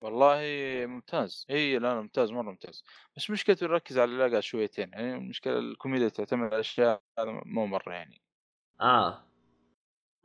[0.03, 0.41] والله
[0.87, 1.45] ممتاز.
[1.49, 2.83] إي لا ممتاز مرة ممتاز.
[3.17, 4.89] بس مشكلته يركز على العلاقه شويتين.
[4.93, 7.01] يعني المشكلة الكوميديا تعتمد على أشياء
[7.45, 8.21] مو مرة يعني.
[8.81, 9.23] آه,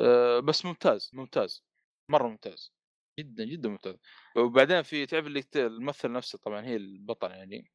[0.01, 1.65] أه بس ممتاز ممتاز.
[2.11, 2.73] مرة ممتاز.
[3.21, 3.97] جدا جدا ممتاز.
[4.37, 7.71] وبعدين في تعرف اللي الممثل نفسه طبعا هي البطل يعني.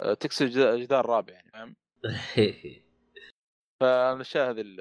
[0.00, 1.76] آه، تكسر جدا- جدار رابع يعني فاهم؟
[3.80, 4.80] فالاشياء هذه ال-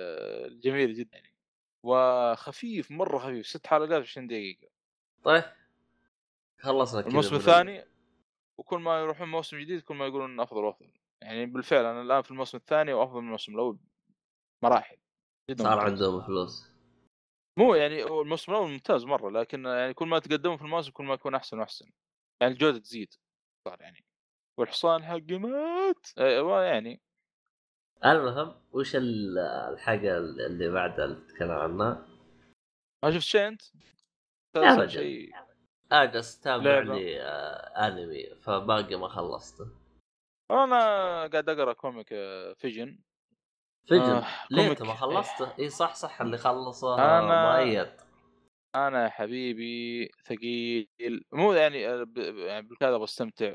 [0.52, 1.34] الجميله جدا يعني.
[1.86, 4.68] وخفيف مرة خفيف ست حلقات 20 دقيقة.
[5.24, 5.44] طيب.
[6.62, 7.86] خلصنا كذا الموسم الثاني
[8.60, 10.92] وكل ما يروحون موسم جديد كل ما يقولون أفضل وأفضل.
[11.22, 13.78] يعني بالفعل أنا الآن في الموسم الثاني وأفضل من الموسم الأول
[14.64, 14.98] مراحل
[15.50, 15.80] جدا صار.
[15.80, 16.70] عندهم فلوس.
[17.60, 21.14] مو يعني الموسم الأول ممتاز مرة لكن يعني كل ما تقدموا في الموسم كل ما
[21.14, 21.92] يكون أحسن وأحسن.
[22.42, 23.14] يعني الجودة تزيد
[23.68, 24.06] صار يعني.
[24.60, 26.08] والحصان حقي مات.
[26.18, 27.02] أيوه يعني
[28.06, 32.06] المهم وش ال- الحاجة اللي بعدها اللي تتكلم عنها؟
[33.04, 33.62] ما شفت شيء انت؟
[34.56, 34.88] أبداً.
[34.88, 35.32] شيء
[35.92, 36.96] اجلس تابع لعبة.
[36.96, 39.66] لي آه أنمي فباقي ما خلصته
[40.52, 40.76] أنا
[41.28, 43.00] قاعد أقرأ comic آه، Vision
[43.90, 44.72] Vision آه، ليه.
[44.72, 47.92] أنت ما خلصته؟ اي صح صح اللي خلصه أنا- مؤيد
[48.76, 50.90] أنا يا حبيبي ثقيل
[51.32, 53.54] مو يعني آه، يعني بالكذا بستمتع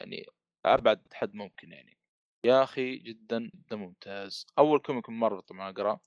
[0.00, 0.26] يعني
[0.66, 1.95] أبعد حد ممكن يعني
[2.46, 4.46] يا أخي جدا جدا ممتاز.
[4.58, 6.00] أول comic Marvel طبعا أقرأ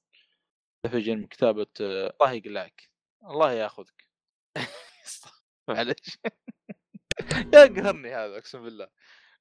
[0.91, 2.89] Vision من كتابة الله يقلعك.
[3.23, 4.07] الله ياخذك.
[5.67, 6.17] معلش.
[7.53, 8.87] يا قهرني هذا أقسم بالله.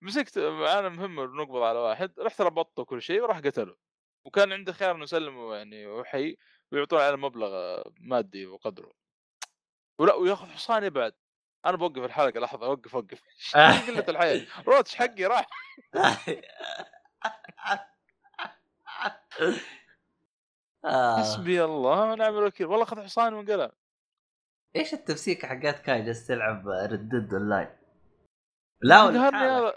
[0.02, 2.20] مسكت معانا مهمه نقبض على واحد.
[2.20, 3.76] رحت ربطته كل شيء وراح قتله.
[4.24, 6.36] وكان عندي خيار إنه اسلمه يعني وحي
[6.72, 8.92] ويعطون على مبلغ مادي وقدره.
[9.98, 11.14] ولا وياخذ حصاني بعد.
[11.66, 13.22] أنا بوقف الحلقة لحظة أوقف أوقف.
[13.88, 15.46] قلة الحياة Roach حقي راح.
[20.84, 21.20] آه.
[21.20, 22.66] حسبي الله ونعم الوكيل.
[22.66, 23.70] والله أخذ حصاني وانقلع.
[24.76, 27.68] إيش التمسيكه حقات كاي جالس تلعب Red Dead Online
[28.80, 29.74] لا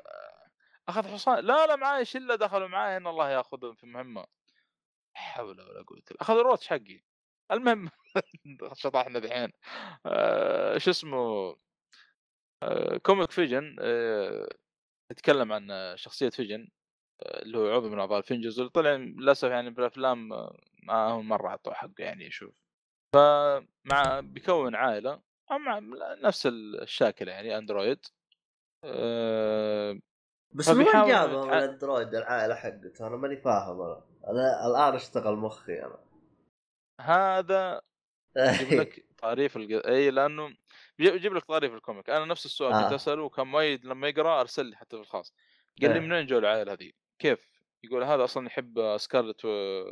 [0.90, 1.46] أخذ حصان.
[1.46, 4.26] لا لا معاي شله دخلوا معاي؟ إن الله يأخذهم في مهمة.
[5.14, 7.02] حول ولا قوة أخذ ال Roach حقي.
[7.52, 7.90] المهم
[8.74, 9.52] شطحنا دحين.
[10.06, 11.58] آه شو اسمه؟ آه
[13.04, 14.50] comic Vision آه
[15.12, 16.68] يتكلم عن شخصية Vision
[17.24, 20.94] آه اللي هو عضو من أعضاء ال Avengers اللي طلع للأسف يعني بالأفلام آه، ما
[21.10, 22.54] هو مرة اعطوه حقه يعني يشوف
[23.16, 25.80] فمع بيكون عائلة مع
[26.24, 28.06] نفس الشاكلة يعني أندرويد.
[30.56, 34.02] بس جابها يتع- من الاندرويد العائلة حقته أنا ماني فاهم أنا.
[34.28, 36.00] أنا الآن اشتغل مخي أنا.
[37.02, 37.82] هذا
[38.38, 39.88] يجيب لك طريف الق...
[39.88, 40.56] إي لأنه
[40.98, 42.84] بيجيب يجيب لك طريف الكوميك أنا نفس السؤال آه.
[42.84, 45.34] كنت اساله وكان مؤيد لما يقرا أرسل لي حتى في الخاص
[45.82, 46.02] قال لي إيه.
[46.02, 47.40] منين جو العائله هذه؟ كيف؟
[47.84, 49.84] يقول هذا أصلا يحب سكارلت و...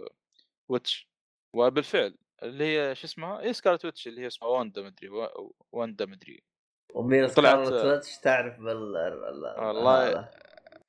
[0.69, 1.09] ويتش
[1.53, 5.53] وبالفعل اللي هي شو اسمها؟ اي سكارلت ويتش اللي هي اسمها واندا مدري و...
[5.71, 6.43] واندا مدري
[6.93, 7.32] ومين طلعت-
[7.67, 10.30] سكارلت ويتش تعرف بال ال- ال- والله-.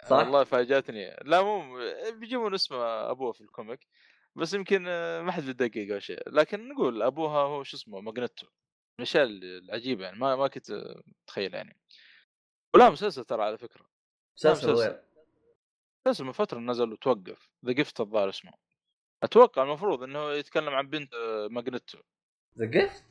[0.08, 1.78] صح؟ والله فاجأتني لا مو
[2.12, 3.86] بيجيبون اسمه أبوه في ال comic
[4.36, 8.46] بس يمكن آه، ما حد بيدقق أو شيء لكن نقول أبوها هو شو اسمه ماجنتو
[8.46, 8.52] من
[8.98, 10.70] الاشياء العجيبة يعني ما ما كنت
[11.24, 11.80] اتخيل يعني
[12.74, 13.86] ولا مسلسل ترى على فكرة
[14.36, 14.90] مسلسل مسلسل.
[14.90, 15.02] وين؟
[16.06, 18.52] مسلسل من فترة نزل وتوقف The Gifted الظاهر اسمه
[19.22, 21.98] أتوقع المفروض إنه يتكلم عن بنت آه، ماجنتو
[22.58, 23.04] The Gifted؟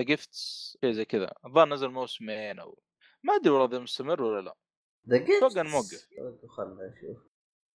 [0.00, 0.34] The Gifted
[0.80, 2.78] شيء زي كذا الظاهر نزل موسمين أو
[3.22, 4.56] ما أدري والله إذا مستمر ولا لا
[5.08, 6.08] The Gifted؟ أتوقع إنه موقف.
[6.48, 7.28] خلنا نشوف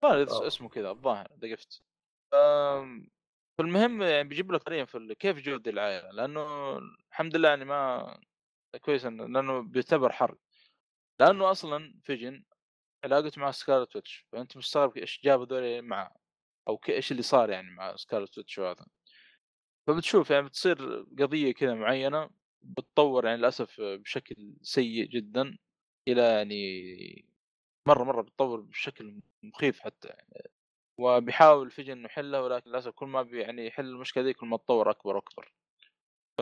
[0.04, 0.48] آه.
[0.48, 1.84] اسمه كذا الظاهر The Gifted
[3.58, 6.42] فالمهم يعني بيجيب لك قريب في كيف جود العائلة؟ لأنه
[7.12, 8.18] الحمد لله يعني ما
[8.82, 10.38] كويس لأنه بيعتبر حرق.
[11.22, 12.44] لأنه أصلا فيجن
[13.06, 16.16] علاقته مع سكارلت ويتش فأنت مستغرب إيش جاب هذول معاه
[16.70, 18.86] أو إيش اللي صار يعني مع سكارلت ويتش وهذا.
[19.88, 22.30] فبتشوف يعني بتصير قضية كذا معينة
[22.64, 25.58] بتطور يعني للأسف بشكل سيء جدا
[26.08, 27.26] إلى يعني
[27.88, 30.53] مرة مرة بتطور بشكل مخيف حتى يعني.
[31.00, 34.90] وبيحاول فيجن انه يحلها ولكن للأسف كل ما يعني يحل المشكلة دي كل ما تطور
[34.92, 35.54] أكبر وأكبر.
[36.38, 36.42] ف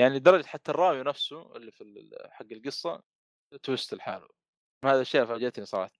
[0.00, 3.02] يعني درجة حتى الراوي نفسه اللي في حق القصة
[3.62, 4.28] twist لحاله.
[4.84, 5.92] هذا الشيء فاجأتني صراحة.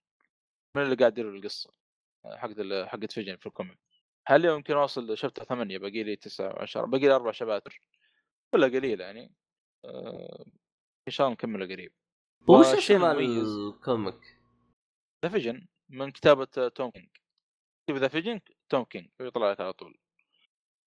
[0.76, 1.70] من اللي قاعد يدير القصة؟
[2.26, 2.50] حق
[2.86, 3.78] حقت فيجن في ال comic.
[4.28, 7.82] حاليا يمكن أوصل chapter ثمانية؟ باقي لي تسعة وعشرة باقي لي أربع شباتر.
[8.54, 9.34] ولا قليل يعني.
[9.84, 10.44] آه،
[11.08, 11.92] إن شاء الله نكمله قريب.
[12.48, 14.20] وش والشيء اسم المميز ال comic؟
[15.24, 15.66] The Vision.
[15.88, 17.08] من كتابة توم كينج.
[17.86, 19.98] تكتب The Vision توم كينج ويطلع لك على طول.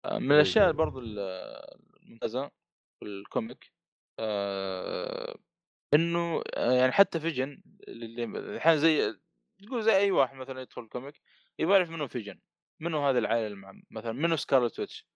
[0.05, 0.71] آه، من الأشياء.
[0.71, 1.19] برضو ال-
[2.03, 2.51] الممتازة
[2.99, 3.73] في ال comic
[4.19, 5.37] آه،
[5.93, 9.19] إنه آه، يعني حتى فيجن اللي الحين زي
[9.67, 11.21] تقول زي أي واحد مثلا يدخل ال comic
[11.59, 12.39] يبغى يعرف منو فيجن
[12.79, 13.81] منو هذه العائله المع...
[13.91, 15.07] مثلا منو سكارلت ويتش.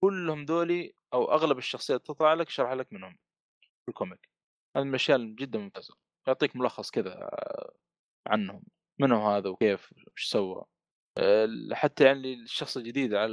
[0.00, 3.18] كلهم ذولي أو أغلب الشخصيات تطلع لك شرح لك منهم
[3.84, 4.30] في ال comic.
[4.76, 5.94] هذه من الأشياء جدا ممتازة.
[6.26, 7.74] يعطيك ملخص كذا آه،
[9.00, 10.64] عنهم منو هذا وكيف وش سوى؟
[11.18, 13.32] آه، حتى يعني الشخص الجديد على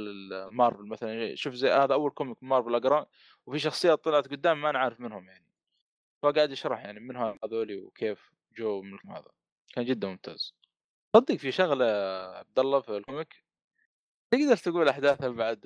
[0.52, 3.06] مارفل مثلا شوف زي هذا أول comic مارفل أقرأه
[3.46, 5.46] وفي شخصيات طلعت قدام ما أنا عارف منهم يعني.
[6.22, 9.30] فقاعد يشرح يعني من هذولي وكيف جو من هذا.
[9.74, 10.54] كان جدا ممتاز.
[11.16, 11.84] صدق في شغلة
[12.38, 13.44] عبد الله في ال comic؟
[14.30, 15.60] تقدر تقول أحداثها بعد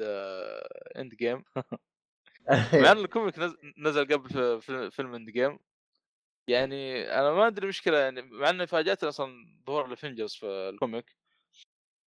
[0.97, 1.45] Endgame
[2.75, 3.39] مع إن ال comic
[3.79, 5.59] نزل, قبل في- في فيلم Endgame
[6.49, 10.57] يعني أنا ما أدري المشكلة يعني مع انه فاجأتني أصلا ظهور ال Avengers في ال
[10.57, 11.17] comic.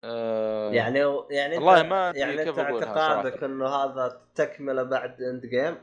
[0.05, 0.99] آه يعني
[1.31, 3.45] يعني والله ما يعني كيف انت اعتقادك.
[3.45, 5.79] إنه هذا تكملة بعد Endgame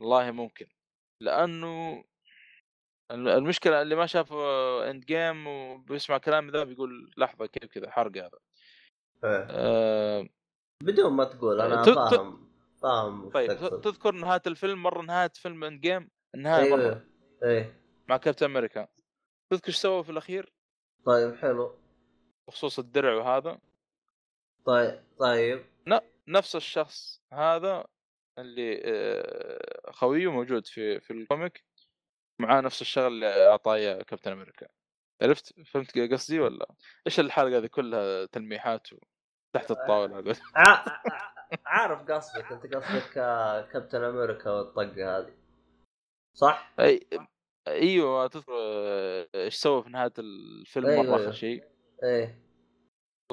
[0.00, 0.66] والله ممكن
[1.22, 2.04] لأنه
[3.10, 8.38] ال- المشكلة اللي ما شاف Endgame وبيسمع كلامي ذا بيقول لحظة كيف كذا حرق هذا.
[9.24, 10.28] آه
[10.82, 12.48] بدون ما تقول أنا ت- ت- فاهم
[12.82, 13.48] فاهم طيب.
[13.82, 16.80] تذكر نهاية الفيلم مرة نهاية فيلم Endgame النهايه مرة.
[16.80, 17.80] أيوه إيه.
[18.08, 18.88] مع كابتن أمريكا.
[19.50, 20.52] تذكر إيش سوى في الأخير؟
[21.06, 21.74] طيب حلو.
[22.48, 23.58] بخصوص الدرع وهذا.
[24.64, 25.64] طيب طيب.
[26.28, 27.84] نفس الشخص هذا
[28.38, 31.64] اللي آه، خويه موجود في في ال comic
[32.38, 34.66] معاه نفس الشغل اللي أعطاه كابتن أمريكا.
[35.22, 36.66] عرفت؟ فهمت قصدي ولا؟
[37.06, 38.98] إيش الحلقة هذه كلها تلميحات و-
[39.52, 40.20] تحت الطاولة
[40.54, 40.54] ع...
[40.56, 41.02] ع-
[41.66, 45.37] عارف قصدك أنت قصدك آه، كابتن أمريكا والطقة هذه.
[46.38, 47.00] صح؟ أي
[47.68, 51.32] أيوه تذكر آه، إيش سوى في نهاية الفيلم أيوة، مرة آخر أيوة.
[51.32, 51.64] شيء
[52.04, 52.42] إيه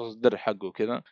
[0.00, 1.02] الدرع حقه وكذا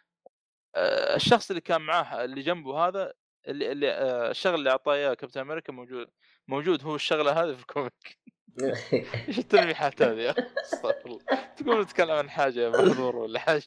[0.76, 3.12] آه، الشخص اللي كان معاه اللي جنبه هذا
[3.48, 6.10] اللي, اللي آه، الشغل اللي أعطاه إياه كابتن أمريكا موجود
[6.48, 8.18] موجود هو الشغلة هذه في الكوميك
[9.28, 11.18] إيش التلميحات هذه يا؟ أستغفر الله
[11.56, 13.64] تقول نتكلم عن حاجة محظور ولا حاجة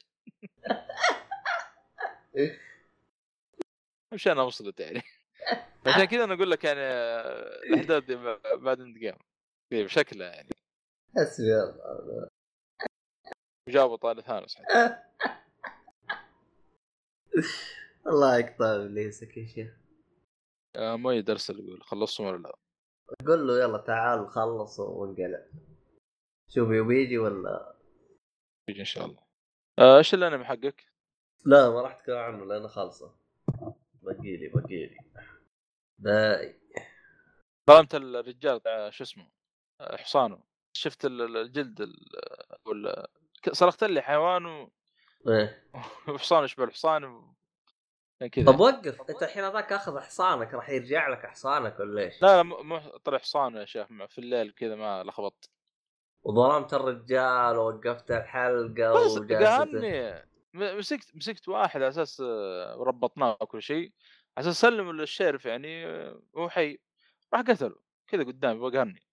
[4.14, 5.04] مش أنا وصلت يعني
[5.86, 8.16] عشان كذا أنا أقول لك يعني آه، الأحداث دي
[8.56, 9.16] بعد Endgame
[9.72, 10.50] بشكلها يعني.
[11.18, 12.28] حسبي الله.
[13.68, 14.98] وجابوا طاري ثانوس حتى.
[18.08, 19.78] الله يقطع إبليسك يا شيخ.
[20.76, 22.56] آه، مؤيد ارسل يقول خلصتم ولا لا؟
[23.28, 25.46] قول له يلا تعال خلص وانقلع.
[26.50, 27.76] شوف يبي يجي ولا؟
[28.70, 29.24] يجي إن شاء الله.
[29.80, 30.86] آه، إيش الانمي حقك؟
[31.46, 33.16] لا ما راح اتكلم عنه لأنه خالصه
[34.02, 34.98] بقيلي بقيلي
[35.98, 36.60] باي
[37.70, 38.62] ظلمت الرجال
[38.94, 39.28] شو اسمه
[39.82, 40.44] حصانه.
[40.74, 42.10] شفت ال- ال- الجلد ال-
[42.66, 43.10] ولا
[43.52, 44.72] صرخت لي حيوان و-
[45.28, 45.64] إيه.
[46.10, 47.34] وحصان يشبه الحصان و...
[48.22, 48.46] يعني كذا.
[48.52, 52.44] طب وقف أنت الحين هذاك أخذ حصانك راح يرجع لك حصانك ولا إيش؟ لا لا
[52.44, 55.50] مو طلع حصان يا شيخ في الليل كذا ما لخبطت.
[56.24, 60.18] وظلمت الرجال ووقفت الحلقة وجالس
[60.54, 63.92] م- مسكت مسكت واحد على أساس آه، ربطناه وكل شيء.
[64.38, 66.80] على أساس سلمه للشيرف يعني آه، هو حي
[67.34, 67.76] راح قتله
[68.08, 69.04] كذا قدامي وقهرني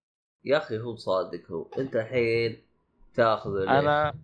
[0.45, 2.67] يا أخي هو صادق هو أنت الحين
[3.15, 4.15] تاخذه ليه؟ أنا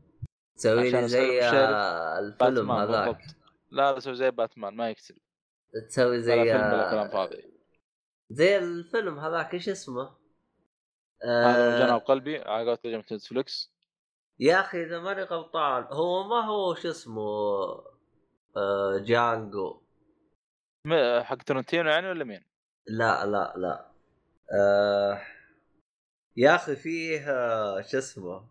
[0.57, 1.77] تسوي عشان لي زي الشرف
[2.19, 3.19] الفيلم هذاك.
[3.71, 5.21] لا لا سوي زي باتمان ما يقتل
[5.89, 7.45] تسوي زي ولا كلام فاضي
[8.31, 10.03] زي الفيلم هذاك إيش اسمه؟
[11.23, 13.73] هذا من آه جناب قلبي على قولة نتفلكس
[14.39, 17.23] يا أخي إذا ماني غلطان هو ما هو شو اسمه
[18.57, 19.81] آه جانجو
[21.23, 22.45] حق ترنتينو يعني ولا مين؟
[22.87, 23.91] لا لا لا
[24.53, 25.21] آه
[26.37, 28.49] يا أخي فيه آه شو اسمه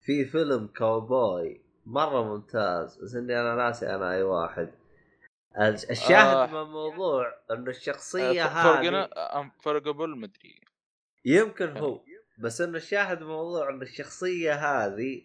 [0.00, 4.70] في فيلم كاوبوي مرة ممتاز بس إني أنا ناسي أنا أي واحد
[5.60, 6.46] الش- الشاهد آه.
[6.46, 10.60] من الموضوع إنه الشخصية آه، هذه فرقبل مدري
[11.24, 12.04] يمكن هو
[12.38, 15.22] بس إنه الشاهد من الموضوع إنه الشخصية هذه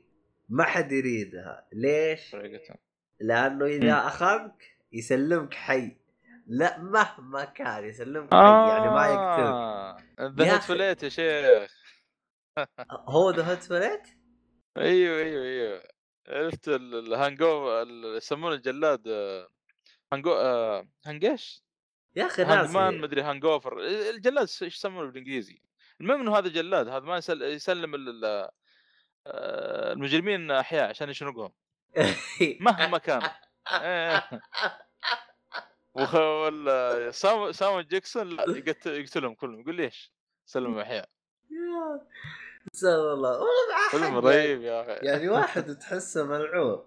[0.49, 2.35] ما حد يريدها ليش؟
[3.19, 3.65] لأنه.
[3.65, 5.97] إذا أخذك يسلمك حي.
[6.47, 8.37] لا مهما كان يسلمك حي
[8.69, 9.53] يعني ما يقتلك.
[9.53, 10.67] آه ذا أخي.
[10.67, 11.71] فليت يا شيخ.
[13.09, 14.03] هو ذا هوت فليت؟
[14.77, 15.83] أيوه أيوه أيوه.
[16.27, 19.47] عرفت ال- ال hangover يسمونه الجلاد آه،
[20.13, 21.63] هانجو آه، هانجيش؟
[22.15, 25.61] يا أخي hangman مدري hangover الجلاد إيش يسمونه بالإنجليزي؟
[26.01, 28.49] المهم إنه هذا جلاد هذا ما يسل- يسلم ال- ال-
[29.27, 31.51] آه، المجرمين أحياء عشان يشنقهم.
[32.61, 33.21] مهما كان.
[33.71, 34.29] إيه.
[36.15, 39.59] ولا سام سام جاكسون لا يقتل يقتلهم كلهم.
[39.59, 40.13] يقول ليش؟
[40.45, 41.09] سلموا أحياء.
[41.51, 42.07] يا
[42.71, 43.39] سلام الله
[43.91, 45.05] فيلم حق رهيب يا أخي.
[45.07, 46.85] يعني واحد تحسه ملعون.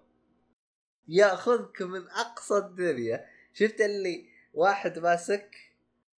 [1.07, 3.25] يأخذك من أقصى الدنيا.
[3.53, 5.55] شفت اللي واحد ماسك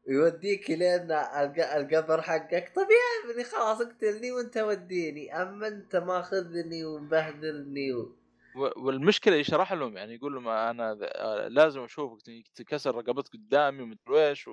[0.08, 5.42] يوديك لين الق- القبر حقك؟ طب يا ابني خلاص اقتلني وانت وديني.
[5.42, 8.16] أما أنت ماخذني ومبهدلني و...
[8.56, 12.22] والمشكلة يشرح لهم يعني يقول لهم أنا آه، لازم أشوفك
[12.56, 14.50] تكسر رقبتك قدامي ومدري إيش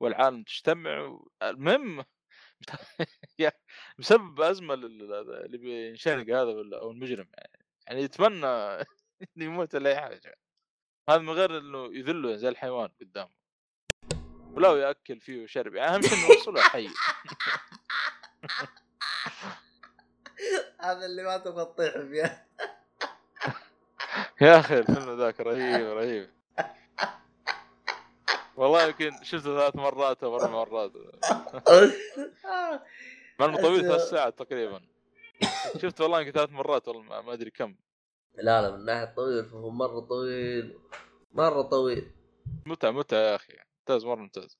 [0.00, 2.04] والعالم تجتمع المهم
[3.98, 5.12] مسبب أزمة لل-
[5.44, 8.46] اللي بينشنق هذا أو المجرم يعني يعني يتمنى
[9.22, 10.36] إنه يموت ولا اي حاجة
[11.10, 13.30] هذا من غير إنه يذله زي الحيوان قدامه.
[14.52, 16.88] ولا يأكل فيه وشرب يعني أهم شيء إنه يوصله حي.
[20.80, 22.46] هذا اللي ما تبغى تطيح فيه
[24.40, 26.30] يا أخي الفيلم ذاك رهيب رهيب.
[28.56, 30.92] والله يمكن شفته ثلاث مرات أو أربع مرات.
[33.40, 34.80] مع إنه طويل ثلاث ساعات تقريبا.
[35.76, 37.74] شفت والله يمكن ثلاث مرات والله ما- أدري كم.
[38.34, 40.78] لا لا من ناحية طويل فهو مرة طويل
[41.32, 42.10] مرة طويل.
[42.66, 43.52] متعة متعة يا أخي.
[43.78, 44.58] ممتاز مرة ممتاز.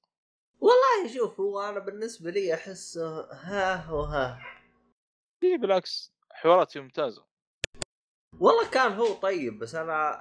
[0.60, 4.40] والله شوف هو أنا بالنسبة لي احسه ها وها
[5.42, 7.29] اي بالعكس حوارات ممتازة.
[8.38, 10.18] والله كان هو طيب بس أنا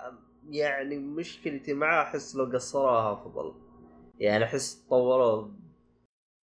[0.50, 3.56] يعني مشكلتي معاه أحس لو قصروها أفضل.
[4.20, 5.60] يعني أحس طولوه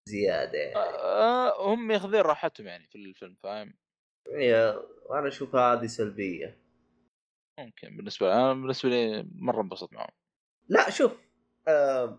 [0.08, 0.76] زيادة يعني.
[0.96, 3.74] آه هم ياخذين راحتهم يعني في الفيلم فاهم؟
[4.34, 4.76] هي
[5.06, 6.58] وأنا اشوفها هذه سلبية.
[7.58, 10.12] ممكن بالنسبة لي أنا بالنسبة لي مرة انبسط معهم.
[10.68, 11.12] لا شوف
[11.68, 12.18] آه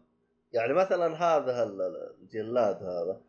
[0.54, 3.22] يعني مثلا هذا ال- ال- الجلاد هذا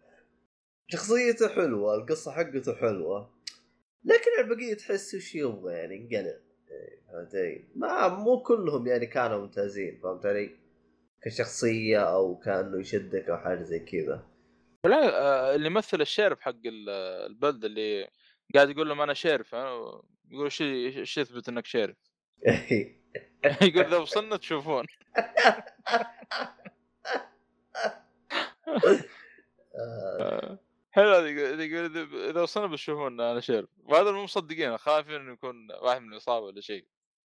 [0.90, 3.37] شخصيته حلوة القصة حقته حلوة.
[4.08, 6.40] لكن البقية تحس وش يبغى يعني انقلب.
[6.70, 10.50] إيه، فهمت علي؟ ما مو كلهم يعني كانوا ممتازين فهمت علي؟
[11.22, 14.26] كشخصية أو كأنه يشدك أو حاجة زي كذا.
[14.84, 16.90] لا آه، اللي يمثل ال sheriff حق ال-
[17.26, 18.08] البلد اللي
[18.54, 21.96] قاعد يقول لهم أنا sheriff آه، يقول إيش إيش يثبت إنك sheriff؟
[23.62, 24.86] يقول إذا وصلنا تشوفون.
[29.78, 30.58] آه، آه،
[30.98, 31.96] حلو يقول
[32.30, 36.60] إذا وصلنا بتشوفون أنا sheriff وهذا مو مصدقين خايفين إنه يكون واحد من الإصابة ولا
[36.60, 36.86] شيء.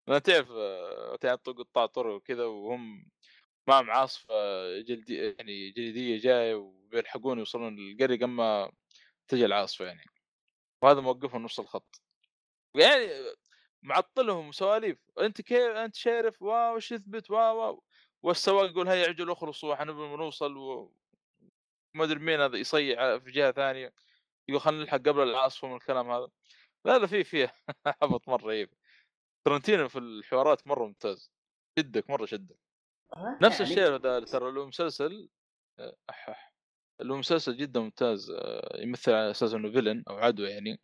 [0.07, 3.11] لأن تعرف آه، تعرف قطاع طرق وكذا وهم
[3.67, 4.33] معهم عاصفه
[4.81, 8.71] جلدي يعني جليدية جاية وبيلحقون يوصلون للقرية قبل ما
[9.27, 10.05] تجي العاصفة يعني.
[10.81, 12.01] وهذا موقفهم نص الخط.
[12.75, 13.09] يعني
[13.83, 14.97] معطلهم سواليف.
[15.19, 17.83] أنت كيف؟ أنت sheriff wow إيش يثبت؟ wow wow.
[18.23, 20.57] والسواق يقول هيا عجل اخلصوا إحنا نبغى نوصل.
[20.57, 20.93] و...
[21.93, 23.93] ما أدري مين هذا يصيع في جهة ثانية
[24.49, 26.27] يقول خلينا نلحق قبل العاصفه من الكلام هذا.
[26.85, 27.53] لا لا في فيه
[28.01, 28.69] هبط مرة رهيب
[29.45, 31.31] ترنتينو في الحوارات مرة ممتاز
[31.79, 32.59] شدك مرة شدك.
[33.41, 35.29] نفس الشيء هذا ترى له مسلسل
[36.09, 36.53] أح أح.
[37.01, 40.79] له مسلسل جدا ممتاز آه، يمثل على أساس إنه villain أو عدو يعني.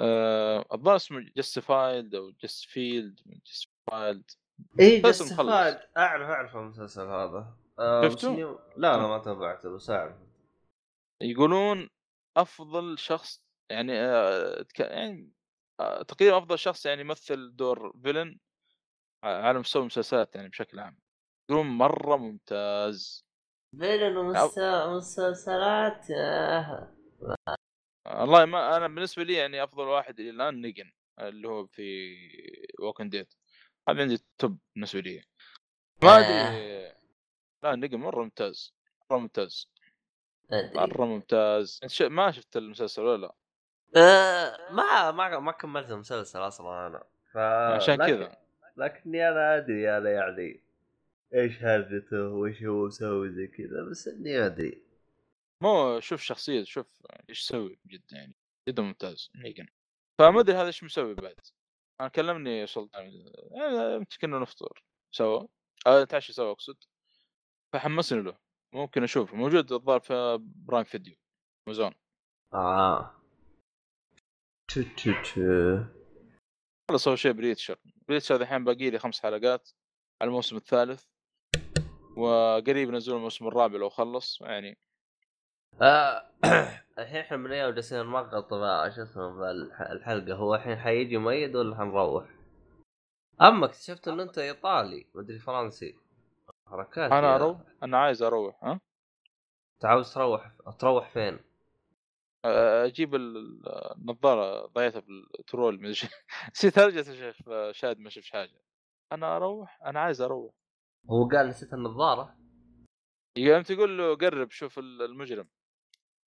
[0.00, 4.30] آه، الظاهر اسمه Justified أو جستفيلد Justified
[4.80, 7.56] اي مسلسل Justified أعرف أعرف المسلسل هذا.
[7.78, 10.16] آه، شفته؟ إني- لا لا ما تابعته بس أعرف.
[11.22, 11.88] يقولون
[12.36, 15.32] أفضل شخص يعني آه، تك- يعني
[15.80, 18.38] آه، تقريبا أفضل شخص يعني يمثل دور villain
[19.24, 20.98] على مستوى المسلسلات يعني بشكل عام.
[21.50, 23.26] يقولون مرة ممتاز.
[23.78, 26.96] villain ومسلسلات آه.
[28.06, 32.14] والله ما أنا بالنسبة لي يعني أفضل واحد إلى الآن نيجن اللي هو في
[32.80, 33.26] ووكن ديد
[33.88, 35.24] هذا عندي توب بالنسبة لي.
[36.02, 36.85] ما أدري
[37.70, 38.74] لا نيجن مرة ممتاز
[39.10, 39.68] مرة ممتاز.
[40.52, 41.80] مرة ممتاز.
[41.82, 42.02] أنت ش...
[42.02, 43.34] ما شفت المسلسل ولا لا؟
[43.96, 47.04] آه، ما ما ما كملت المسلسل أصلا أنا.
[47.32, 48.36] ف عشان لكن- كذا
[48.76, 50.60] لكني أنا أدري أنا يعني
[51.34, 54.82] إيش هرجته وإيش هو مسوي زي كذا بس إني أدري.
[55.60, 56.86] مو شوف شخصية شوف
[57.28, 58.34] إيش يسوي جدا يعني
[58.68, 59.66] جدا ممتاز نيجن
[60.18, 61.40] فما أدري هذا إيش مسوي بعد.
[62.00, 63.06] أنا كلمني سلطان
[63.94, 65.46] يمكن كنا نفطر سوا.
[65.86, 66.76] آه، نتعشى سوا أقصد؟
[67.72, 68.36] فحمسني له
[68.74, 71.14] ممكن أشوف موجود الظاهر في Prime Video
[71.68, 71.92] Amazon
[72.54, 73.10] آه.
[74.68, 75.96] تو تو تو.
[76.90, 77.76] خلص اول شيء Preacher
[78.08, 79.70] Preacher الحين باقي لي خمس حلقات
[80.20, 81.04] على الموسم الثالث
[82.16, 84.78] وقريب ينزلون الموسم الرابع لو خلص يعني.
[85.82, 86.30] آه،
[86.98, 88.50] الحين إحنا من أيام جالسين نمغط
[88.94, 89.50] شو اسمه
[89.92, 90.34] الحلقة.
[90.34, 92.24] هو الحين حيجي مؤيد ولا حنروح؟
[93.42, 96.05] أما اكتشفت انه أنت إيطالي مدري فرنسي.
[96.66, 98.72] حركات أنا أروح؟ أنا عايز أروح ها؟
[99.74, 101.38] انت عاوز تروح تروح فين؟
[102.84, 105.80] أجيب ال- النظارة ضيعتها بالترول
[106.52, 107.36] نسيت ارجع يا شيخ
[107.70, 108.62] شاهد ما شفت حاجة.
[109.12, 110.54] أنا أروح أنا عايز أروح.
[111.10, 112.36] هو قال نسيت النظارة؟
[113.38, 115.48] يقوم تقول له قرب شوف ال- المجرم.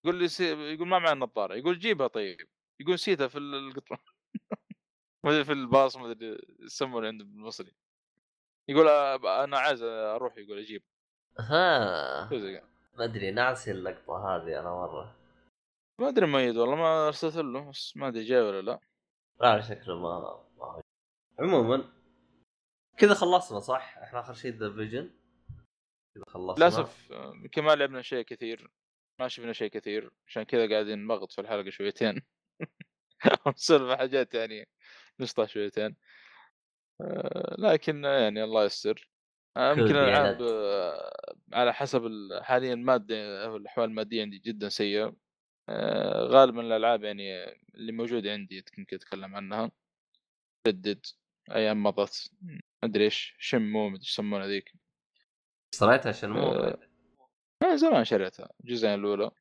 [0.05, 0.73] يقول لي سي...
[0.73, 1.55] يقول ما معي النظارة.
[1.55, 2.37] يقول جيبها طيب.
[2.79, 4.01] يقول نسيتها في ال- القطر.
[5.45, 7.73] في الباص ما أدري يسمونه عنده بالمصري.
[8.69, 8.87] يقول
[9.27, 10.83] أنا عايز أروح يقول أجيب.
[11.39, 12.29] ها.
[12.97, 15.15] ما أدري ناسي اللقطة هذه أنا مرة.
[15.99, 18.79] ما أدري ميت والله ما أرسلت له بس ما أدري جاي ولا لا.
[19.41, 20.19] لا شكله ما
[20.57, 20.81] ما.
[21.39, 21.93] عموما
[22.97, 25.11] كذا خلصنا صح؟ إحنا آخر شيء ذا فيجن
[26.15, 26.63] كذا خلصنا.
[26.63, 28.71] للأسف يمكن ما لعبنا شيء كثير.
[29.19, 30.11] ما شفنا شيء كثير.
[30.27, 32.21] عشان كذا قاعدين نمغط في الحلقة شويتين.
[33.47, 34.67] نسولف حاجات يعني
[35.19, 35.95] نشطح شويتين.
[37.57, 39.09] لكن يعني الله يستر.
[39.57, 39.81] آه، يمكن.
[39.95, 45.15] الالعاب آه، على حسب ال- حاليا الماده الأحوال المادية عندي جدا سيئة.
[45.69, 47.45] آه، غالبا الألعاب يعني
[47.75, 49.71] اللي موجودة عندي يمكن أتكلم عنها.
[50.67, 51.05] ردد
[51.51, 54.73] أيام مضت ما أدري إيش شمو مدري يسمونها ذيك.
[55.73, 56.79] اشتريتها شنمو آه،
[57.63, 59.31] من زمان شريتها الجزئين الأولى.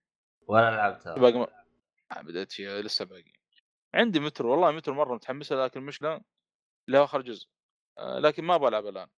[0.47, 1.15] ولا لعبتها.
[1.15, 1.49] باقي ما
[2.17, 3.33] ما بدأت فيها لسه باقي.
[3.95, 6.21] عندي مترو والله مترو مرة متحمس لها، لكن المشكلة
[6.97, 7.49] هو آخر جزء.
[7.99, 9.09] آه، لكن ما العبها الآن.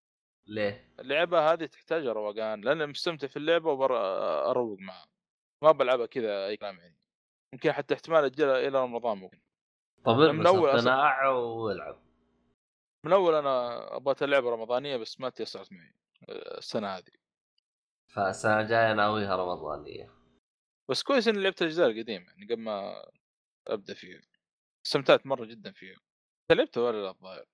[0.47, 3.97] ليه؟ اللعبة هذه تحتاج روقان لأن مستمتع في اللعبة وبر
[4.51, 5.07] أروق معها.
[5.63, 6.99] ما بلعبها كذا أي كلام يعني.
[7.53, 9.41] يمكن حتى احتمال اجلها إلى رمضان ممكن.
[10.05, 10.75] طب من أصلاً.
[10.75, 12.03] اقتناع والعب.
[13.07, 15.95] من أول أنا أبغى لعبه رمضانية بس ما تيسرت معي
[16.29, 17.13] آه، السنة هذه.
[18.15, 20.15] فالسنة الجاية ناويها رمضانية.
[20.91, 23.05] بس كويس إني لعبت الاجزاء القديمه يعني قبل ما
[23.69, 24.21] أبدأ فيها.
[24.87, 25.97] استمتعت مرة جدا فيها.
[26.53, 27.45] لعبتها ولا لا الظاهر؟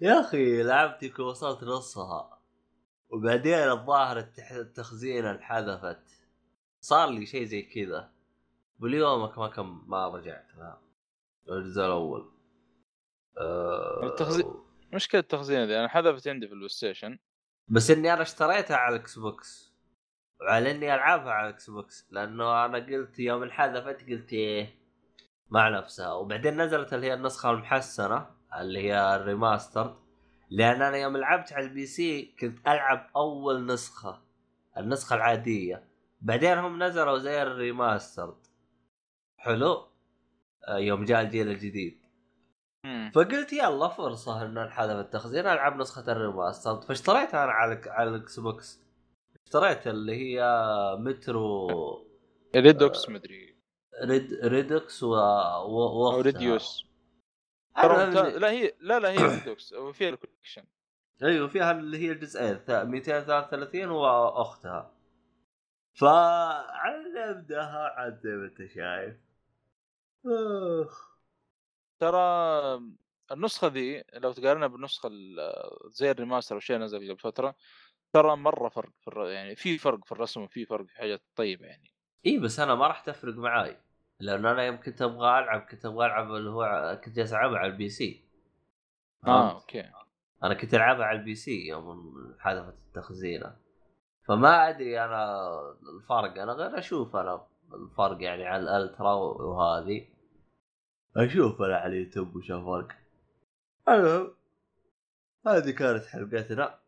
[0.00, 2.40] يا أخي لعبتك وصلت نصها.
[3.10, 4.18] وبعدين الظاهر
[4.50, 6.02] التخزين انحذفت.
[6.80, 8.10] صار لي شيء زي كذا.
[8.80, 10.80] واليومك ما كم ما رجعت لها
[11.48, 12.32] الجزء الأول.
[13.38, 14.54] أه التخزين-
[14.94, 17.18] مشكلة التخزين ذي أنا حذفت عندي في ال PlayStation.
[17.68, 19.72] بس إني أنا اشتريتها على ال Xbox.
[20.40, 22.08] وعلى إني ألعبها على ال Xbox.
[22.10, 24.74] لأنه أنا قلت يوم انحذفت قلت إيه
[25.50, 26.12] مع نفسها.
[26.12, 28.39] وبعدين نزلت اللي هي النسخة المحسنة.
[28.58, 29.96] اللي هي ال remaster
[30.50, 34.22] لأن أنا يوم لعبت على ال PC كنت ألعب أول نسخة
[34.78, 35.84] النسخة العادية.
[36.20, 38.34] بعدين هم نزلوا زي ال remaster.
[39.36, 39.86] حلو؟
[40.68, 42.00] آه، يوم جاء الجيل الجديد.
[43.14, 46.80] فقلت يلا فرصة إن انحذف التخزين ألعب نسخة ال remaster.
[46.80, 48.80] فاشتريتها أنا على على ال Xbox
[49.46, 50.42] اشتريت اللي هي
[50.98, 51.68] Metro
[52.56, 53.56] Redux مدري.
[54.04, 56.20] ريد Redux و, و...
[56.20, 56.90] ريديوس ترى أنا ممتاز- اللي...
[58.38, 60.64] لا هي لا لا هي Redux وفيها ال collection.
[61.22, 64.92] أيوه فيها اللي هي الجزئين ث- 2033 واختها
[65.94, 69.16] فعلى ابداها عاد زي ما أنت شايف.
[71.98, 72.20] ترى
[73.32, 75.52] النسخة ذي لو تقارنها بالنسخة ال-
[75.86, 77.54] زي ال remaster أو شيء نزل قبل فترة
[78.12, 79.10] ترى مرة فرق في.
[79.32, 81.90] يعني في فرق في الرسم وفي فرق في حاجات طيبة يعني.
[82.26, 83.76] إي بس أنا ما راح تفرق معاي.
[84.20, 87.72] لأن أنا يوم كنت أبغى ألعب كنت أبغى ألعب اللي هو كنت جالس ألعبها على
[87.72, 88.24] ال PC.
[89.26, 89.90] آه؟ أوكي.
[90.44, 93.56] أنا كنت ألعبها على ال PC يوم حذفت التخزينة.
[94.28, 95.50] فما أدري أنا
[95.96, 100.08] الفرق أنا غير أشوف أنا الفرق يعني على ال ultra وهذه
[101.16, 102.88] أشوف أنا على اليوتيوب وش الفرق.
[103.88, 104.34] المهم
[105.46, 106.78] هذه كانت حلقتنا.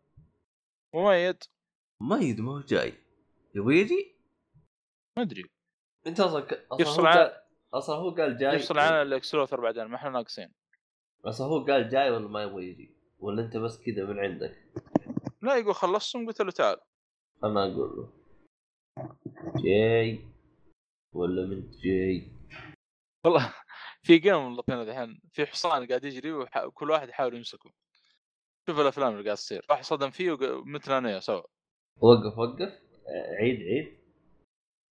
[0.95, 1.37] مميز.
[2.01, 2.95] مؤيد ما هو جاي.
[3.55, 4.17] يبغى يجي؟
[5.17, 5.51] ما أدري.
[6.07, 6.47] انت أصلا
[6.81, 7.43] يفصل عن- قال
[7.75, 10.53] أصلا هو قال جاي يفصل عن الاكسلوثر بعدين ما إحنا ناقصين.
[11.25, 14.57] أصلا هو قال جاي ولا ما يبغى يجي؟ ولا انت بس كذا من عندك؟
[15.43, 16.77] لا يقول خلصتم قلت له تعال.
[17.45, 18.13] أنا أقول له.
[19.65, 20.27] جاي
[21.13, 22.33] ولا من جاي؟
[23.25, 23.55] والله
[24.03, 25.21] في جيم لطينا الحين.
[25.33, 27.71] في حصان قاعد يجري وكل واحد يحاول يمسكه.
[28.69, 29.67] شوف الأفلام اللي قاعد تصير.
[29.71, 31.43] واحد صدم فيه وق- مثل أنا سوا.
[31.97, 32.83] وقف وقف.
[33.41, 34.02] عيد عيد.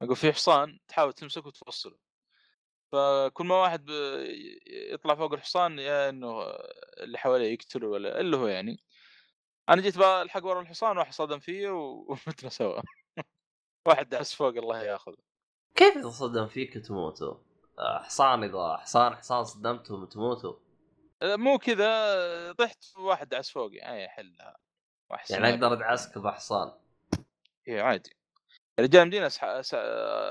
[0.01, 1.97] أقول في حصان تحاول تمسكه وتفصله.
[2.91, 3.89] فكل ما واحد
[4.67, 6.41] يطلع فوق الحصان يا إنه
[6.97, 8.83] اللي حواليه يقتله ولا اللي هو يعني.
[9.69, 11.69] أنا جيت ألحق ورا الحصان واحد صدم فيه
[12.07, 12.81] ومتنا سوا.
[13.87, 15.13] واحد دعس فوق الله ياخذ
[15.75, 17.35] كيف إذا صدم فيك تموتوا؟
[17.79, 20.55] حصان إذا حصان حصان صدمتهم تموتوا
[21.23, 24.57] مو كذا طحت واحد دعس فوقي يعني حلها
[25.29, 25.49] يعني.
[25.49, 26.71] أقدر أدعسك بحصان.
[27.67, 28.20] إيه عادي.
[28.79, 29.73] رجال مدينة أسح- أس-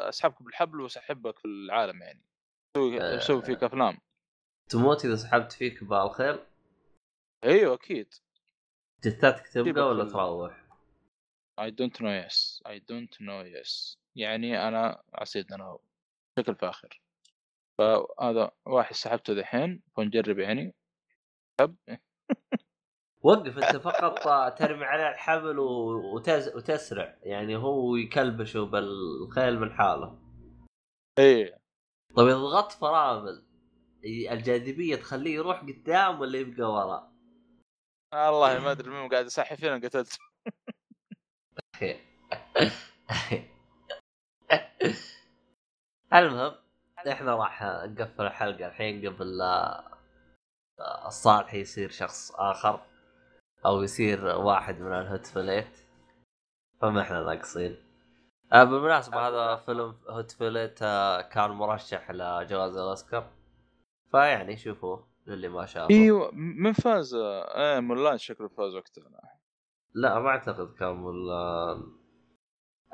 [0.08, 2.22] اسحبك بالحبل واسحبك في العالم يعني.
[2.76, 3.44] أسوي آه.
[3.44, 3.98] فيك أفلام.
[4.68, 6.46] تموت إذا سحبت فيك بالخير
[7.44, 8.14] أيوه أكيد.
[9.04, 10.64] جثتك تبقى ولا تروح؟
[11.60, 15.78] I don't know yes I don't know yes يعني أنا عسيد أنا
[16.38, 17.00] بشكل فاخر.
[17.78, 20.74] فهذا واحد سحبته دحين ونجرب يعني.
[23.22, 26.56] وقف انت فقط آه، ترمي عليه الحبل وتز...
[26.56, 27.16] وتسرع.
[27.22, 30.18] يعني هو يكلبشه بالخيل من حاله.
[31.18, 31.60] إيه.
[32.16, 33.46] طيب إذا ضغطت فرامل
[34.04, 37.10] الجاذبية تخليه يروح قدام ولا يبقى ورا؟
[38.14, 40.18] والله ما أدري مين قاعد يصحي فينا قتلت
[46.12, 46.54] المهم
[47.12, 49.84] إحنا راح نقفل الحلقة الحين قبل لا
[51.06, 52.89] الصالح يصير شخص آخر.
[53.66, 55.76] أو يصير واحد من ال Hateful Eight
[56.80, 57.76] فما إحنا ناقصين.
[58.52, 63.30] آه بالمناسبة هذا فيلم Hateful Eight آه، كان مرشح لجوائز الأوسكار.
[64.10, 65.94] فيعني شوفوه للي ما شافه.
[65.94, 67.14] إيوه من فاز.
[67.14, 69.04] إيه مولان شكله فاز وقتها.
[69.94, 71.72] لا ما أعتقد كان ولا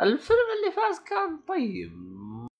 [0.03, 1.93] الفيلم اللي فاز كان طيب.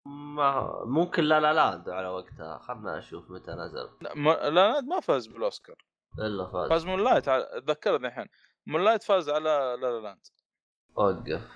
[0.07, 2.59] ما ممكن La La Land على وقتها.
[2.59, 3.89] خلنا نشوف متى نزل.
[4.01, 5.77] لا ما, لا ما فاز بالأوسكار.
[6.19, 6.69] إلا فاز.
[6.69, 8.27] فاز Moonlight اتذكر الحين.
[8.67, 10.27] Moonlight فاز على La La Land.
[10.95, 11.51] وقف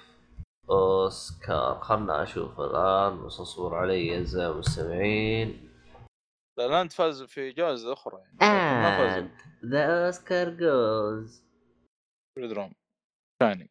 [0.70, 1.80] أوسكار.
[1.80, 3.26] خلنا أشوف الآن.
[3.26, 4.18] بس علي.
[4.18, 5.70] اعزائي المستمعين
[6.58, 8.36] La Land فاز في جوائز أخرى يعني.
[8.82, 9.30] ما فاز.
[10.12, 11.42] Oscar goes.
[12.38, 12.72] Redrum
[13.42, 13.70] Shining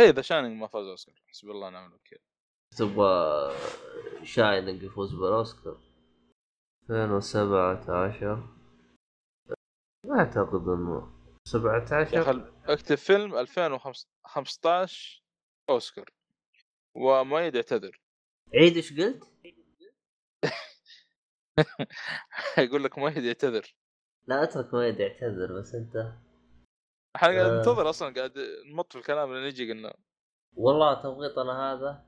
[0.00, 1.22] اي The Shining ما فاز أوسكار.
[1.28, 2.18] حسبي الله ونعم الوكيل.
[2.76, 3.52] تبغى
[4.24, 5.78] Shining يفوز بالأوسكار.
[6.90, 8.55] 2017
[10.06, 15.22] ما أعتقد إنه يا 17 خل أكتب فيلم 2015
[15.70, 16.10] أوسكار.
[16.94, 18.00] ومؤيد يعتذر.
[18.54, 19.24] عيد إيش قلت؟
[22.58, 23.74] يقول لك مؤيد يعتذر.
[24.26, 25.96] لا أترك ما يدري يعتذر بس أنت
[27.16, 27.56] إحنا قاعد آه.
[27.56, 28.32] ننتظر أصلا قاعد
[28.72, 29.94] نمط في الكلام اللي نجي قلنا.
[30.56, 32.06] والله تبغيطنا هذا.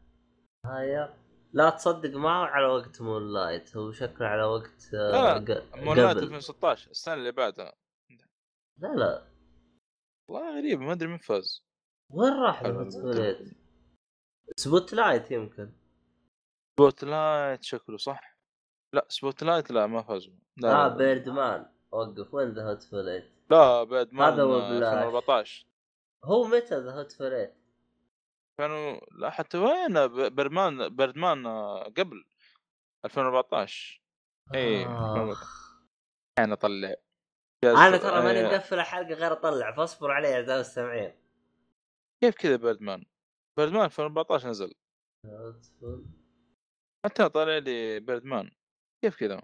[0.67, 1.15] هاي.
[1.53, 6.17] لا تصدق ما هو على وقت مون لايت هو شكله على وقت آه، لا، مولات
[6.17, 6.25] قبل.
[6.25, 7.73] 2016 السنة اللي بعدها.
[8.79, 9.29] لا لا.
[10.31, 11.65] والله غريب ما أدري مين فاز.
[12.13, 13.39] وين راح توليت؟
[14.57, 15.73] سبوت لايت يمكن.
[16.79, 18.39] سبوت لايت شكله صح؟
[18.95, 24.13] لا Spotlight لا ما فازوا لا آه Birdman وقف وين The Hateful Eight؟ لا بعد
[24.15, 24.83] ما هذا هو بلاش.
[24.83, 25.67] 2014
[26.25, 27.55] هو متى ذا هوت فوليت؟
[28.59, 32.25] كانوا لا حتى وين؟ ب- Birdman Birdman آه، قبل
[33.05, 34.03] 2014
[34.55, 35.73] اي آخ.
[36.39, 36.95] أنا طلع
[37.65, 41.13] أنا ترى ماني إيه، مقفل الحلقة غير أطلع فاصبروا علي اعزائي المستمعين.
[42.23, 43.05] كيف كذا Birdman
[43.59, 44.75] Birdman 2014 نزل.
[47.07, 48.51] حتى طالع لي Birdman
[49.05, 49.43] كيف كذا؟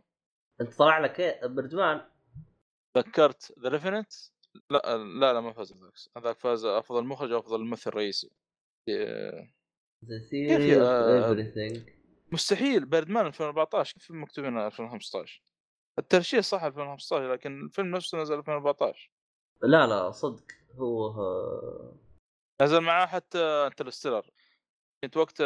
[0.60, 2.10] أنت طلع لك إيه؟ Birdman
[2.98, 4.12] ذكرت The Revenant
[4.70, 8.30] لا لا لا ما فاز هذاك هذاك فاز أفضل مخرج وافضل ممثل رئيسي.
[10.04, 10.80] The Theory
[12.32, 12.86] مستحيل.
[12.86, 15.42] Birdman 2014 كيف مكتوب هنا 2015
[15.98, 19.10] الترشيح صح 2015 لكن الفيلم نفسه نزل 2014
[19.62, 20.44] لا لا صدق
[20.78, 21.96] هو آه،
[22.62, 24.30] نزل معاه حتى Interstellar.
[25.04, 25.40] كنت وقت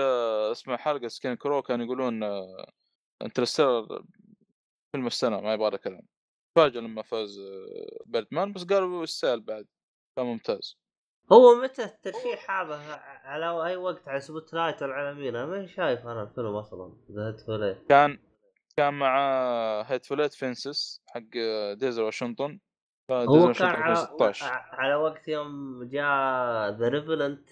[0.53, 2.73] اسمع حلقة سكين كرو كانوا يقولون آه،
[3.23, 4.03] انترستيلر
[4.93, 6.03] فيلم السنة ما يبغى له كلام.
[6.57, 9.67] فاجأ لما فاز آه، بردمان بس قالوا يستاهل بعد
[10.17, 10.79] كان ممتاز.
[11.33, 12.77] هو متى الترشيح هذا؟
[13.25, 17.41] على أي وقت؟ على سبوت لايت والعالمين أنا ما شايف أنا الفيلم أصلا ذا هوت
[17.41, 18.19] فوليت كان
[18.79, 19.19] كان مع
[19.83, 21.21] هيت فوليت فينسس حق
[21.73, 22.59] ديزل واشنطن
[23.11, 27.49] هو كان على 2016 على وقت يوم جاء The Revenant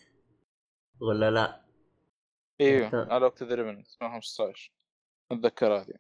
[1.01, 1.61] ولا لا؟
[2.61, 4.73] إيوه على وقت The Revenant 2015
[5.33, 5.95] أتذكر هذه.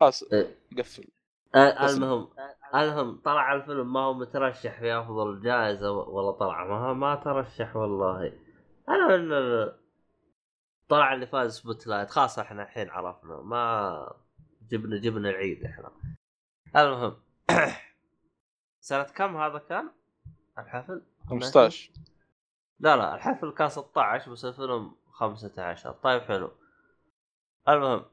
[0.00, 0.58] خلاص إيه.
[0.78, 1.08] قفل.
[1.54, 2.28] آه، المهم
[2.74, 8.32] المهم طلع الفيلم ما هو مترشح في أفضل جائزة ولا طلع ما ما ترشح والله.
[8.88, 9.79] أنا من ال-
[10.90, 14.14] طلع اللي فاز Spotlight خاصه إحنا الحين عرفنا ما
[14.70, 15.90] جبنا جبنا العيد إحنا.
[16.76, 17.16] المهم
[18.80, 19.90] سنة كم هذا كان؟
[20.58, 21.90] الحفل؟ 15
[22.80, 26.50] لا لا الحفل كان 16 بس الفيلم 15 طيب حلو.
[27.68, 28.04] المهم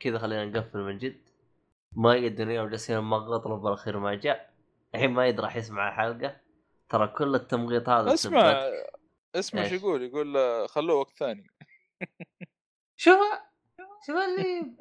[0.00, 1.20] كذا خلينا نقفل من جد.
[1.92, 4.52] ما يقدر اليوم جالسين نمغط له بالأخير ما جاء.
[4.94, 6.36] الحين ما يدري راح يسمع الحلقة.
[6.88, 8.70] ترى كل التمغيط هذا اسمع.
[9.34, 11.50] اسمع شو؟ يقول؟ يقول آه، خلوه وقت ثاني.
[12.96, 13.18] شوف
[14.06, 14.72] شوف اللي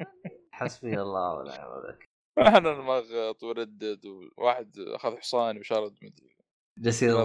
[0.51, 2.07] حسبي الله ونعم الوكيل
[2.39, 4.05] إحنا نمغط وردد
[4.37, 6.35] وواحد أخذ حصاني وشرد مدري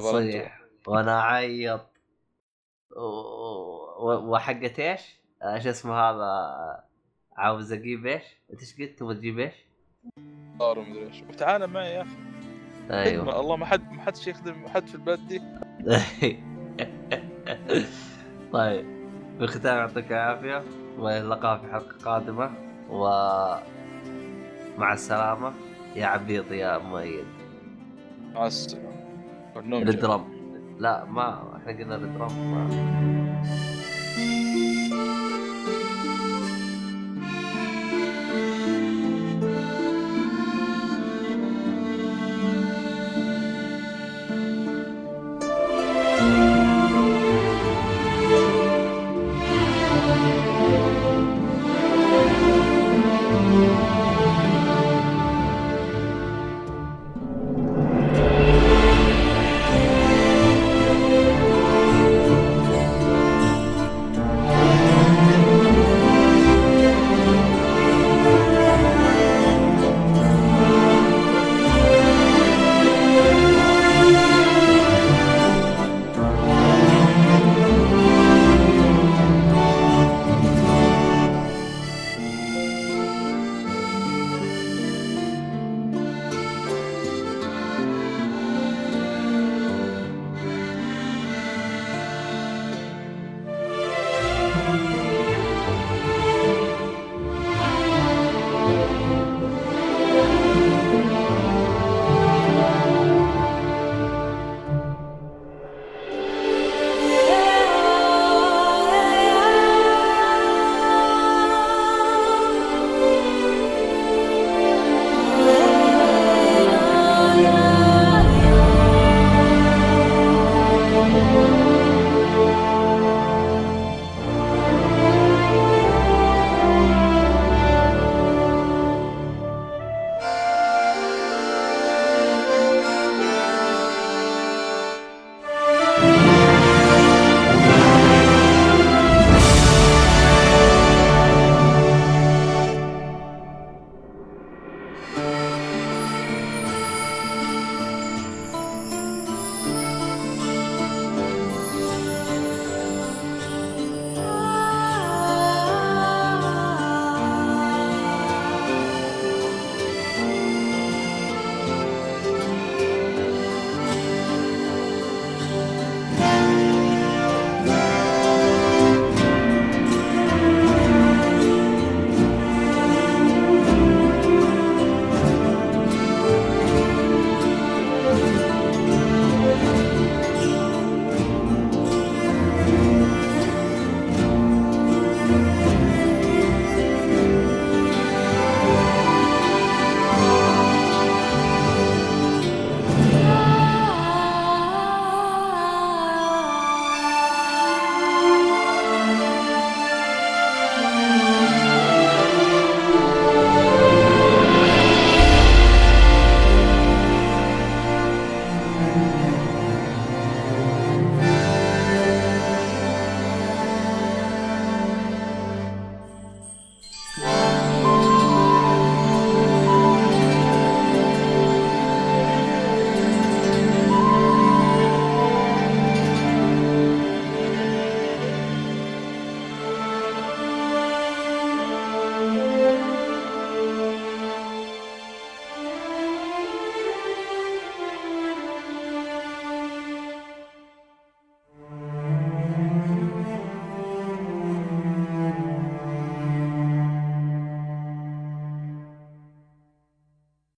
[0.00, 0.18] ظلمته.
[0.18, 0.60] نصيح.
[0.86, 1.90] وأنا أعيط.
[2.96, 6.84] و- و- وحقت إيش؟ آه، شو اسمه هذا؟
[7.36, 8.22] عاوز أجيب إيش؟
[8.52, 9.54] أنت إيش قلت؟ تبغى تجيب إيش؟
[10.58, 11.22] صار ومدري إيش.
[11.22, 12.16] وتعالى معي يا أخي.
[12.90, 13.22] أيوه.
[13.24, 13.40] خدمة.
[13.40, 15.40] الله ما حد ما حد يخدم حد في البلد دي.
[18.52, 18.93] طيب.
[19.39, 20.62] في الختام يعطيك العافية
[20.98, 22.51] والى اللقاء في حلقة قادمة
[22.90, 23.05] و
[24.78, 25.52] مع السلامة
[25.97, 27.24] يا عبيط يا مؤيد
[28.35, 28.94] مع السلامه.
[29.56, 30.24] الدرام
[30.78, 33.73] لا ما إحنا قلنا الدرام ما.